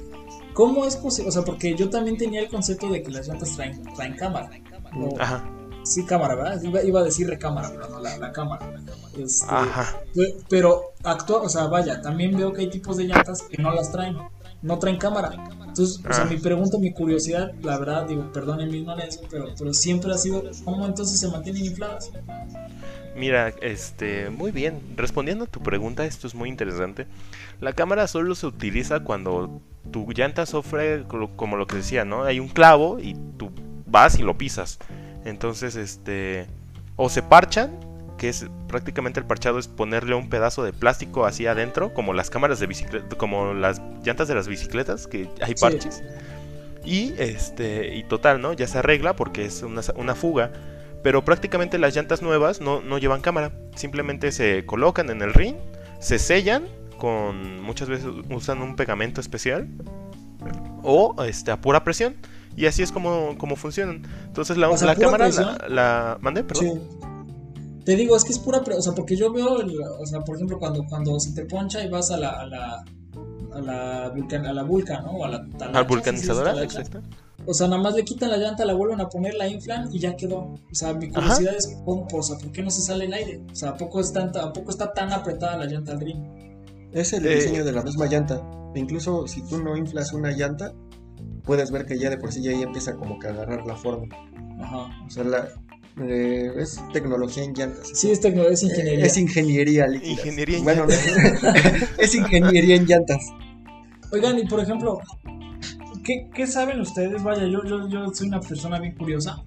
¿Cómo 0.55 0.87
es 0.87 0.97
posible? 0.97 1.29
O 1.29 1.33
sea, 1.33 1.43
porque 1.43 1.75
yo 1.75 1.91
también 1.91 2.17
tenía 2.17 2.41
el 2.41 2.49
concepto 2.49 2.89
de 2.89 3.03
que 3.03 3.11
las 3.11 3.29
llantas 3.29 3.55
traen, 3.57 3.83
traen 3.95 4.17
cámara. 4.17 4.51
O- 4.97 5.21
ajá, 5.21 5.45
sí, 5.85 6.05
cámara, 6.05 6.35
¿verdad? 6.35 6.63
Iba, 6.63 6.83
iba 6.83 7.01
a 7.01 7.05
decir 7.05 7.29
recámara, 7.29 7.71
pero 7.71 7.89
no, 7.89 8.01
la, 8.01 8.17
la 8.19 8.33
cámara. 8.33 8.71
Este, 9.19 9.47
ajá. 9.49 10.01
pe- 10.15 10.37
Pero 10.49 10.93
actúa, 11.05 11.43
o 11.43 11.49
sea, 11.49 11.67
vaya, 11.67 12.01
también 12.03 12.37
veo 12.37 12.53
que 12.53 12.63
hay 12.63 12.71
tipos 12.71 12.97
de 12.97 13.05
llantas 13.05 13.43
que 13.43 13.63
no 13.63 13.73
las 13.73 13.93
traen, 13.93 14.17
no 14.63 14.79
traen 14.79 14.97
cámara. 14.99 15.31
Entonces, 15.67 16.01
o 16.09 16.13
sea, 16.13 16.25
Ah. 16.25 16.27
mi 16.31 16.37
pregunta, 16.39 16.79
mi 16.79 16.93
curiosidad, 16.93 17.53
la 17.63 17.79
verdad, 17.79 18.07
digo, 18.07 18.33
perdonen 18.33 18.71
mi 18.71 18.79
ignorancia, 18.79 19.23
pero, 19.31 19.47
pero 19.59 19.73
siempre 19.75 20.13
ha 20.13 20.19
sido, 20.19 20.43
¿cómo 20.65 20.87
entonces 20.87 21.19
se 21.21 21.29
mantienen 21.29 21.65
infladas? 21.65 22.11
Mira, 23.17 23.51
este, 23.61 24.29
muy 24.31 24.51
bien. 24.51 24.81
Respondiendo 24.97 25.45
a 25.45 25.47
tu 25.47 25.63
pregunta, 25.63 26.05
esto 26.05 26.27
es 26.27 26.35
muy 26.35 26.49
interesante. 26.49 27.07
La 27.61 27.73
cámara 27.73 28.09
solo 28.09 28.35
se 28.35 28.47
utiliza 28.47 29.01
cuando 29.01 29.61
tu 29.93 30.07
llanta 30.13 30.47
sufre, 30.47 31.05
co- 31.07 31.31
como 31.37 31.57
lo 31.57 31.67
que 31.69 31.77
decía, 31.77 32.05
¿no? 32.05 32.25
Hay 32.25 32.41
un 32.41 32.49
clavo 32.49 32.99
y 32.99 33.15
tú 33.37 33.51
vas 33.87 34.19
y 34.19 34.23
lo 34.23 34.37
pisas. 34.37 34.79
Entonces, 35.25 35.77
este, 35.77 36.47
o 36.97 37.09
se 37.09 37.23
parchan, 37.23 37.79
que 38.19 38.29
es 38.29 38.47
prácticamente 38.69 39.19
el 39.21 39.27
parchado 39.27 39.59
es 39.59 39.69
ponerle 39.69 40.15
un 40.15 40.29
pedazo 40.29 40.63
de 40.63 40.73
plástico 40.73 41.27
así 41.27 41.47
adentro, 41.47 41.93
como 41.95 42.13
las 42.13 42.31
cámaras 42.31 42.61
de 42.61 42.67
bicicleta, 42.67 43.17
como 43.17 43.55
las 43.55 43.81
llantas 44.05 44.29
de 44.29 44.35
las 44.35 44.47
bicicletas, 44.49 45.07
que 45.07 45.29
hay 45.41 45.55
Sí. 45.57 45.61
parches. 45.61 46.03
Y 46.85 47.15
este, 47.19 47.97
y 47.97 48.05
total, 48.05 48.41
¿no? 48.43 48.53
Ya 48.53 48.67
se 48.67 48.79
arregla 48.79 49.17
porque 49.17 49.45
es 49.47 49.63
una, 49.63 49.81
una 49.97 50.15
fuga. 50.15 50.53
Pero 51.03 51.25
prácticamente 51.25 51.79
las 51.79 51.95
llantas 51.95 52.23
nuevas 52.23 52.61
no, 52.61 52.81
no 52.81 52.99
llevan 52.99 53.21
cámara. 53.21 53.53
Simplemente 53.75 54.33
se 54.33 54.65
colocan 54.67 55.11
en 55.11 55.23
el 55.23 55.35
ring, 55.35 55.57
se 55.99 56.19
sellan 56.19 56.65
con. 56.99 57.61
Muchas 57.63 57.89
veces 57.89 58.07
usan 58.31 58.63
un 58.63 58.77
pegamento 58.77 59.21
especial. 59.21 59.69
O 60.83 61.15
este, 61.25 61.51
a 61.51 61.61
pura 61.61 61.85
presión. 61.85 62.15
Y 62.57 62.67
así 62.67 62.83
es 62.83 62.93
como, 62.93 63.37
como 63.39 63.57
funcionan. 63.57 64.03
Entonces 64.27 64.57
la, 64.57 64.69
O 64.71 64.77
sea, 64.77 64.87
la 64.89 64.95
¿pura 64.95 65.07
cámara 65.07 65.25
presión? 65.27 65.57
la, 65.61 65.69
la- 65.69 66.19
¿Mandé? 66.21 66.45
Perdón. 66.45 66.65
Sí. 66.65 66.81
Te 67.85 67.97
digo, 67.97 68.17
es 68.17 68.25
que 68.25 68.33
es 68.33 68.39
pura, 68.39 68.61
o 68.61 68.83
sea, 68.83 68.95
porque 68.95 69.17
yo 69.17 69.33
veo, 69.33 69.61
el- 69.61 69.77
o 70.01 70.07
sea, 70.07 70.21
por 70.21 70.37
ejemplo, 70.37 70.59
cuando, 70.59 70.85
cuando 70.89 71.19
se 71.21 71.33
te 71.33 71.45
poncha 71.45 71.85
y 71.85 71.89
vas 71.91 72.11
a 72.11 72.17
la, 72.17 72.31
a 72.41 72.47
la, 72.47 72.85
a 73.55 73.61
la, 73.61 74.09
vulcan, 74.09 74.47
a 74.47 74.53
la 74.53 74.63
vulca, 74.63 75.01
¿no? 75.03 75.11
O 75.13 75.25
a 75.25 75.29
la 75.29 75.47
talacha, 75.59 75.79
Al 75.81 75.85
¿sí 75.85 75.89
vulcanizadora, 75.95 76.63
exacto. 76.63 77.01
O 77.47 77.53
sea, 77.53 77.69
nada 77.69 77.83
más 77.83 77.95
le 77.95 78.05
quitan 78.05 78.31
la 78.31 78.39
llanta, 78.39 78.65
la 78.65 78.73
vuelven 78.73 79.03
a 79.03 79.09
poner, 79.11 79.35
la 79.35 79.47
inflan 79.47 79.91
y 79.93 79.99
ya 79.99 80.17
quedó. 80.17 80.39
O 80.39 80.59
sea, 80.75 80.95
mi 80.95 81.11
curiosidad 81.11 81.55
es, 81.55 81.77
¿cómo, 81.85 82.07
o 82.11 82.23
sea, 82.23 82.39
¿por 82.39 82.51
qué 82.53 82.63
no 82.63 82.71
se 82.71 82.81
sale 82.81 83.05
el 83.05 83.13
aire? 83.13 83.43
O 83.53 83.55
sea, 83.55 83.71
¿a 83.71 83.77
poco, 83.77 84.01
es 84.01 84.13
tanta, 84.15 84.45
¿a 84.45 84.53
poco 84.53 84.71
está 84.71 84.95
tan 84.95 85.13
apretada 85.13 85.59
la 85.59 85.67
llanta 85.67 85.93
al 85.93 86.01
ring? 86.01 86.23
Es 86.93 87.13
el 87.13 87.27
Eh. 87.27 87.35
diseño 87.35 87.65
de 87.65 87.73
la 87.73 87.83
misma 87.83 88.07
llanta. 88.07 88.41
Incluso 88.75 89.27
si 89.27 89.43
tú 89.43 89.63
no 89.63 89.77
inflas 89.77 90.15
una 90.15 90.31
llanta, 90.31 90.73
puedes 91.45 91.71
ver 91.71 91.87
que 91.87 91.99
ya 91.99 92.11
de 92.11 92.19
por 92.19 92.33
sí 92.33 92.43
ya 92.43 92.51
ahí 92.51 92.63
empieza 92.63 92.95
como 92.97 93.19
que 93.19 93.29
a 93.29 93.31
agarrar 93.31 93.67
la 93.67 93.77
forma. 93.77 94.15
Ajá. 94.61 95.05
O 95.07 95.11
sea, 95.11 95.25
la, 95.25 95.49
eh, 96.03 96.53
es 96.57 96.81
tecnología 96.93 97.45
en 97.45 97.55
llantas. 97.55 97.89
Sí, 97.95 98.11
es 98.11 98.21
tecnología, 98.21 98.55
es 98.55 98.63
Eh, 98.63 98.67
ingeniería. 98.67 99.07
Es 99.07 99.17
ingeniería 99.17 99.87
líquida. 99.87 100.11
Ingeniería 100.11 100.59
en 100.59 100.65
Bueno, 100.65 100.87
es 101.99 102.15
ingeniería 102.15 102.77
en 102.77 102.87
llantas. 102.87 103.25
Oigan, 104.13 104.39
y 104.39 104.47
por 104.47 104.61
ejemplo, 104.61 105.01
¿qué, 106.05 106.29
qué 106.35 106.47
saben 106.47 106.81
ustedes? 106.81 107.23
Vaya, 107.23 107.47
yo, 107.47 107.65
yo, 107.65 107.89
yo 107.89 108.13
soy 108.13 108.29
una 108.29 108.41
persona 108.41 108.79
bien 108.81 108.95
curiosa. 108.95 109.43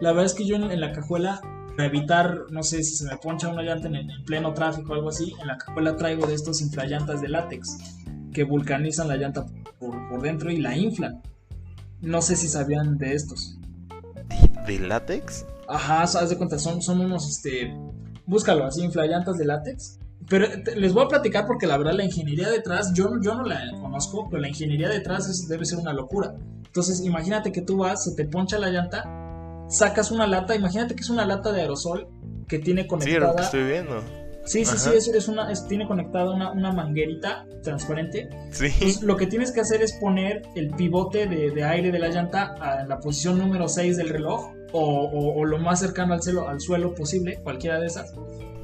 La 0.00 0.10
verdad 0.10 0.26
es 0.26 0.34
que 0.34 0.44
yo 0.46 0.56
en, 0.56 0.64
en 0.64 0.80
la 0.80 0.92
cajuela, 0.92 1.40
para 1.76 1.86
evitar, 1.86 2.46
no 2.50 2.62
sé, 2.62 2.82
si 2.82 2.96
se 2.96 3.04
me 3.04 3.16
poncha 3.16 3.48
una 3.48 3.62
llanta 3.62 3.88
en, 3.88 3.96
en 3.96 4.24
pleno 4.24 4.52
tráfico 4.54 4.92
o 4.92 4.94
algo 4.94 5.08
así, 5.10 5.34
en 5.40 5.46
la 5.46 5.56
cajuela 5.58 5.96
traigo 5.96 6.26
de 6.26 6.34
estos 6.34 6.60
inflallantas 6.60 7.20
de 7.20 7.28
látex 7.28 7.78
que 8.32 8.44
vulcanizan 8.44 9.08
la 9.08 9.16
llanta 9.16 9.46
por, 9.78 10.08
por 10.08 10.22
dentro 10.22 10.50
y 10.50 10.56
la 10.56 10.76
inflan. 10.76 11.22
No 12.02 12.20
sé 12.20 12.36
si 12.36 12.48
sabían 12.48 12.98
de 12.98 13.14
estos. 13.14 13.58
¿De 14.66 14.78
látex? 14.78 15.46
Ajá, 15.68 16.02
haz 16.02 16.28
de 16.28 16.36
cuenta, 16.36 16.58
son, 16.58 16.82
son 16.82 17.00
unos, 17.00 17.28
este, 17.30 17.74
búscalo, 18.26 18.64
así, 18.66 18.82
inflallantas 18.82 19.38
de 19.38 19.44
látex. 19.44 19.98
Pero 20.28 20.46
te- 20.62 20.76
les 20.76 20.92
voy 20.92 21.04
a 21.04 21.08
platicar 21.08 21.46
porque 21.46 21.66
la 21.66 21.76
verdad 21.76 21.92
la 21.94 22.04
ingeniería 22.04 22.48
detrás, 22.50 22.92
yo, 22.94 23.08
no- 23.08 23.22
yo 23.22 23.34
no 23.34 23.44
la 23.44 23.60
conozco, 23.80 24.28
pero 24.30 24.40
la 24.42 24.48
ingeniería 24.48 24.88
detrás 24.88 25.28
es- 25.28 25.48
debe 25.48 25.64
ser 25.64 25.78
una 25.78 25.92
locura. 25.92 26.34
Entonces, 26.66 27.00
imagínate 27.04 27.50
que 27.52 27.62
tú 27.62 27.78
vas, 27.78 28.04
se 28.04 28.14
te 28.14 28.24
poncha 28.24 28.58
la 28.58 28.68
llanta, 28.70 29.04
sacas 29.68 30.10
una 30.10 30.26
lata, 30.26 30.54
imagínate 30.54 30.94
que 30.94 31.00
es 31.02 31.10
una 31.10 31.24
lata 31.26 31.52
de 31.52 31.62
aerosol 31.62 32.08
que 32.48 32.58
tiene 32.58 32.82
Sí, 32.82 32.88
lo 32.88 32.96
que 32.98 33.04
conectada. 33.04 33.42
estoy 33.42 33.64
viendo. 33.64 34.02
Sí, 34.44 34.64
sí, 34.64 34.76
sí, 34.76 34.88
Ajá. 34.90 34.98
es, 35.18 35.28
una, 35.28 35.52
es- 35.52 35.66
tiene 35.68 35.86
conectada 35.86 36.34
una, 36.34 36.50
una 36.52 36.72
manguerita 36.72 37.46
transparente. 37.62 38.28
Sí. 38.50 38.66
Entonces, 38.66 39.02
lo 39.02 39.16
que 39.16 39.26
tienes 39.26 39.52
que 39.52 39.60
hacer 39.60 39.82
es 39.82 39.92
poner 39.94 40.42
el 40.56 40.70
pivote 40.70 41.26
de, 41.26 41.50
de 41.52 41.64
aire 41.64 41.92
de 41.92 41.98
la 41.98 42.08
llanta 42.08 42.54
a- 42.60 42.82
en 42.82 42.88
la 42.88 42.98
posición 42.98 43.38
número 43.38 43.68
6 43.68 43.96
del 43.96 44.08
reloj 44.08 44.50
o, 44.72 44.80
o- 44.80 45.38
o 45.40 45.44
lo 45.44 45.58
más 45.58 45.80
cercano 45.80 46.14
al 46.14 46.22
suelo, 46.22 46.48
al 46.48 46.60
suelo 46.60 46.94
posible, 46.94 47.38
cualquiera 47.42 47.78
de 47.78 47.86
esas. 47.86 48.12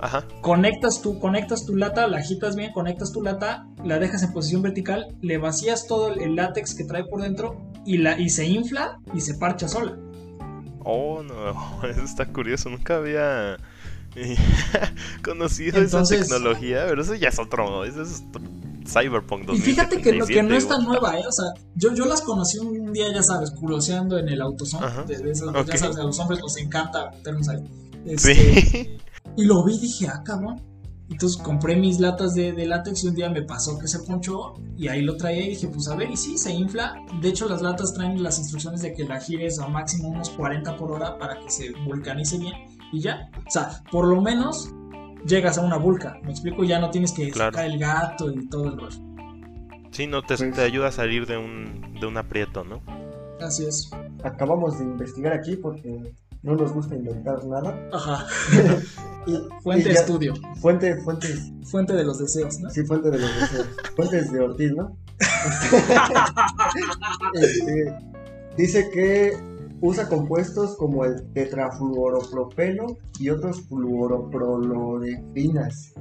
Ajá. 0.01 0.25
Conectas 0.43 1.01
tu, 1.03 1.19
conectas 1.19 1.67
tu 1.67 1.75
lata, 1.77 2.07
la 2.07 2.19
agitas 2.19 2.55
bien, 2.57 2.73
conectas 2.73 3.11
tu 3.13 3.21
lata, 3.23 3.67
la 3.85 3.99
dejas 3.99 4.23
en 4.23 4.33
posición 4.33 4.63
vertical, 4.63 5.09
le 5.23 5.39
vacías 5.39 5.87
todo 5.87 6.13
el, 6.13 6.21
el 6.21 6.37
látex 6.37 6.75
que 6.77 6.85
trae 6.85 7.05
por 7.05 7.21
dentro 7.23 7.61
y, 7.85 7.99
la, 7.99 8.19
y 8.19 8.31
se 8.31 8.47
infla 8.47 8.99
y 9.13 9.21
se 9.21 9.35
parcha 9.35 9.67
sola. 9.69 9.97
Oh, 10.85 11.23
no, 11.23 11.85
eso 11.89 12.03
está 12.03 12.27
curioso. 12.27 12.69
Nunca 12.71 12.97
había 12.97 13.57
conocido 15.23 15.79
Entonces- 15.79 16.21
esa 16.21 16.35
tecnología, 16.37 16.85
pero 16.89 17.03
eso 17.03 17.15
ya 17.15 17.29
es 17.29 17.39
otro. 17.39 17.85
Eso 17.85 18.03
es 18.03 18.23
Cyberpunk 18.87 19.45
2077. 19.47 19.57
Y 19.57 19.61
fíjate 19.61 20.03
que, 20.03 20.13
no- 20.17 20.27
que 20.27 20.43
no 20.43 20.55
es 20.57 20.67
tan 20.69 20.85
nueva, 20.85 21.19
¿eh? 21.19 21.25
O 21.27 21.33
sea, 21.33 21.47
yo, 21.75 21.95
yo 21.95 22.07
las 22.07 22.23
conocí 22.23 22.59
un 22.59 22.93
día, 22.93 23.13
ya 23.13 23.23
sabes, 23.23 23.51
curioseando 23.51 24.19
en 24.19 24.29
el 24.29 24.41
autosón. 24.41 24.83
Ajá. 24.85 25.03
De, 25.05 25.19
de 25.19 25.31
esas- 25.33 25.49
Ok. 25.49 25.67
Ya 25.67 25.77
sabes, 25.77 25.97
a 25.99 26.05
los 26.05 26.19
hombres 26.19 26.41
nos 26.41 26.57
encanta 26.57 27.11
meternos 27.11 27.49
ahí. 27.49 27.63
Este, 28.07 28.35
Sí. 28.63 28.97
Y 29.37 29.45
lo 29.45 29.63
vi 29.63 29.75
y 29.75 29.79
dije, 29.81 30.09
ah, 30.09 30.23
cabrón. 30.25 30.61
Entonces 31.11 31.41
compré 31.41 31.77
mis 31.77 32.01
latas 32.01 32.35
de, 32.35 32.53
de 32.53 32.67
látex 32.67 33.05
y 33.05 33.09
un 33.09 33.15
día 33.15 33.31
me 33.31 33.43
pasó 33.43 33.79
que 33.79 33.87
se 33.89 33.99
ponchó 34.01 34.55
y 34.77 34.89
ahí 34.89 35.01
lo 35.03 35.17
traía 35.17 35.45
y 35.47 35.51
dije, 35.51 35.69
pues 35.69 35.87
a 35.89 35.95
ver, 35.97 36.11
y 36.11 36.17
sí, 36.17 36.37
se 36.37 36.53
infla. 36.53 36.97
De 37.23 37.29
hecho, 37.29 37.49
las 37.49 37.63
latas 37.63 37.95
traen 37.95 38.23
las 38.23 38.39
instrucciones 38.39 38.83
de 38.83 38.93
que 38.93 39.05
la 39.05 39.19
gires 39.21 39.59
a 39.59 39.69
máximo 39.69 40.09
unos 40.09 40.29
40 40.31 40.77
por 40.77 40.91
hora 40.93 41.17
para 41.19 41.39
que 41.41 41.51
se 41.51 41.71
vulcanice 41.87 42.37
bien 42.39 42.55
y 42.93 43.01
ya. 43.01 43.31
O 43.47 43.51
sea, 43.51 43.83
por 43.91 44.07
lo 44.07 44.21
menos 44.21 44.73
llegas 45.27 45.59
a 45.59 45.63
una 45.63 45.77
vulca. 45.77 46.19
Me 46.25 46.31
explico, 46.31 46.65
ya 46.65 46.79
no 46.79 46.91
tienes 46.91 47.13
que 47.13 47.31
Claro. 47.31 47.53
sacar 47.53 47.71
el 47.71 47.79
gato 47.79 48.31
y 48.31 48.49
todo 48.49 48.69
el 48.69 48.79
rollo. 48.79 48.99
Sí, 49.91 50.07
no 50.07 50.23
te, 50.23 50.37
Pues- 50.37 50.55
te 50.55 50.61
ayuda 50.63 50.89
a 50.89 50.93
salir 50.93 51.27
de 51.27 51.37
un, 51.39 51.95
de 52.01 52.07
un 52.07 52.17
aprieto, 52.17 52.65
¿no? 52.65 52.81
Así 53.41 53.65
es. 53.67 53.91
Acabamos 54.25 54.79
de 54.79 54.85
investigar 54.85 55.33
aquí 55.33 55.57
porque 55.57 56.15
no 56.43 56.55
nos 56.57 56.73
gusta 56.73 56.95
inventar 56.95 57.45
nada. 57.45 57.77
Ajá. 57.93 58.27
Y, 59.27 59.37
Fuente 59.63 59.91
y 59.91 59.93
ya- 59.93 60.01
estudio. 60.01 60.33
Fuente, 60.59 60.97
fuente, 61.03 61.29
Fuente 61.65 61.93
de 61.93 62.03
los 62.03 62.19
deseos, 62.19 62.61
¿no? 62.61 62.71
sí, 62.71 62.83
fuente 62.85 63.11
de 63.11 63.19
los 63.19 63.41
deseos. 63.41 63.67
Fuentes 63.97 64.33
de 64.33 64.41
Ortiz, 64.41 64.73
¿no? 64.75 64.97
Este, 67.35 67.95
dice 68.57 68.89
que 68.91 69.37
usa 69.81 70.09
compuestos 70.09 70.77
como 70.77 71.05
el 71.05 71.33
tetrafluoropropeno 71.33 72.87
y 73.19 73.31
otros 73.31 73.63
fluoroprolorefinas. 73.69 75.95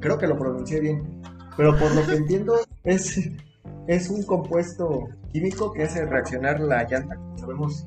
Creo 0.00 0.18
que 0.18 0.26
lo 0.26 0.36
pronuncié 0.36 0.80
bien. 0.80 1.22
Pero 1.56 1.78
por 1.78 1.94
lo 1.94 2.04
que 2.06 2.16
entiendo, 2.16 2.56
es, 2.84 3.30
es 3.86 4.10
un 4.10 4.24
compuesto 4.24 5.08
químico 5.32 5.72
que 5.72 5.84
hace 5.84 6.04
reaccionar 6.04 6.60
la 6.60 6.82
llanta. 6.84 7.16
Como 7.16 7.38
sabemos, 7.38 7.86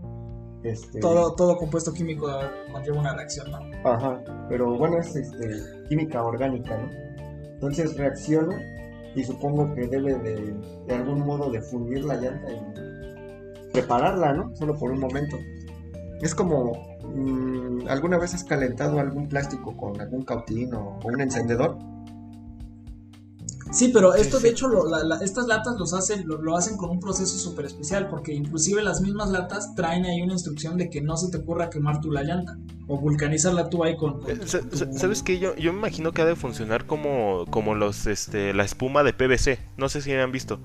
este, 0.64 1.00
Todo, 1.00 1.36
todo 1.36 1.58
compuesto 1.58 1.94
químico 1.94 2.28
conlleva 2.72 3.00
una 3.00 3.16
reacción, 3.16 3.52
¿no? 3.52 3.60
Ajá, 3.88 4.20
pero 4.50 4.76
bueno, 4.78 4.98
es 4.98 5.16
este, 5.16 5.62
química 5.88 6.24
orgánica, 6.24 6.76
¿no? 6.78 6.90
Entonces 7.54 7.96
reacciona 7.98 8.60
y 9.16 9.24
supongo 9.24 9.72
que 9.76 9.88
debe 9.88 10.16
de, 10.16 10.56
de 10.88 10.94
algún 10.94 11.20
modo 11.20 11.52
de 11.52 11.62
fundir 11.62 12.04
la 12.04 12.16
llanta 12.16 12.52
y 12.52 12.95
prepararla, 13.76 14.34
¿no? 14.34 14.56
Solo 14.56 14.76
por 14.78 14.92
un 14.92 15.00
momento. 15.00 15.38
Es 16.22 16.34
como, 16.34 16.74
mm, 17.16 17.88
¿alguna 17.90 18.18
vez 18.18 18.34
has 18.34 18.44
calentado 18.44 19.00
algún 19.00 19.28
plástico 19.28 19.76
con 19.76 20.00
algún 20.02 20.24
cautín 20.24 20.74
o, 20.74 21.00
o 21.04 21.08
un 21.08 21.22
encendedor? 21.22 21.78
Sí, 23.72 23.90
pero 23.94 24.14
esto 24.14 24.38
sí. 24.38 24.44
de 24.44 24.50
hecho, 24.52 24.68
lo- 24.70 24.88
la- 24.88 25.04
la- 25.04 25.18
estas 25.18 25.48
latas 25.48 25.76
los 25.78 25.94
hacen, 25.94 26.26
lo, 26.28 26.42
lo 26.42 26.56
hacen 26.56 26.78
con 26.78 26.92
un 26.92 27.00
proceso 27.00 27.38
súper 27.38 27.66
especial, 27.66 28.08
porque 28.08 28.32
inclusive 28.34 28.82
las 28.82 29.02
mismas 29.02 29.32
latas 29.32 29.76
traen 29.76 30.06
ahí 30.06 30.22
una 30.22 30.34
instrucción 30.34 30.78
de 30.78 30.90
que 30.90 31.02
no 31.02 31.18
se 31.18 31.30
te 31.30 31.38
ocurra 31.38 31.70
quemar 31.70 32.00
tú 32.00 32.12
la 32.12 32.24
llanta 32.24 32.58
o 32.88 32.98
vulcanizarla 33.00 33.70
tú 33.70 33.84
ahí 33.84 33.98
con... 33.98 34.22
con 34.22 34.32
Eh, 34.32 34.36
tu- 34.38 34.48
sa- 34.48 34.62
tu- 34.62 34.78
sa- 34.78 34.94
¿Sabes 34.94 35.24
qué? 35.24 35.40
Yo, 35.40 35.56
yo 35.58 35.74
me 35.74 35.80
imagino 35.80 36.14
que 36.14 36.22
ha 36.22 36.26
de 36.26 36.36
funcionar 36.38 36.86
como, 36.86 37.46
como 37.50 37.76
los, 37.76 38.08
este, 38.08 38.54
la 38.54 38.64
espuma 38.64 39.04
de 39.04 39.12
PVC. 39.14 39.60
No 39.78 39.90
sé 39.90 40.02
si 40.02 40.14
han 40.14 40.32
visto. 40.32 40.60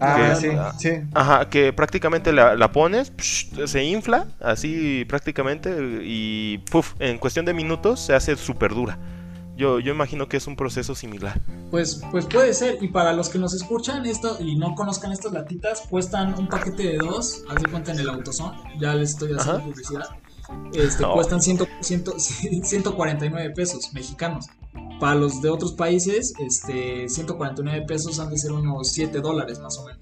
Ah, 0.00 0.34
Que- 0.34 0.36
sí, 0.36 0.48
sí. 0.78 0.90
Ajá, 1.14 1.48
que 1.48 1.72
prácticamente 1.72 2.32
la, 2.32 2.54
la 2.54 2.70
pones, 2.72 3.12
psh, 3.16 3.66
se 3.66 3.82
infla, 3.84 4.26
así 4.40 5.04
prácticamente, 5.08 5.74
y 6.02 6.58
puf, 6.70 6.94
en 6.98 7.18
cuestión 7.18 7.46
de 7.46 7.54
minutos 7.54 8.00
se 8.00 8.14
hace 8.14 8.36
súper 8.36 8.74
dura. 8.74 8.98
Yo, 9.56 9.80
yo 9.80 9.94
imagino 9.94 10.28
que 10.28 10.36
es 10.36 10.46
un 10.46 10.54
proceso 10.54 10.94
similar. 10.94 11.40
Pues, 11.70 12.02
pues 12.10 12.26
puede 12.26 12.52
ser, 12.52 12.76
y 12.82 12.88
para 12.88 13.14
los 13.14 13.30
que 13.30 13.38
nos 13.38 13.54
escuchan 13.54 14.04
esto 14.04 14.36
y 14.38 14.56
no 14.56 14.74
conozcan 14.74 15.12
estas 15.12 15.32
latitas, 15.32 15.82
cuestan 15.88 16.34
un 16.38 16.46
paquete 16.46 16.82
de 16.82 16.98
dos, 16.98 17.42
haz 17.48 17.62
de 17.62 17.70
cuenta 17.70 17.92
en 17.92 18.00
el 18.00 18.10
autosón, 18.10 18.52
ya 18.78 18.94
les 18.94 19.12
estoy 19.12 19.32
haciendo 19.32 19.52
Ajá. 19.60 19.64
publicidad, 19.64 20.04
este, 20.74 21.02
No. 21.04 21.14
cuestan 21.14 21.40
100, 21.40 21.58
100, 21.80 22.04
149 22.64 23.50
pesos 23.54 23.92
mexicanos. 23.94 24.46
Para 25.00 25.14
los 25.14 25.42
de 25.42 25.50
otros 25.50 25.72
países, 25.74 26.32
este, 26.38 27.08
149 27.08 27.84
pesos 27.86 28.18
han 28.18 28.30
de 28.30 28.38
ser 28.38 28.52
unos 28.52 28.90
7 28.92 29.20
dólares 29.20 29.58
más 29.60 29.76
o 29.78 29.84
menos. 29.86 30.00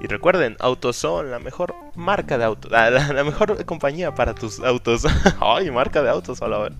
Y 0.00 0.06
recuerden, 0.06 0.56
AutoZone, 0.60 1.30
la 1.30 1.38
mejor 1.38 1.74
marca 1.94 2.36
de 2.36 2.44
autos, 2.44 2.70
la, 2.70 2.90
la- 2.90 3.12
la 3.12 3.24
mejor 3.24 3.64
compañía 3.64 4.14
para 4.14 4.34
tus 4.34 4.60
autos. 4.60 5.04
Ay, 5.40 5.70
marca 5.70 6.02
de 6.02 6.10
autos, 6.10 6.42
a 6.42 6.48
la 6.48 6.58
ver. 6.58 6.72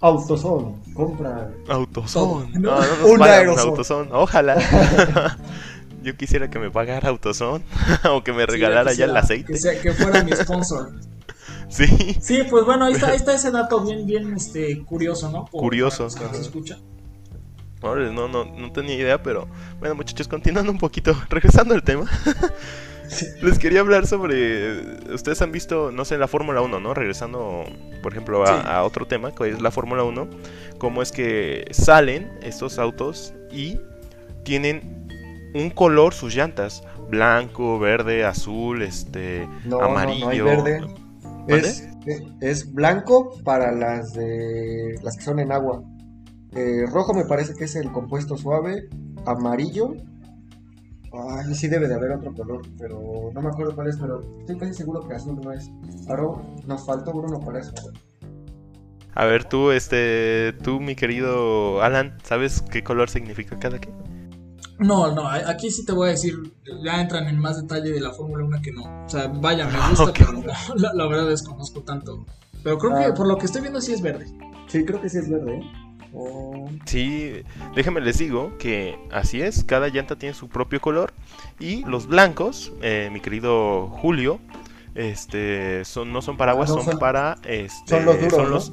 Autoson, 0.00 0.82
compra. 0.94 1.50
AutoZone. 1.68 2.50
No, 2.60 2.70
no 2.72 2.76
nos 2.80 3.10
Un 3.10 3.18
pagan. 3.18 3.58
AutoZone, 3.58 4.08
ojalá. 4.12 4.56
Yo 6.02 6.16
quisiera 6.16 6.48
que 6.50 6.58
me 6.58 6.70
pagara 6.70 7.08
AutoZone 7.08 7.64
o 8.10 8.22
que 8.22 8.32
me 8.32 8.46
regalara 8.46 8.92
Sí, 8.92 8.98
ya 8.98 9.06
el 9.06 9.16
aceite. 9.16 9.52
Que, 9.54 9.58
sea- 9.58 9.80
que 9.80 9.92
fuera 9.92 10.22
mi 10.22 10.32
sponsor. 10.32 10.92
Sí. 11.68 11.86
Sí, 12.20 12.42
pues 12.48 12.64
bueno, 12.64 12.84
ahí 12.86 12.94
está, 12.94 13.08
ahí 13.08 13.16
está 13.16 13.34
ese 13.34 13.50
dato 13.50 13.80
bien, 13.84 14.06
bien 14.06 14.34
este, 14.34 14.82
curioso, 14.84 15.30
¿no? 15.30 15.44
Por- 15.46 15.60
Curioso. 15.62 16.08
para 16.16 16.36
escuchan. 16.38 16.78
Órale, 17.82 18.12
no, 18.12 18.26
no, 18.28 18.44
no 18.44 18.72
tenía 18.72 18.94
idea, 18.96 19.22
pero 19.22 19.46
bueno, 19.78 19.94
muchachos, 19.94 20.28
continuando 20.28 20.72
un 20.72 20.78
poquito, 20.78 21.14
regresando 21.28 21.74
al 21.74 21.82
tema, 21.82 22.06
les 23.42 23.58
quería 23.58 23.80
hablar 23.80 24.06
sobre. 24.06 25.12
Ustedes 25.12 25.40
han 25.42 25.52
visto, 25.52 25.92
no 25.92 26.04
sé, 26.04 26.18
la 26.18 26.26
Fórmula 26.26 26.60
1, 26.62 26.80
¿no? 26.80 26.94
Regresando, 26.94 27.64
por 28.02 28.12
ejemplo, 28.12 28.42
a, 28.44 28.46
Sí. 28.46 28.66
a 28.66 28.82
otro 28.82 29.06
tema, 29.06 29.32
que 29.32 29.48
es 29.50 29.60
la 29.60 29.70
Fórmula 29.70 30.02
1, 30.04 30.28
cómo 30.78 31.02
es 31.02 31.12
que 31.12 31.66
salen 31.70 32.30
estos 32.42 32.78
autos 32.78 33.34
y 33.52 33.78
tienen 34.44 35.06
un 35.54 35.70
color 35.70 36.14
sus 36.14 36.34
llantas: 36.34 36.82
blanco, 37.10 37.78
verde, 37.78 38.24
azul, 38.24 38.82
este, 38.82 39.46
No, 39.64 39.80
amarillo. 39.80 40.20
no, 40.20 40.26
no 40.26 40.30
hay 40.30 40.40
verde. 40.40 40.86
Es, 41.48 41.88
es 42.40 42.72
blanco 42.72 43.30
para 43.44 43.72
las 43.72 44.12
de 44.12 44.94
las 45.02 45.16
que 45.16 45.22
son 45.22 45.38
en 45.38 45.52
agua. 45.52 45.82
Eh, 46.52 46.86
rojo 46.86 47.12
me 47.12 47.24
parece 47.24 47.54
que 47.54 47.64
es 47.64 47.76
el 47.76 47.92
compuesto 47.92 48.36
suave. 48.36 48.88
Amarillo. 49.26 49.94
Ay, 51.12 51.54
sí 51.54 51.68
debe 51.68 51.88
de 51.88 51.94
haber 51.94 52.12
otro 52.12 52.34
color, 52.34 52.62
pero 52.78 53.30
no 53.32 53.40
me 53.40 53.48
acuerdo 53.48 53.74
cuál 53.74 53.88
es, 53.88 53.96
pero 53.96 54.20
estoy 54.40 54.58
casi 54.58 54.74
seguro 54.74 55.06
que 55.06 55.14
azul 55.14 55.40
no 55.42 55.52
es. 55.52 55.70
Ahora 56.08 56.42
nos 56.66 56.84
faltó 56.84 57.12
Bruno 57.12 57.40
para 57.40 57.60
eso. 57.60 57.72
A 59.14 59.24
ver, 59.24 59.44
tú, 59.44 59.70
este, 59.70 60.52
tú, 60.62 60.78
mi 60.78 60.94
querido 60.94 61.82
Alan, 61.82 62.18
¿sabes 62.22 62.60
qué 62.60 62.84
color 62.84 63.08
significa 63.08 63.58
cada 63.58 63.78
qué? 63.78 63.88
No, 64.78 65.14
no, 65.14 65.26
aquí 65.28 65.70
sí 65.70 65.84
te 65.86 65.92
voy 65.92 66.08
a 66.08 66.10
decir, 66.12 66.34
ya 66.84 67.00
entran 67.00 67.26
en 67.28 67.38
más 67.38 67.60
detalle 67.60 67.90
de 67.92 68.00
la 68.00 68.12
Fórmula 68.12 68.44
1 68.44 68.60
que 68.62 68.72
no. 68.72 69.04
O 69.04 69.08
sea, 69.08 69.28
vaya, 69.28 69.66
me 69.66 69.78
gusta, 69.88 70.04
Ok. 70.04 70.18
pero 70.18 70.32
no, 70.32 70.42
la, 70.76 70.92
la 70.94 71.06
verdad 71.06 71.28
desconozco 71.28 71.80
tanto. 71.82 72.26
Pero 72.62 72.78
creo 72.78 72.94
que 72.96 73.04
Ah. 73.06 73.14
por 73.14 73.26
lo 73.26 73.38
que 73.38 73.46
estoy 73.46 73.62
viendo 73.62 73.80
sí 73.80 73.92
es 73.92 74.02
verde. 74.02 74.26
Sí, 74.66 74.84
creo 74.84 75.00
que 75.00 75.08
sí 75.08 75.18
es 75.18 75.30
verde, 75.30 75.58
¿eh? 75.58 75.62
Oh, 76.12 76.68
Sí, 76.86 77.42
déjenme 77.74 78.00
les 78.00 78.18
digo 78.18 78.56
que 78.58 78.98
así 79.12 79.40
es, 79.42 79.64
cada 79.64 79.88
llanta 79.88 80.16
tiene 80.16 80.34
su 80.34 80.48
propio 80.48 80.80
color 80.80 81.12
y 81.58 81.84
los 81.84 82.06
blancos, 82.06 82.72
eh, 82.82 83.10
mi 83.12 83.20
querido 83.20 83.88
Julio, 83.88 84.40
este, 84.94 85.84
son, 85.84 86.12
no 86.12 86.22
son 86.22 86.36
paraguas, 86.36 86.68
No, 86.70 86.76
son, 86.76 86.84
son- 86.84 86.98
para, 86.98 87.36
este, 87.44 87.88
son 87.96 88.04
los 88.06 88.16
duros, 88.20 88.32
son 88.34 88.44
¿no? 88.44 88.50
los, 88.50 88.72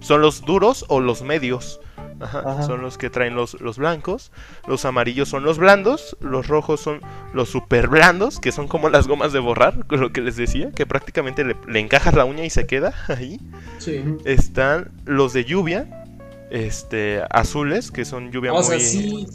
son 0.00 0.20
los 0.20 0.40
duros 0.42 0.84
o 0.88 1.00
los 1.00 1.22
medios. 1.22 1.80
Ajá, 2.20 2.42
Ajá. 2.46 2.62
Son 2.62 2.80
los 2.82 2.98
que 2.98 3.10
traen 3.10 3.34
los, 3.34 3.60
los 3.60 3.78
blancos, 3.78 4.32
los 4.66 4.84
amarillos 4.84 5.28
son 5.28 5.44
los 5.44 5.58
blandos, 5.58 6.16
los 6.20 6.46
rojos 6.48 6.80
son 6.80 7.00
los 7.34 7.48
super 7.48 7.88
blandos, 7.88 8.40
que 8.40 8.52
son 8.52 8.68
como 8.68 8.88
las 8.88 9.06
gomas 9.06 9.32
de 9.32 9.38
borrar, 9.38 9.86
con 9.86 10.00
lo 10.00 10.12
que 10.12 10.20
les 10.20 10.36
decía, 10.36 10.70
que 10.72 10.86
prácticamente 10.86 11.44
le, 11.44 11.56
le 11.68 11.80
encajas 11.80 12.14
la 12.14 12.24
uña 12.24 12.44
y 12.44 12.50
se 12.50 12.66
queda 12.66 12.94
ahí. 13.08 13.40
Sí. 13.78 14.02
Están 14.24 14.90
los 15.04 15.32
de 15.32 15.44
lluvia, 15.44 16.06
este, 16.50 17.22
azules, 17.30 17.90
que 17.90 18.04
son 18.04 18.30
lluvia 18.30 18.52
O 18.52 18.56
muy... 18.56 18.64
sea, 18.64 18.80
sí. 18.80 19.26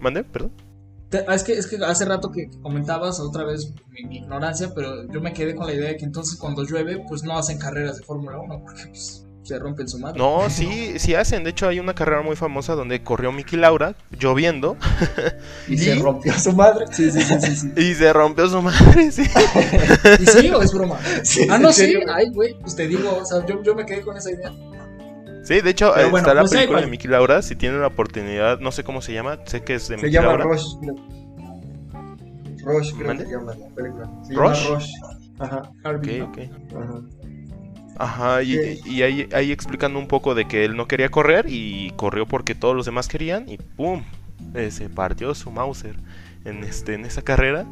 ¿Mande? 0.00 0.24
Perdón. 0.24 0.52
ah, 1.26 1.34
es, 1.34 1.44
que, 1.44 1.52
es 1.52 1.66
que 1.66 1.76
hace 1.84 2.04
rato 2.04 2.30
que 2.30 2.50
comentabas 2.62 3.20
otra 3.20 3.44
vez 3.44 3.72
mi, 3.90 4.04
mi 4.04 4.16
ignorancia, 4.18 4.72
pero 4.74 5.06
yo 5.10 5.20
me 5.20 5.32
quedé 5.32 5.54
con 5.54 5.66
la 5.66 5.74
idea 5.74 5.88
de 5.88 5.96
que 5.96 6.04
entonces 6.04 6.38
cuando 6.38 6.64
llueve, 6.64 7.04
pues 7.08 7.22
no 7.22 7.36
hacen 7.38 7.58
carreras 7.58 7.98
de 7.98 8.04
Fórmula 8.04 8.38
1, 8.38 8.60
porque 8.64 8.86
pues 8.88 9.27
se 9.48 9.58
rompen 9.58 9.88
su 9.88 9.98
madre. 9.98 10.18
No, 10.18 10.42
sí, 10.50 10.98
sí 10.98 11.14
hacen. 11.14 11.42
De 11.42 11.50
hecho, 11.50 11.66
hay 11.68 11.80
una 11.80 11.94
carrera 11.94 12.22
muy 12.22 12.36
famosa 12.36 12.74
donde 12.74 13.02
corrió 13.02 13.32
Miki 13.32 13.56
Laura 13.56 13.94
lloviendo 14.18 14.76
y, 15.66 15.74
¿Y? 15.74 15.78
se 15.78 15.94
rompió 15.96 16.32
su 16.38 16.52
madre. 16.52 16.84
Sí, 16.92 17.10
sí, 17.10 17.22
sí, 17.22 17.34
sí. 17.40 17.56
sí. 17.56 17.72
y 17.76 17.94
se 17.94 18.12
rompió 18.12 18.46
su 18.48 18.60
madre, 18.62 19.10
sí. 19.10 19.22
¿Y 20.20 20.26
sí 20.26 20.50
o 20.50 20.60
es 20.62 20.72
broma? 20.72 20.98
Sí, 21.22 21.46
Ah, 21.50 21.58
no, 21.58 21.72
sí. 21.72 21.82
serio. 21.82 22.00
Ay, 22.14 22.26
güey, 22.30 22.54
pues 22.60 22.76
te 22.76 22.86
digo, 22.86 23.18
o 23.20 23.24
sea, 23.24 23.44
yo, 23.46 23.62
yo 23.62 23.74
me 23.74 23.86
quedé 23.86 24.02
con 24.02 24.16
esa 24.16 24.30
idea. 24.30 24.52
Sí, 25.44 25.62
de 25.62 25.70
hecho, 25.70 25.96
eh, 25.96 26.02
bueno, 26.04 26.18
está 26.18 26.34
la 26.34 26.42
pues, 26.42 26.52
película 26.52 26.80
de. 26.82 26.86
Miki 26.88 27.08
Laura. 27.08 27.40
Si 27.40 27.56
tienen 27.56 27.80
la 27.80 27.86
oportunidad, 27.86 28.60
no 28.60 28.70
sé 28.70 28.84
cómo 28.84 29.00
se 29.00 29.14
llama, 29.14 29.38
sé 29.46 29.62
que 29.62 29.76
es 29.76 29.88
de 29.88 29.98
Se 29.98 30.10
llama 30.10 30.28
Laura. 30.28 30.44
Rush. 30.44 30.66
creo. 30.80 30.94
Rush, 32.66 32.92
creo 32.94 33.06
¿Mande? 33.06 33.24
que 33.24 33.30
se 33.30 33.36
llama 33.36 33.54
la 33.54 33.74
película. 33.74 34.10
Se 34.26 34.34
¿Rush? 34.34 34.64
llama 34.64 34.74
Rush. 34.78 34.90
Ajá, 35.40 35.62
Harvey, 35.84 36.20
Ok, 36.20 36.36
¿no? 36.36 36.44
ok. 36.76 36.82
ajá. 36.82 37.00
Ajá, 37.98 38.42
y, 38.42 38.54
Sí. 38.54 38.80
y 38.84 39.02
ahí, 39.02 39.28
ahí 39.32 39.50
explicando 39.52 39.98
un 39.98 40.06
poco 40.06 40.34
de 40.34 40.46
que 40.46 40.64
él 40.64 40.76
no 40.76 40.86
quería 40.86 41.08
correr 41.10 41.46
y 41.48 41.92
corrió 41.96 42.26
porque 42.26 42.54
todos 42.54 42.76
los 42.76 42.86
demás 42.86 43.08
querían 43.08 43.48
y 43.48 43.56
¡pum! 43.58 44.02
Eh, 44.54 44.70
se 44.70 44.88
partió 44.88 45.34
su 45.34 45.50
Mauser 45.50 45.96
en, 46.44 46.62
este, 46.64 46.94
en 46.94 47.04
esa 47.04 47.22
carrera. 47.22 47.66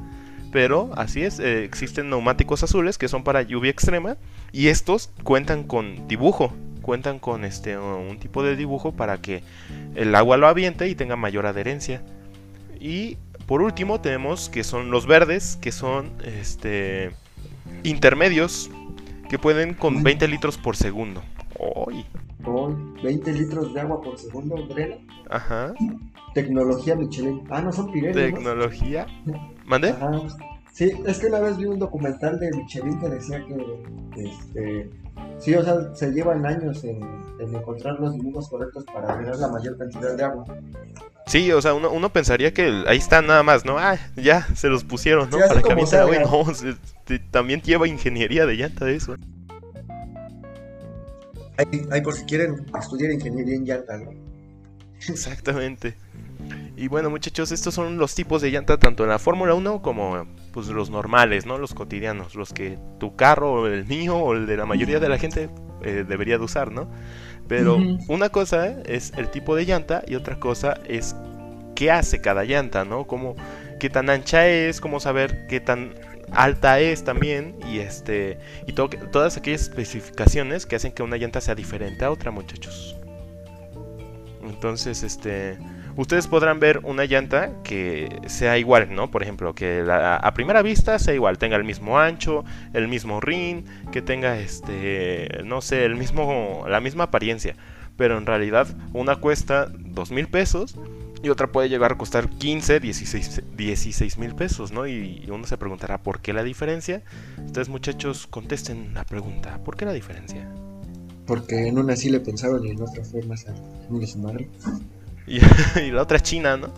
Pero 0.53 0.91
así 0.97 1.23
es, 1.23 1.39
eh, 1.39 1.65
existen 1.65 2.09
neumáticos 2.11 2.63
azules 2.63 2.99
que 2.99 3.09
son 3.09 3.25
para 3.25 3.43
lluvia 3.43 3.71
extrema 3.71 4.17
y 4.53 4.69
estos 4.69 5.11
cuentan 5.23 5.65
con 5.65 6.09
dibujo, 6.09 6.53
cuentan 6.83 7.19
con 7.19 7.45
este 7.45 7.77
un 7.77 8.19
tipo 8.19 8.43
de 8.43 8.57
dibujo 8.57 8.93
para 8.93 9.19
que 9.21 9.43
el 9.97 10.15
agua 10.15 10.37
lo 10.37 10.47
aviente 10.47 10.89
y 10.89 10.95
tenga 10.95 11.17
mayor 11.17 11.47
adherencia. 11.47 12.03
Y 12.81 13.19
por 13.47 13.61
último 13.61 14.01
tenemos 14.01 14.49
que 14.49 14.65
son 14.65 14.91
los 14.91 15.07
verdes, 15.07 15.59
que 15.61 15.73
son 15.73 16.11
este 16.25 17.11
intermedios 17.83 18.71
que 19.29 19.39
pueden 19.39 19.75
con 19.75 19.97
Uy. 19.97 20.03
20 20.03 20.29
litros 20.29 20.59
por 20.59 20.77
segundo. 20.77 21.23
¡Ay! 21.89 22.05
Con 22.45 22.95
20 23.03 23.33
litros 23.33 23.75
de 23.75 23.81
agua 23.81 24.01
por 24.01 24.19
segundo, 24.19 24.57
drena. 24.67 24.97
Ajá. 25.31 25.75
Tecnología 26.35 26.95
Michelin. 26.95 27.43
Ah, 27.51 27.63
no 27.63 27.73
son 27.73 27.91
Pirelli, 27.91 28.15
¿no? 28.15 28.37
Tecnología. 28.37 29.07
¿Mande? 29.65 29.91
Ajá. 29.91 30.13
Sí, 30.73 30.93
es 31.07 31.19
que 31.19 31.29
una 31.29 31.41
vez 31.41 31.57
vi 31.57 31.65
un 31.65 31.79
documental 31.79 32.39
de 32.39 32.51
Michelin 32.53 33.01
que 33.01 33.09
decía 33.09 33.43
que, 33.47 33.83
este, 34.23 34.91
sí, 35.39 35.55
o 35.55 35.63
sea, 35.63 35.95
se 35.95 36.11
llevan 36.13 36.45
años 36.47 36.83
en, 36.85 37.01
en 37.41 37.55
encontrar 37.55 37.99
los 38.01 38.15
dibujos 38.15 38.49
correctos 38.49 38.85
para 38.93 39.17
drenar 39.17 39.37
la 39.37 39.49
mayor 39.49 39.77
cantidad 39.79 40.17
de 40.17 40.23
agua. 40.25 40.45
Sí, 41.27 41.51
o 41.53 41.61
sea, 41.61 41.75
uno, 41.75 41.91
uno 41.91 42.11
pensaría 42.13 42.55
que 42.55 42.69
el- 42.69 42.87
ahí 42.87 42.99
está 42.99 43.21
nada 43.21 43.43
más, 43.43 43.65
¿no? 43.65 43.79
Ah, 43.79 43.97
ya 44.17 44.47
se 44.55 44.69
los 44.69 44.85
pusieron, 44.85 45.29
¿no? 45.29 45.39
Sí, 45.39 45.43
Para 45.49 45.61
el 45.61 45.95
agua 46.01 46.17
y 46.17 46.19
no, 46.21 46.55
se- 46.55 46.77
te- 47.05 47.19
también 47.19 47.61
lleva 47.63 47.89
ingeniería 47.89 48.47
de 48.47 48.55
llanta 48.55 48.85
de 48.85 48.95
eso. 48.97 49.17
Ahí, 51.59 51.87
ahí 51.91 52.01
por 52.03 52.15
si 52.15 52.25
quieren 52.27 52.67
estudiar 52.79 53.11
ingeniería 53.13 53.57
en 53.57 53.65
llanta, 53.65 53.97
¿no? 53.99 54.11
Exactamente. 55.09 55.95
Y 56.77 56.89
bueno, 56.89 57.09
muchachos, 57.11 57.53
estos 57.53 57.73
son 57.75 57.97
los 57.97 58.15
tipos 58.15 58.43
de 58.43 58.51
llanta 58.51 58.77
tanto 58.79 59.03
en 59.05 59.09
la 59.09 59.19
Fórmula 59.19 59.55
1 59.55 59.81
como 59.81 60.27
pues 60.53 60.69
los 60.69 60.91
normales, 60.91 61.47
¿no? 61.47 61.57
Los 61.59 61.73
cotidianos, 61.75 62.35
los 62.35 62.53
que 62.53 62.79
tu 63.01 63.17
carro, 63.17 63.53
o 63.63 63.67
el 63.67 63.87
mío 63.87 64.17
o 64.17 64.35
el 64.35 64.47
de 64.47 64.57
la 64.59 64.67
mayoría 64.67 65.01
de 65.01 65.09
la 65.09 65.19
gente 65.19 65.49
eh, 65.83 66.05
debería 66.07 66.37
de 66.39 66.45
usar, 66.45 66.73
¿no? 66.73 66.89
Pero 67.49 67.79
una 68.09 68.29
cosa 68.29 68.69
es 68.85 69.13
el 69.17 69.31
tipo 69.31 69.55
de 69.57 69.65
llanta 69.65 70.03
y 70.07 70.17
otra 70.17 70.39
cosa 70.39 70.81
es 70.87 71.17
qué 71.75 71.91
hace 71.91 72.21
cada 72.21 72.45
llanta, 72.45 72.85
¿no? 72.85 73.07
Cómo, 73.07 73.37
qué 73.81 73.89
tan 73.89 74.11
ancha 74.11 74.47
es, 74.49 74.81
cómo 74.81 75.01
saber 75.01 75.47
qué 75.47 75.61
tan 75.61 75.95
alta 76.33 76.81
es 76.81 77.05
también 77.05 77.55
y 77.73 77.79
este 77.79 78.39
y 78.67 78.73
to- 78.73 78.89
todas 79.13 79.37
aquellas 79.37 79.63
especificaciones 79.63 80.67
que 80.67 80.77
hacen 80.77 80.93
que 80.93 81.03
una 81.05 81.17
llanta 81.17 81.41
sea 81.41 81.55
diferente 81.55 82.05
a 82.05 82.11
otra, 82.11 82.31
muchachos. 82.33 82.97
Entonces, 84.43 85.03
este, 85.03 85.59
ustedes 85.97 86.27
podrán 86.27 86.61
ver 86.61 86.81
una 86.85 87.05
llanta 87.05 87.51
que 87.63 88.21
sea 88.27 88.59
igual, 88.59 88.95
¿no? 88.95 89.11
Por 89.11 89.23
ejemplo, 89.23 89.55
que 89.55 89.83
la- 89.83 90.17
a 90.17 90.35
primera 90.35 90.63
vista 90.63 90.99
sea 90.99 91.15
igual, 91.15 91.39
tenga 91.39 91.57
el 91.57 91.65
mismo 91.65 91.99
ancho, 91.99 92.45
el 92.73 92.89
mismo 92.89 93.21
rin, 93.21 93.65
que 93.93 94.03
tenga, 94.03 94.39
este, 94.39 95.29
no 95.45 95.61
sé, 95.61 95.85
el 95.85 95.97
mismo, 95.97 96.65
la 96.69 96.81
misma 96.81 97.05
apariencia. 97.05 97.57
Pero 97.97 98.19
en 98.19 98.27
realidad 98.27 98.69
una 98.93 99.17
cuesta 99.17 99.69
dos 99.75 100.11
mil 100.11 100.29
pesos 100.29 100.77
y 101.23 101.31
otra 101.31 101.49
puede 101.49 101.69
llegar 101.69 101.93
a 101.93 101.99
costar 101.99 102.29
15, 102.29 102.79
16 102.79 104.19
mil 104.19 104.35
pesos, 104.35 104.71
¿no? 104.71 104.87
Y, 104.87 105.25
uno 105.29 105.47
se 105.47 105.57
preguntará, 105.57 105.99
¿por 106.03 106.21
qué 106.21 106.33
la 106.33 106.43
diferencia? 106.43 107.03
Ustedes 107.45 107.69
muchachos 107.69 108.27
contesten 108.27 108.93
la 108.95 109.05
pregunta, 109.05 109.59
¿por 109.65 109.77
qué 109.77 109.85
la 109.87 109.93
diferencia? 109.93 110.49
Porque 111.27 111.67
en 111.67 111.79
una 111.79 111.97
sí 111.97 112.11
le 112.11 112.21
pensaron 112.21 112.65
y 112.65 112.71
en 112.71 112.81
otra 112.83 113.03
fue 113.05 113.23
más 113.23 113.47
a 113.49 113.55
madre. 114.19 114.49
Y, 115.29 115.41
y 115.81 115.91
la 115.91 116.03
otra 116.03 116.19
es 116.19 116.23
china, 116.23 116.57
¿no? 116.57 116.73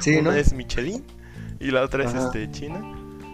Sí, 0.00 0.16
una 0.16 0.32
¿no? 0.32 0.36
es 0.36 0.52
Michelin 0.52 1.04
y 1.60 1.70
la 1.70 1.82
otra 1.82 2.04
es 2.04 2.14
este 2.14 2.50
china. 2.50 2.86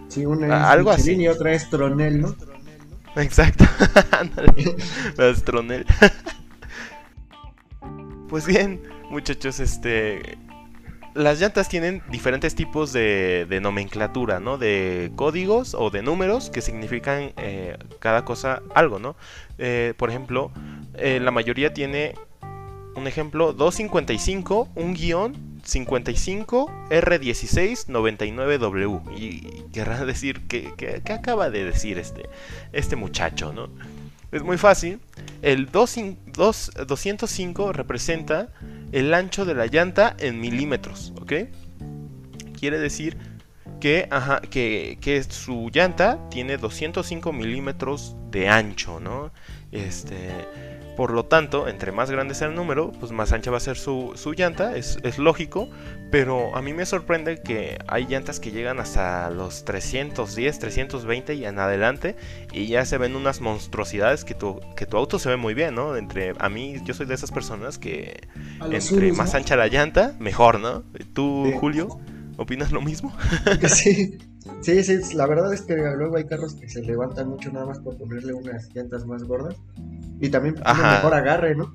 Sí, 0.09 0.27
una 0.27 0.51
es 0.51 0.53
Ah, 0.53 0.71
algo 0.73 0.91
Michelin 0.91 1.21
así. 1.21 1.23
y 1.23 1.29
otra 1.29 1.53
es 1.53 1.69
Tronel, 1.71 2.21
¿no? 2.21 2.37
Exacto. 3.17 3.65
Ándale. 4.13 4.55
Las 5.17 5.43
Tronel. 5.45 5.87
Pues 8.29 8.47
bien, 8.47 8.83
muchachos, 9.11 9.61
este 9.61 10.39
las 11.15 11.41
llantas 11.41 11.69
tienen 11.69 12.03
diferentes 12.11 12.55
tipos 12.55 12.93
de, 12.93 13.45
de 13.49 13.61
nomenclatura, 13.61 14.39
¿no? 14.39 14.57
De 14.57 15.11
códigos 15.17 15.75
o 15.75 15.91
de 15.91 16.01
números 16.03 16.49
que 16.51 16.61
significan 16.61 17.33
eh, 17.39 17.77
cada 17.99 18.25
cosa 18.25 18.63
algo, 18.75 19.01
¿no? 19.01 19.17
Eh, 19.59 19.95
por 19.97 20.11
ejemplo, 20.11 20.53
eh, 20.95 21.19
la 21.21 21.33
mayoría 21.33 21.75
tiene 21.75 22.15
un 22.99 23.07
ejemplo 23.07 23.53
255, 23.53 24.69
un 24.75 24.95
guion 24.95 25.61
55 25.65 26.71
R16 26.91 27.87
99W. 27.87 29.03
Y 29.19 29.41
querrá 29.73 30.05
decir 30.07 30.47
que, 30.47 30.73
que- 30.77 31.01
que 31.03 31.13
acaba 31.13 31.49
de 31.51 31.65
decir 31.65 31.99
este, 31.99 32.29
este 32.73 32.97
muchacho, 32.97 33.53
¿no? 33.53 33.69
Es 34.33 34.43
muy 34.43 34.59
fácil. 34.59 35.01
El 35.41 35.71
2 35.71 35.97
dos- 36.35 36.71
205 36.87 37.73
representa 37.73 38.49
el 38.93 39.15
ancho 39.15 39.45
de 39.47 39.55
la 39.55 39.67
llanta 39.67 40.15
en 40.19 40.41
milímetros, 40.41 41.13
¿ok? 41.21 41.33
Quiere 42.59 42.79
decir 42.79 43.17
que, 43.81 44.09
ajá, 44.11 44.41
que, 44.41 44.99
que 45.01 45.23
su 45.23 45.71
llanta 45.73 46.19
tiene 46.31 46.57
205 46.59 47.33
milímetros 47.33 48.17
de 48.31 48.49
ancho, 48.49 48.99
¿no? 49.01 49.31
Este, 49.71 50.31
por 50.99 51.13
lo 51.13 51.27
tanto, 51.27 51.69
entre 51.69 51.93
más 51.93 52.11
grande 52.11 52.35
sea 52.35 52.49
el 52.49 52.57
número, 52.57 52.91
pues 52.91 53.13
más 53.13 53.31
ancha 53.31 53.53
va 53.53 53.59
a 53.59 53.61
ser 53.61 53.77
su, 53.77 54.15
su 54.17 54.33
llanta, 54.33 54.77
es, 54.77 54.99
es 55.05 55.17
lógico, 55.17 55.71
pero 56.11 56.57
a 56.57 56.61
mí 56.61 56.73
me 56.73 56.85
sorprende 56.87 57.41
que 57.41 57.79
hay 57.87 58.09
llantas 58.09 58.41
que 58.41 58.51
llegan 58.51 58.81
hasta 58.81 59.31
los 59.31 59.65
310, 59.65 60.59
320 60.59 61.35
y 61.37 61.45
en 61.45 61.61
adelante, 61.61 62.17
y 62.53 62.67
ya 62.67 62.85
se 62.85 62.99
ven 62.99 63.15
unas 63.15 63.41
monstruosidades 63.41 64.25
que 64.25 64.35
tu, 64.35 64.59
que 64.75 64.87
tu 64.87 64.97
auto 64.97 65.21
se 65.21 65.29
ve 65.29 65.37
muy 65.37 65.55
bien, 65.55 65.77
¿no? 65.77 65.95
Entre, 65.95 66.33
a 66.37 66.49
mí, 66.49 66.75
yo 66.85 66.95
soy 66.95 67.07
de 67.07 67.15
esas 67.15 67.31
personas 67.31 67.79
que 67.79 68.27
entre 68.69 69.13
más 69.13 69.35
¿no? 69.35 69.39
ancha 69.39 69.55
la 69.55 69.69
llanta, 69.69 70.17
mejor, 70.19 70.59
¿no? 70.59 70.83
¿Tú, 71.13 71.45
Sí. 71.47 71.53
Julio, 71.61 72.01
opinas 72.39 72.73
lo 72.73 72.81
mismo? 72.81 73.17
Sí, 73.69 74.19
sí, 74.63 74.83
sí, 74.83 75.15
la 75.15 75.27
verdad 75.27 75.55
es 75.55 75.63
que 75.63 75.77
luego 75.77 76.17
hay 76.17 76.25
carros 76.25 76.55
que 76.55 76.69
se 76.69 76.83
levantan 76.83 77.29
mucho 77.29 77.53
nada 77.53 77.67
más 77.67 77.79
por 77.79 77.97
ponerle 77.97 78.33
unas 78.33 78.75
llantas 78.75 79.07
más 79.07 79.23
gordas. 79.23 79.55
Y 80.21 80.29
también 80.31 80.55
tienen 80.57 80.83
mejor 80.83 81.15
agarre, 81.15 81.55
¿no? 81.55 81.75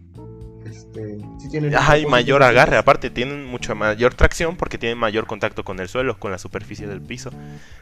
Este, 0.65 1.17
sí 1.39 1.49
tienen 1.49 1.75
Ajá, 1.75 1.97
y 1.97 2.05
mayor 2.05 2.41
agarre, 2.41 2.77
aparte 2.77 3.09
tienen 3.09 3.45
mucha 3.45 3.75
mayor 3.75 4.13
tracción 4.13 4.55
porque 4.55 4.77
tienen 4.77 4.97
mayor 4.97 5.27
contacto 5.27 5.63
con 5.63 5.79
el 5.79 5.87
suelo, 5.87 6.17
con 6.17 6.31
la 6.31 6.37
superficie 6.37 6.87
del 6.87 7.01
piso. 7.01 7.31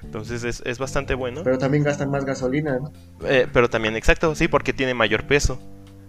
Entonces 0.04 0.44
es, 0.44 0.62
es 0.66 0.80
bastante 0.80 1.14
bueno. 1.14 1.42
Pero 1.44 1.58
también 1.58 1.84
gastan 1.84 2.10
más 2.10 2.26
gasolina, 2.26 2.80
¿no? 2.80 2.92
Eh, 3.28 3.48
pero 3.52 3.70
también, 3.70 3.96
exacto, 3.96 4.34
sí, 4.36 4.48
porque 4.48 4.74
tiene 4.74 4.94
mayor 4.94 5.26
peso. 5.26 5.60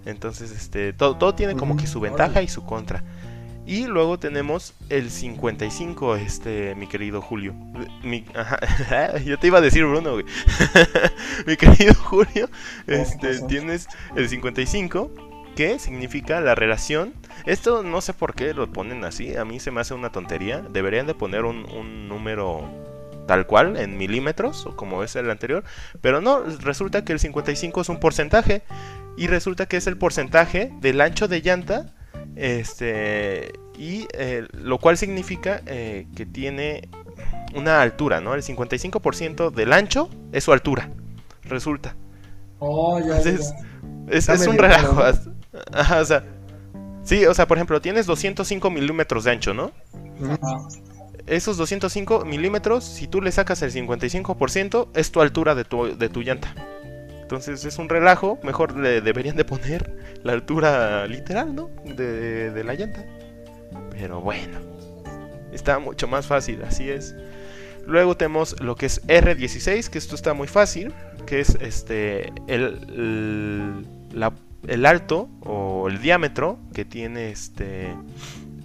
Entonces, 0.04 0.50
este, 0.50 0.92
todo, 0.92 1.16
todo 1.16 1.34
tiene 1.34 1.54
como 1.54 1.76
que 1.76 1.86
su 1.86 2.00
ventaja 2.00 2.42
y 2.42 2.48
su 2.48 2.64
contra. 2.64 3.04
Y 3.64 3.86
luego 3.86 4.18
tenemos 4.18 4.74
el 4.88 5.10
55, 5.10 6.16
este, 6.16 6.74
mi 6.74 6.88
querido 6.88 7.20
Julio. 7.20 7.54
Mi, 8.02 8.24
ajá, 8.34 9.18
yo 9.24 9.38
te 9.38 9.46
iba 9.46 9.58
a 9.58 9.60
decir 9.60 9.84
Bruno, 9.84 10.12
güey. 10.12 10.24
mi 11.46 11.56
querido 11.56 11.94
Julio, 11.94 12.48
este, 12.88 13.40
tienes 13.46 13.86
el 14.16 14.28
55, 14.28 15.12
que 15.54 15.78
significa 15.78 16.40
la 16.40 16.56
relación. 16.56 17.14
Esto 17.46 17.84
no 17.84 18.00
sé 18.00 18.14
por 18.14 18.34
qué 18.34 18.52
lo 18.52 18.72
ponen 18.72 19.04
así, 19.04 19.36
a 19.36 19.44
mí 19.44 19.60
se 19.60 19.70
me 19.70 19.80
hace 19.80 19.94
una 19.94 20.10
tontería. 20.10 20.60
Deberían 20.60 21.06
de 21.06 21.14
poner 21.14 21.44
un, 21.44 21.64
un 21.70 22.08
número 22.08 22.68
tal 23.26 23.46
cual, 23.46 23.76
en 23.76 23.96
milímetros, 23.96 24.66
o 24.66 24.76
como 24.76 25.04
es 25.04 25.14
el 25.16 25.30
anterior. 25.30 25.62
Pero 26.00 26.20
no, 26.20 26.40
resulta 26.40 27.04
que 27.04 27.12
el 27.12 27.20
55 27.20 27.80
es 27.80 27.88
un 27.88 28.00
porcentaje. 28.00 28.62
Y 29.16 29.26
resulta 29.26 29.66
que 29.66 29.76
es 29.76 29.86
el 29.86 29.98
porcentaje 29.98 30.72
del 30.80 31.00
ancho 31.00 31.28
de 31.28 31.42
llanta. 31.42 31.94
Este. 32.36 33.52
Y 33.76 34.06
eh, 34.14 34.46
lo 34.52 34.78
cual 34.78 34.96
significa 34.96 35.62
eh, 35.66 36.06
que 36.14 36.26
tiene 36.26 36.88
una 37.54 37.82
altura, 37.82 38.20
¿no? 38.20 38.34
El 38.34 38.42
55% 38.42 39.50
del 39.50 39.72
ancho 39.72 40.08
es 40.32 40.44
su 40.44 40.52
altura. 40.52 40.90
Resulta. 41.42 41.96
Oh, 42.58 42.98
ya, 43.00 43.06
ya, 43.06 43.16
Entonces, 43.16 43.54
ya. 44.26 44.34
Es, 44.34 44.46
un 44.46 44.58
relajo. 44.58 45.02
Ajá, 45.72 46.00
o 46.00 46.04
sea. 46.04 46.24
Sí, 47.02 47.26
o 47.26 47.34
sea, 47.34 47.48
por 47.48 47.58
ejemplo, 47.58 47.80
tienes 47.80 48.06
205 48.06 48.70
milímetros 48.70 49.24
de 49.24 49.32
ancho, 49.32 49.54
¿no? 49.54 49.72
Ajá. 50.24 50.68
Esos 51.26 51.56
205 51.56 52.24
milímetros, 52.24 52.84
si 52.84 53.06
tú 53.06 53.20
le 53.20 53.30
sacas 53.30 53.62
el 53.62 53.72
55%, 53.72 54.88
es 54.94 55.12
tu 55.12 55.20
altura 55.20 55.54
de 55.54 55.64
tu, 55.64 55.96
de 55.96 56.08
tu 56.08 56.22
llanta. 56.22 56.54
Entonces 57.32 57.64
es 57.64 57.78
un 57.78 57.88
relajo, 57.88 58.38
mejor 58.42 58.76
le 58.76 59.00
deberían 59.00 59.36
de 59.36 59.46
poner 59.46 59.90
la 60.22 60.34
altura 60.34 61.06
literal, 61.06 61.54
¿no? 61.54 61.70
De, 61.82 62.62
la 62.62 62.74
llanta. 62.74 63.06
Pero 63.90 64.20
bueno, 64.20 64.58
está 65.50 65.78
mucho 65.78 66.06
más 66.06 66.26
fácil, 66.26 66.62
así 66.62 66.90
es. 66.90 67.16
Luego 67.86 68.18
tenemos 68.18 68.60
lo 68.60 68.76
que 68.76 68.84
es 68.84 69.02
R16, 69.06 69.88
que 69.88 69.96
esto 69.96 70.14
está 70.14 70.34
muy 70.34 70.46
fácil, 70.46 70.92
que 71.24 71.40
es 71.40 71.56
este 71.62 72.30
el, 72.48 73.86
el 74.68 74.84
alto 74.84 75.30
o 75.40 75.88
el 75.88 76.02
diámetro 76.02 76.58
que 76.74 76.84
tiene 76.84 77.30
este 77.30 77.96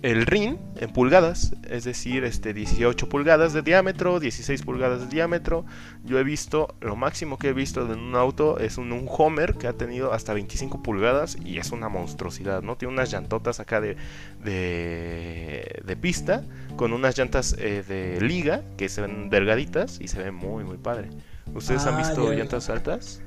el 0.04 0.26
rin 0.26 0.60
en 0.78 0.92
pulgadas, 0.92 1.54
es 1.70 1.84
decir, 1.84 2.24
este 2.24 2.54
18 2.54 3.10
pulgadas 3.10 3.54
de 3.54 3.62
diámetro, 3.64 4.20
16 4.20 4.62
pulgadas 4.64 5.02
de 5.02 5.08
diámetro. 5.08 5.66
Yo 6.04 6.20
he 6.20 6.24
visto, 6.24 6.76
lo 6.82 6.96
máximo 6.96 7.38
que 7.38 7.50
he 7.50 7.54
visto 7.54 7.82
en 7.92 8.00
un 8.00 8.16
auto 8.16 8.60
es 8.60 8.78
un, 8.78 8.92
un 8.92 9.08
Homer 9.10 9.56
que 9.56 9.68
ha 9.68 9.74
tenido 9.74 10.14
hasta 10.14 10.34
25 10.34 10.84
pulgadas 10.84 11.38
y 11.44 11.58
es 11.58 11.72
una 11.72 11.90
monstruosidad, 11.90 12.62
¿no? 12.62 12.78
Tiene 12.78 12.94
unas 12.94 13.12
llantotas 13.12 13.60
acá 13.60 13.82
de, 13.82 13.98
de, 14.44 15.82
de 15.86 15.98
pista 15.98 16.44
con 16.76 16.94
unas 16.94 17.18
llantas 17.18 17.56
eh, 17.60 17.84
de 17.88 18.22
liga 18.22 18.64
que 18.78 18.90
se 18.90 19.02
ven 19.02 19.30
delgaditas 19.30 20.00
y 20.00 20.08
se 20.08 20.20
ven 20.24 20.36
muy, 20.36 20.64
muy 20.64 20.78
padre. 20.78 21.14
¿Ustedes 21.54 21.86
han 21.88 21.96
Ah, 21.96 21.98
visto 21.98 22.32
ya, 22.32 22.34
ya. 22.34 22.36
llantas 22.36 22.70
altas? 22.70 23.24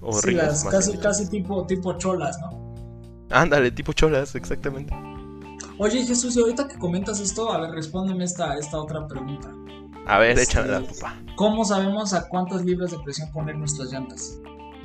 ¿O 0.00 0.22
Sí, 0.22 0.32
las 0.32 0.64
casi, 0.64 0.98
casi 0.98 1.28
tipo, 1.28 1.66
tipo 1.66 1.94
cholas, 1.98 2.38
¿no? 2.40 2.60
Ándale, 3.30 3.70
tipo 3.70 3.92
cholas, 3.92 4.34
exactamente. 4.34 4.94
Oye, 5.78 6.04
Jesús, 6.06 6.36
y 6.36 6.40
ahorita 6.40 6.68
que 6.68 6.78
comentas 6.78 7.20
esto, 7.20 7.52
a 7.52 7.60
ver, 7.60 7.70
respóndeme 7.70 8.24
esta, 8.24 8.56
esta 8.56 8.78
otra 8.78 9.06
pregunta. 9.06 9.50
A 10.06 10.18
ver, 10.18 10.38
Este- 10.38 10.44
échamela, 10.44 10.80
papá. 10.80 11.14
¿Cómo 11.34 11.64
sabemos 11.64 12.14
a 12.14 12.28
cuántas 12.28 12.64
libras 12.64 12.92
de 12.92 12.98
presión 13.00 13.30
poner 13.32 13.56
nuestras 13.56 13.92
llantas? 13.92 14.38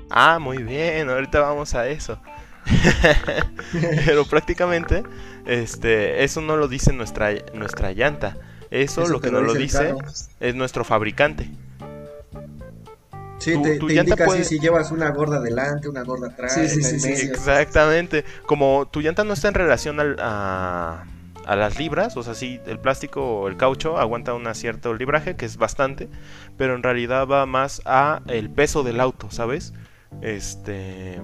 Ah, 0.10 0.40
muy 0.40 0.64
bien, 0.64 1.10
ahorita 1.10 1.40
vamos 1.40 1.74
a 1.76 1.88
eso. 1.88 2.20
Pero 4.06 4.26
prácticamente, 4.26 5.04
este, 5.46 6.24
eso 6.24 6.42
no 6.42 6.58
lo 6.58 6.68
dice 6.68 6.92
nuestra, 6.92 7.30
nuestra 7.54 7.92
llanta. 7.94 8.38
Eso, 8.70 9.04
Eso 9.04 9.12
lo 9.12 9.22
que 9.22 9.32
nos 9.32 9.44
lo 9.44 9.54
dice 9.54 9.96
es 10.40 10.56
nuestro 10.56 10.84
fabricante. 10.84 11.50
Sí, 13.42 13.54
tu- 13.54 13.64
te, 13.64 13.80
tu 13.80 13.88
te 13.88 13.94
llanta 13.96 14.12
indica 14.12 14.26
puede- 14.26 14.44
si 14.44 14.60
llevas 14.60 14.92
una 14.92 15.10
gorda 15.12 15.38
adelante, 15.38 15.90
una 15.90 16.04
gorda 16.04 16.28
atrás, 16.28 16.54
Sí, 16.54 16.68
sí, 16.70 16.84
sí, 16.84 16.96
en 16.96 17.00
sí, 17.02 17.08
medio. 17.10 17.34
Exactamente. 17.34 18.24
Como 18.46 18.88
tu 18.92 19.02
llanta 19.02 19.24
no 19.24 19.34
está 19.34 19.48
en 19.48 19.54
relación 19.56 20.00
al- 20.00 20.16
a, 20.20 21.04
a 21.46 21.56
las 21.56 21.78
libras, 21.80 22.16
o 22.18 22.24
sea, 22.24 22.36
sí, 22.36 22.60
el 22.68 22.80
plástico 22.80 23.42
o 23.42 23.48
el 23.48 23.58
caucho 23.58 23.98
aguanta 23.98 24.34
un 24.36 24.54
cierto 24.54 24.94
libraje, 24.94 25.36
que 25.36 25.46
es 25.46 25.58
bastante, 25.58 26.08
pero 26.58 26.76
en 26.76 26.84
realidad 26.84 27.28
va 27.28 27.46
más 27.48 27.82
a 27.86 28.22
el 28.28 28.50
peso 28.50 28.84
del 28.84 29.00
auto, 29.00 29.32
¿sabes? 29.32 29.74
Este 30.22 31.20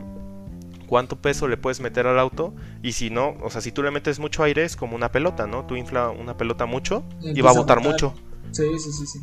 cuánto 0.88 1.18
peso 1.18 1.48
le 1.50 1.58
puedes 1.58 1.82
meter 1.82 2.08
al 2.08 2.18
auto 2.18 2.54
y 2.82 2.94
si 2.94 3.10
no, 3.10 3.36
o 3.44 3.50
sea, 3.50 3.60
si 3.62 3.72
tú 3.74 3.84
le 3.84 3.92
metes 3.92 4.20
mucho 4.20 4.42
aire 4.44 4.64
es 4.64 4.76
como 4.78 4.96
una 4.96 5.12
pelota, 5.12 5.46
¿no? 5.46 5.66
Tú 5.66 5.76
infla 5.76 6.10
una 6.10 6.38
pelota 6.38 6.66
mucho 6.66 7.04
y 7.22 7.42
va 7.42 7.50
a 7.50 7.54
botar. 7.54 7.82
mucho. 7.82 8.14
Sí, 8.52 8.64
sí, 8.80 8.92
sí, 8.92 9.06
sí. 9.06 9.20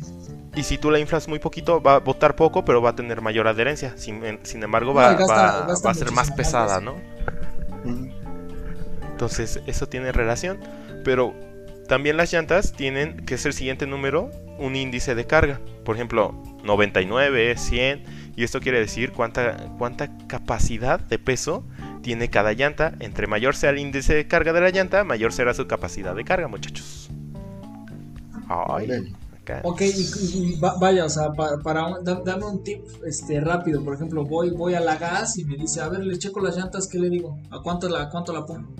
Y 0.55 0.63
si 0.63 0.77
tú 0.77 0.89
la 0.91 0.99
inflas 0.99 1.27
muy 1.27 1.39
poquito, 1.39 1.81
va 1.81 1.95
a 1.95 1.99
botar 1.99 2.35
poco, 2.35 2.63
pero 2.63 2.81
va 2.81 2.91
a 2.91 2.95
tener 2.95 3.21
mayor 3.21 3.47
adherencia. 3.47 3.97
Sin, 3.97 4.21
sin 4.43 4.63
embargo, 4.63 4.93
va, 4.93 5.13
y 5.13 5.15
gasta- 5.17 5.33
va- 5.61 5.65
gasta 5.67 5.87
va 5.87 5.91
a 5.91 5.95
ser 5.95 6.11
más 6.11 6.31
pesada. 6.31 6.79
¿no? 6.79 6.95
Entonces, 9.11 9.59
eso 9.67 9.87
tiene 9.87 10.11
relación. 10.11 10.59
Pero 11.03 11.33
también 11.87 12.17
las 12.17 12.31
llantas 12.31 12.73
tienen, 12.73 13.25
que 13.25 13.35
es 13.35 13.45
el 13.45 13.53
siguiente 13.53 13.85
número, 13.87 14.31
un 14.57 14.75
índice 14.75 15.15
de 15.15 15.25
carga. 15.25 15.59
Por 15.83 15.95
ejemplo, 15.95 16.33
99, 16.63 17.57
100. 17.57 18.03
Y 18.37 18.43
esto 18.43 18.59
quiere 18.59 18.79
decir 18.79 19.11
cuánta, 19.11 19.55
cuánta 19.77 20.09
capacidad 20.27 20.99
de 20.99 21.19
peso 21.19 21.63
tiene 22.01 22.29
cada 22.29 22.53
llanta. 22.53 22.93
Entre 22.99 23.27
mayor 23.27 23.55
sea 23.55 23.69
el 23.69 23.79
índice 23.79 24.13
de 24.13 24.27
carga 24.27 24.51
de 24.53 24.61
la 24.61 24.69
llanta, 24.69 25.03
mayor 25.03 25.31
será 25.33 25.53
su 25.53 25.67
capacidad 25.67 26.15
de 26.15 26.23
carga, 26.25 26.47
muchachos. 26.47 27.04
Ay. 28.49 29.13
Ok, 29.63 29.81
y, 29.81 29.85
y- 29.85 30.53
y 30.55 30.59
va- 30.59 30.75
vaya, 30.79 31.05
o 31.05 31.09
sea, 31.09 31.31
pa- 31.31 31.59
para, 31.63 31.85
un- 31.85 32.03
da- 32.03 32.21
dame 32.25 32.45
un 32.45 32.63
tip 32.63 32.81
este, 33.05 33.39
rápido. 33.39 33.83
Por 33.83 33.93
ejemplo, 33.93 34.25
voy, 34.25 34.49
voy 34.49 34.73
a 34.73 34.79
la 34.79 34.95
gas 34.97 35.37
y 35.37 35.45
me 35.45 35.55
dice, 35.55 35.81
a 35.81 35.87
ver, 35.89 35.99
le 36.03 36.17
checo 36.17 36.39
las 36.39 36.57
llantas, 36.57 36.87
¿qué 36.87 36.97
le 36.97 37.09
digo? 37.11 37.37
¿A 37.51 37.59
cuánto 37.61 37.87
la, 37.87 38.09
cuánto 38.09 38.33
la 38.33 38.43
pongo? 38.45 38.73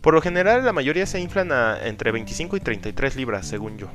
Por 0.00 0.14
lo 0.14 0.22
general, 0.22 0.64
la 0.64 0.72
mayoría 0.72 1.04
se 1.04 1.20
inflan 1.20 1.52
a 1.52 1.86
entre 1.86 2.12
25 2.12 2.56
y 2.56 2.60
33 2.60 3.16
libras, 3.16 3.46
según 3.46 3.76
yo. 3.76 3.88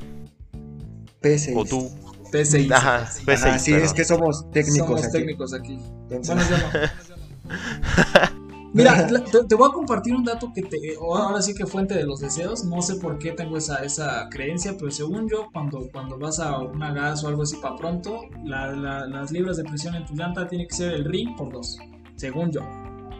P6. 1.22 1.52
O 1.56 1.64
tú. 1.64 1.90
P6. 2.32 2.72
Ajá, 2.72 3.08
P6. 3.26 3.40
Ah, 3.44 3.58
sí, 3.58 3.70
perdón. 3.72 3.86
es 3.86 3.92
que 3.92 4.04
somos 4.04 4.50
técnicos 4.52 4.86
Somos 4.88 5.04
aquí. 5.04 5.12
técnicos 5.12 5.54
aquí. 5.54 5.78
Entonces, 6.10 6.48
Bueno, 6.48 6.66
yo 6.72 6.78
no. 6.78 8.39
Mira, 8.72 9.06
te, 9.32 9.44
te 9.44 9.54
voy 9.54 9.68
a 9.68 9.72
compartir 9.72 10.14
un 10.14 10.24
dato 10.24 10.52
que 10.54 10.62
te, 10.62 10.78
ahora 11.00 11.42
sí 11.42 11.54
que 11.54 11.66
fuente 11.66 11.94
de 11.94 12.04
los 12.04 12.20
deseos. 12.20 12.64
No 12.64 12.80
sé 12.82 12.96
por 12.96 13.18
qué 13.18 13.32
tengo 13.32 13.56
esa, 13.56 13.76
esa 13.84 14.28
creencia, 14.30 14.76
pero 14.78 14.90
según 14.90 15.28
yo, 15.28 15.48
cuando, 15.52 15.88
cuando 15.92 16.18
vas 16.18 16.38
a 16.40 16.58
una 16.58 16.92
gas 16.92 17.24
o 17.24 17.28
algo 17.28 17.42
así 17.42 17.56
para 17.56 17.76
pronto, 17.76 18.20
la- 18.44 18.72
la- 18.72 19.06
las 19.06 19.30
libras 19.32 19.56
de 19.56 19.64
presión 19.64 19.94
en 19.94 20.04
tu 20.06 20.14
llanta 20.14 20.46
tiene 20.46 20.66
que 20.66 20.74
ser 20.74 20.92
el 20.92 21.04
ring 21.04 21.36
por 21.36 21.52
dos. 21.52 21.78
Según 22.16 22.50
yo. 22.52 22.60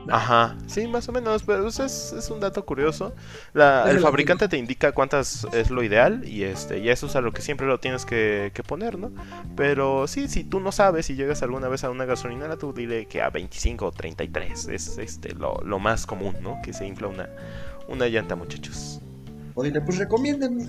Ajá, 0.08 0.56
sí, 0.66 0.86
más 0.88 1.08
o 1.08 1.12
menos, 1.12 1.42
pero 1.42 1.68
es, 1.68 1.78
es 1.78 2.30
un 2.30 2.40
dato 2.40 2.64
curioso. 2.64 3.12
La- 3.52 3.90
el 3.90 4.00
fabricante 4.00 4.48
te 4.48 4.56
indica 4.56 4.92
cuántas 4.92 5.46
es 5.52 5.70
lo 5.70 5.82
ideal 5.82 6.26
y 6.26 6.44
este 6.44 6.78
y 6.78 6.88
eso 6.88 7.06
es 7.06 7.16
a 7.16 7.20
lo 7.20 7.32
que 7.32 7.42
siempre 7.42 7.66
lo 7.66 7.78
tienes 7.78 8.06
que, 8.06 8.50
que 8.54 8.62
poner, 8.62 8.98
¿no? 8.98 9.12
Pero 9.56 10.06
sí, 10.06 10.28
si 10.28 10.42
tú 10.44 10.58
no 10.60 10.72
sabes 10.72 11.10
y 11.10 11.16
llegas 11.16 11.42
alguna 11.42 11.68
vez 11.68 11.84
a 11.84 11.90
una 11.90 12.06
gasolinera, 12.06 12.56
tú 12.56 12.72
dile 12.72 13.06
que 13.06 13.20
a 13.22 13.30
25 13.30 13.86
o 13.86 13.92
33 13.92 14.68
es 14.68 14.98
este 14.98 15.34
lo, 15.34 15.60
lo 15.64 15.78
más 15.78 16.06
común, 16.06 16.34
¿no? 16.40 16.60
Que 16.62 16.72
se 16.72 16.86
infla 16.86 17.08
una, 17.08 17.28
una 17.88 18.06
llanta, 18.08 18.36
muchachos. 18.36 19.00
oye, 19.54 19.78
pues 19.80 19.98
recomiéndenme. 19.98 20.64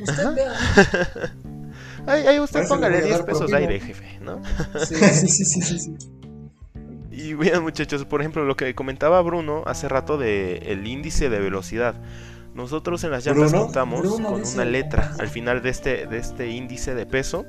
Usted. 0.00 0.24
Ahí, 2.06 2.38
usted 2.38 2.68
póngale 2.68 2.96
voy 2.96 3.02
a 3.02 3.06
10 3.06 3.18
dar 3.18 3.26
pesos 3.26 3.50
de 3.50 3.56
aire, 3.56 3.80
jefe, 3.80 4.18
¿no? 4.20 4.40
Sí, 4.86 4.94
sí, 4.94 5.28
sí, 5.28 5.44
sí, 5.44 5.62
sí, 5.62 5.78
sí. 5.80 5.96
Y 7.16 7.34
bien, 7.34 7.62
muchachos, 7.62 8.04
por 8.04 8.20
ejemplo, 8.20 8.44
lo 8.44 8.56
que 8.56 8.74
comentaba 8.74 9.20
Bruno 9.22 9.62
hace 9.66 9.88
rato 9.88 10.18
de 10.18 10.58
el 10.66 10.86
índice 10.86 11.28
de 11.30 11.38
velocidad. 11.40 11.94
Nosotros 12.54 13.02
en 13.04 13.10
las 13.10 13.26
llantas 13.26 13.50
¿Bruno? 13.50 13.64
contamos 13.66 14.00
Bruno 14.00 14.28
con 14.30 14.40
dice- 14.40 14.54
una 14.54 14.64
letra 14.64 15.12
al 15.18 15.28
final 15.28 15.62
de 15.62 15.70
este, 15.70 16.06
de 16.06 16.18
este 16.18 16.48
índice 16.50 16.94
de 16.94 17.04
peso, 17.06 17.44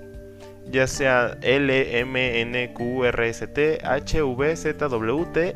ya 0.70 0.86
sea 0.88 1.38
L, 1.42 2.00
M, 2.00 2.42
N, 2.42 2.74
Q, 2.74 3.06
R, 3.06 3.30
S, 3.30 3.48
T, 3.48 3.80
H, 3.84 4.22
V, 4.24 4.56
Z, 4.56 4.88
W, 4.90 5.26
T, 5.34 5.56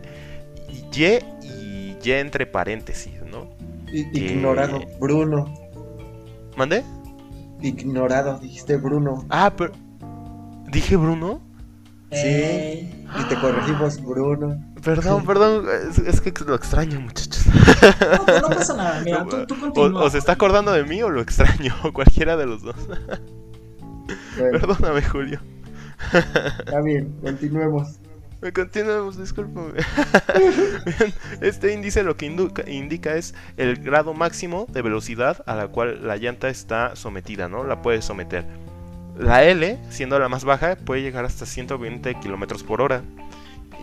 Y 0.69 1.05
y 1.43 1.97
Y 2.03 2.11
entre 2.11 2.45
paréntesis, 2.45 3.13
¿no? 3.29 3.49
I- 3.91 4.07
Ignorado. 4.13 4.79
Bruno. 5.01 5.53
¿Mandé? 6.55 6.83
Ignorado, 7.61 8.39
dijiste 8.39 8.77
Bruno. 8.77 9.25
Ah, 9.29 9.51
pero... 9.55 9.73
¿Dije 10.71 10.95
Bruno? 10.95 11.41
Sí. 12.11 13.05
Y 13.19 13.23
te 13.29 13.35
corregimos, 13.39 14.01
Bruno. 14.03 14.57
Perdón, 14.83 15.25
perdón, 15.25 15.65
es, 15.89 15.97
es 15.99 16.21
que 16.21 16.33
lo 16.45 16.55
extraño, 16.55 16.99
muchachos. 16.99 17.45
No, 17.47 18.39
no 18.41 18.47
pasa 18.49 18.75
nada. 18.75 19.01
Mira, 19.01 19.25
tú, 19.29 19.45
tú 19.45 19.53
O, 19.55 19.59
continúa. 19.71 20.03
o 20.03 20.09
se 20.09 20.17
está 20.17 20.33
acordando 20.33 20.71
de 20.71 20.83
mí 20.83 21.01
o 21.03 21.09
lo 21.09 21.21
extraño, 21.21 21.73
cualquiera 21.93 22.35
de 22.37 22.45
los 22.47 22.63
dos. 22.63 22.75
Bueno, 24.37 24.59
Perdóname, 24.59 25.01
Julio. 25.03 25.39
está 26.13 26.81
bien, 26.81 27.15
continuemos. 27.21 27.99
Me 28.41 28.51
continuamos, 28.51 29.19
discúlpame. 29.19 29.73
Bien, 30.85 31.13
este 31.41 31.73
índice 31.73 32.01
lo 32.01 32.17
que 32.17 32.25
indica, 32.25 32.67
indica 32.67 33.15
es 33.15 33.35
el 33.55 33.75
grado 33.77 34.15
máximo 34.15 34.65
de 34.67 34.81
velocidad 34.81 35.43
a 35.45 35.55
la 35.55 35.67
cual 35.67 36.07
la 36.07 36.17
llanta 36.17 36.49
está 36.49 36.95
sometida, 36.95 37.47
¿no? 37.49 37.63
La 37.63 37.83
puede 37.83 38.01
someter. 38.01 38.47
La 39.17 39.43
L, 39.43 39.77
siendo 39.89 40.17
la 40.19 40.29
más 40.29 40.43
baja, 40.43 40.75
puede 40.75 41.01
llegar 41.01 41.25
hasta 41.25 41.45
120 41.45 42.15
kilómetros 42.15 42.63
por 42.63 42.81
hora. 42.81 43.03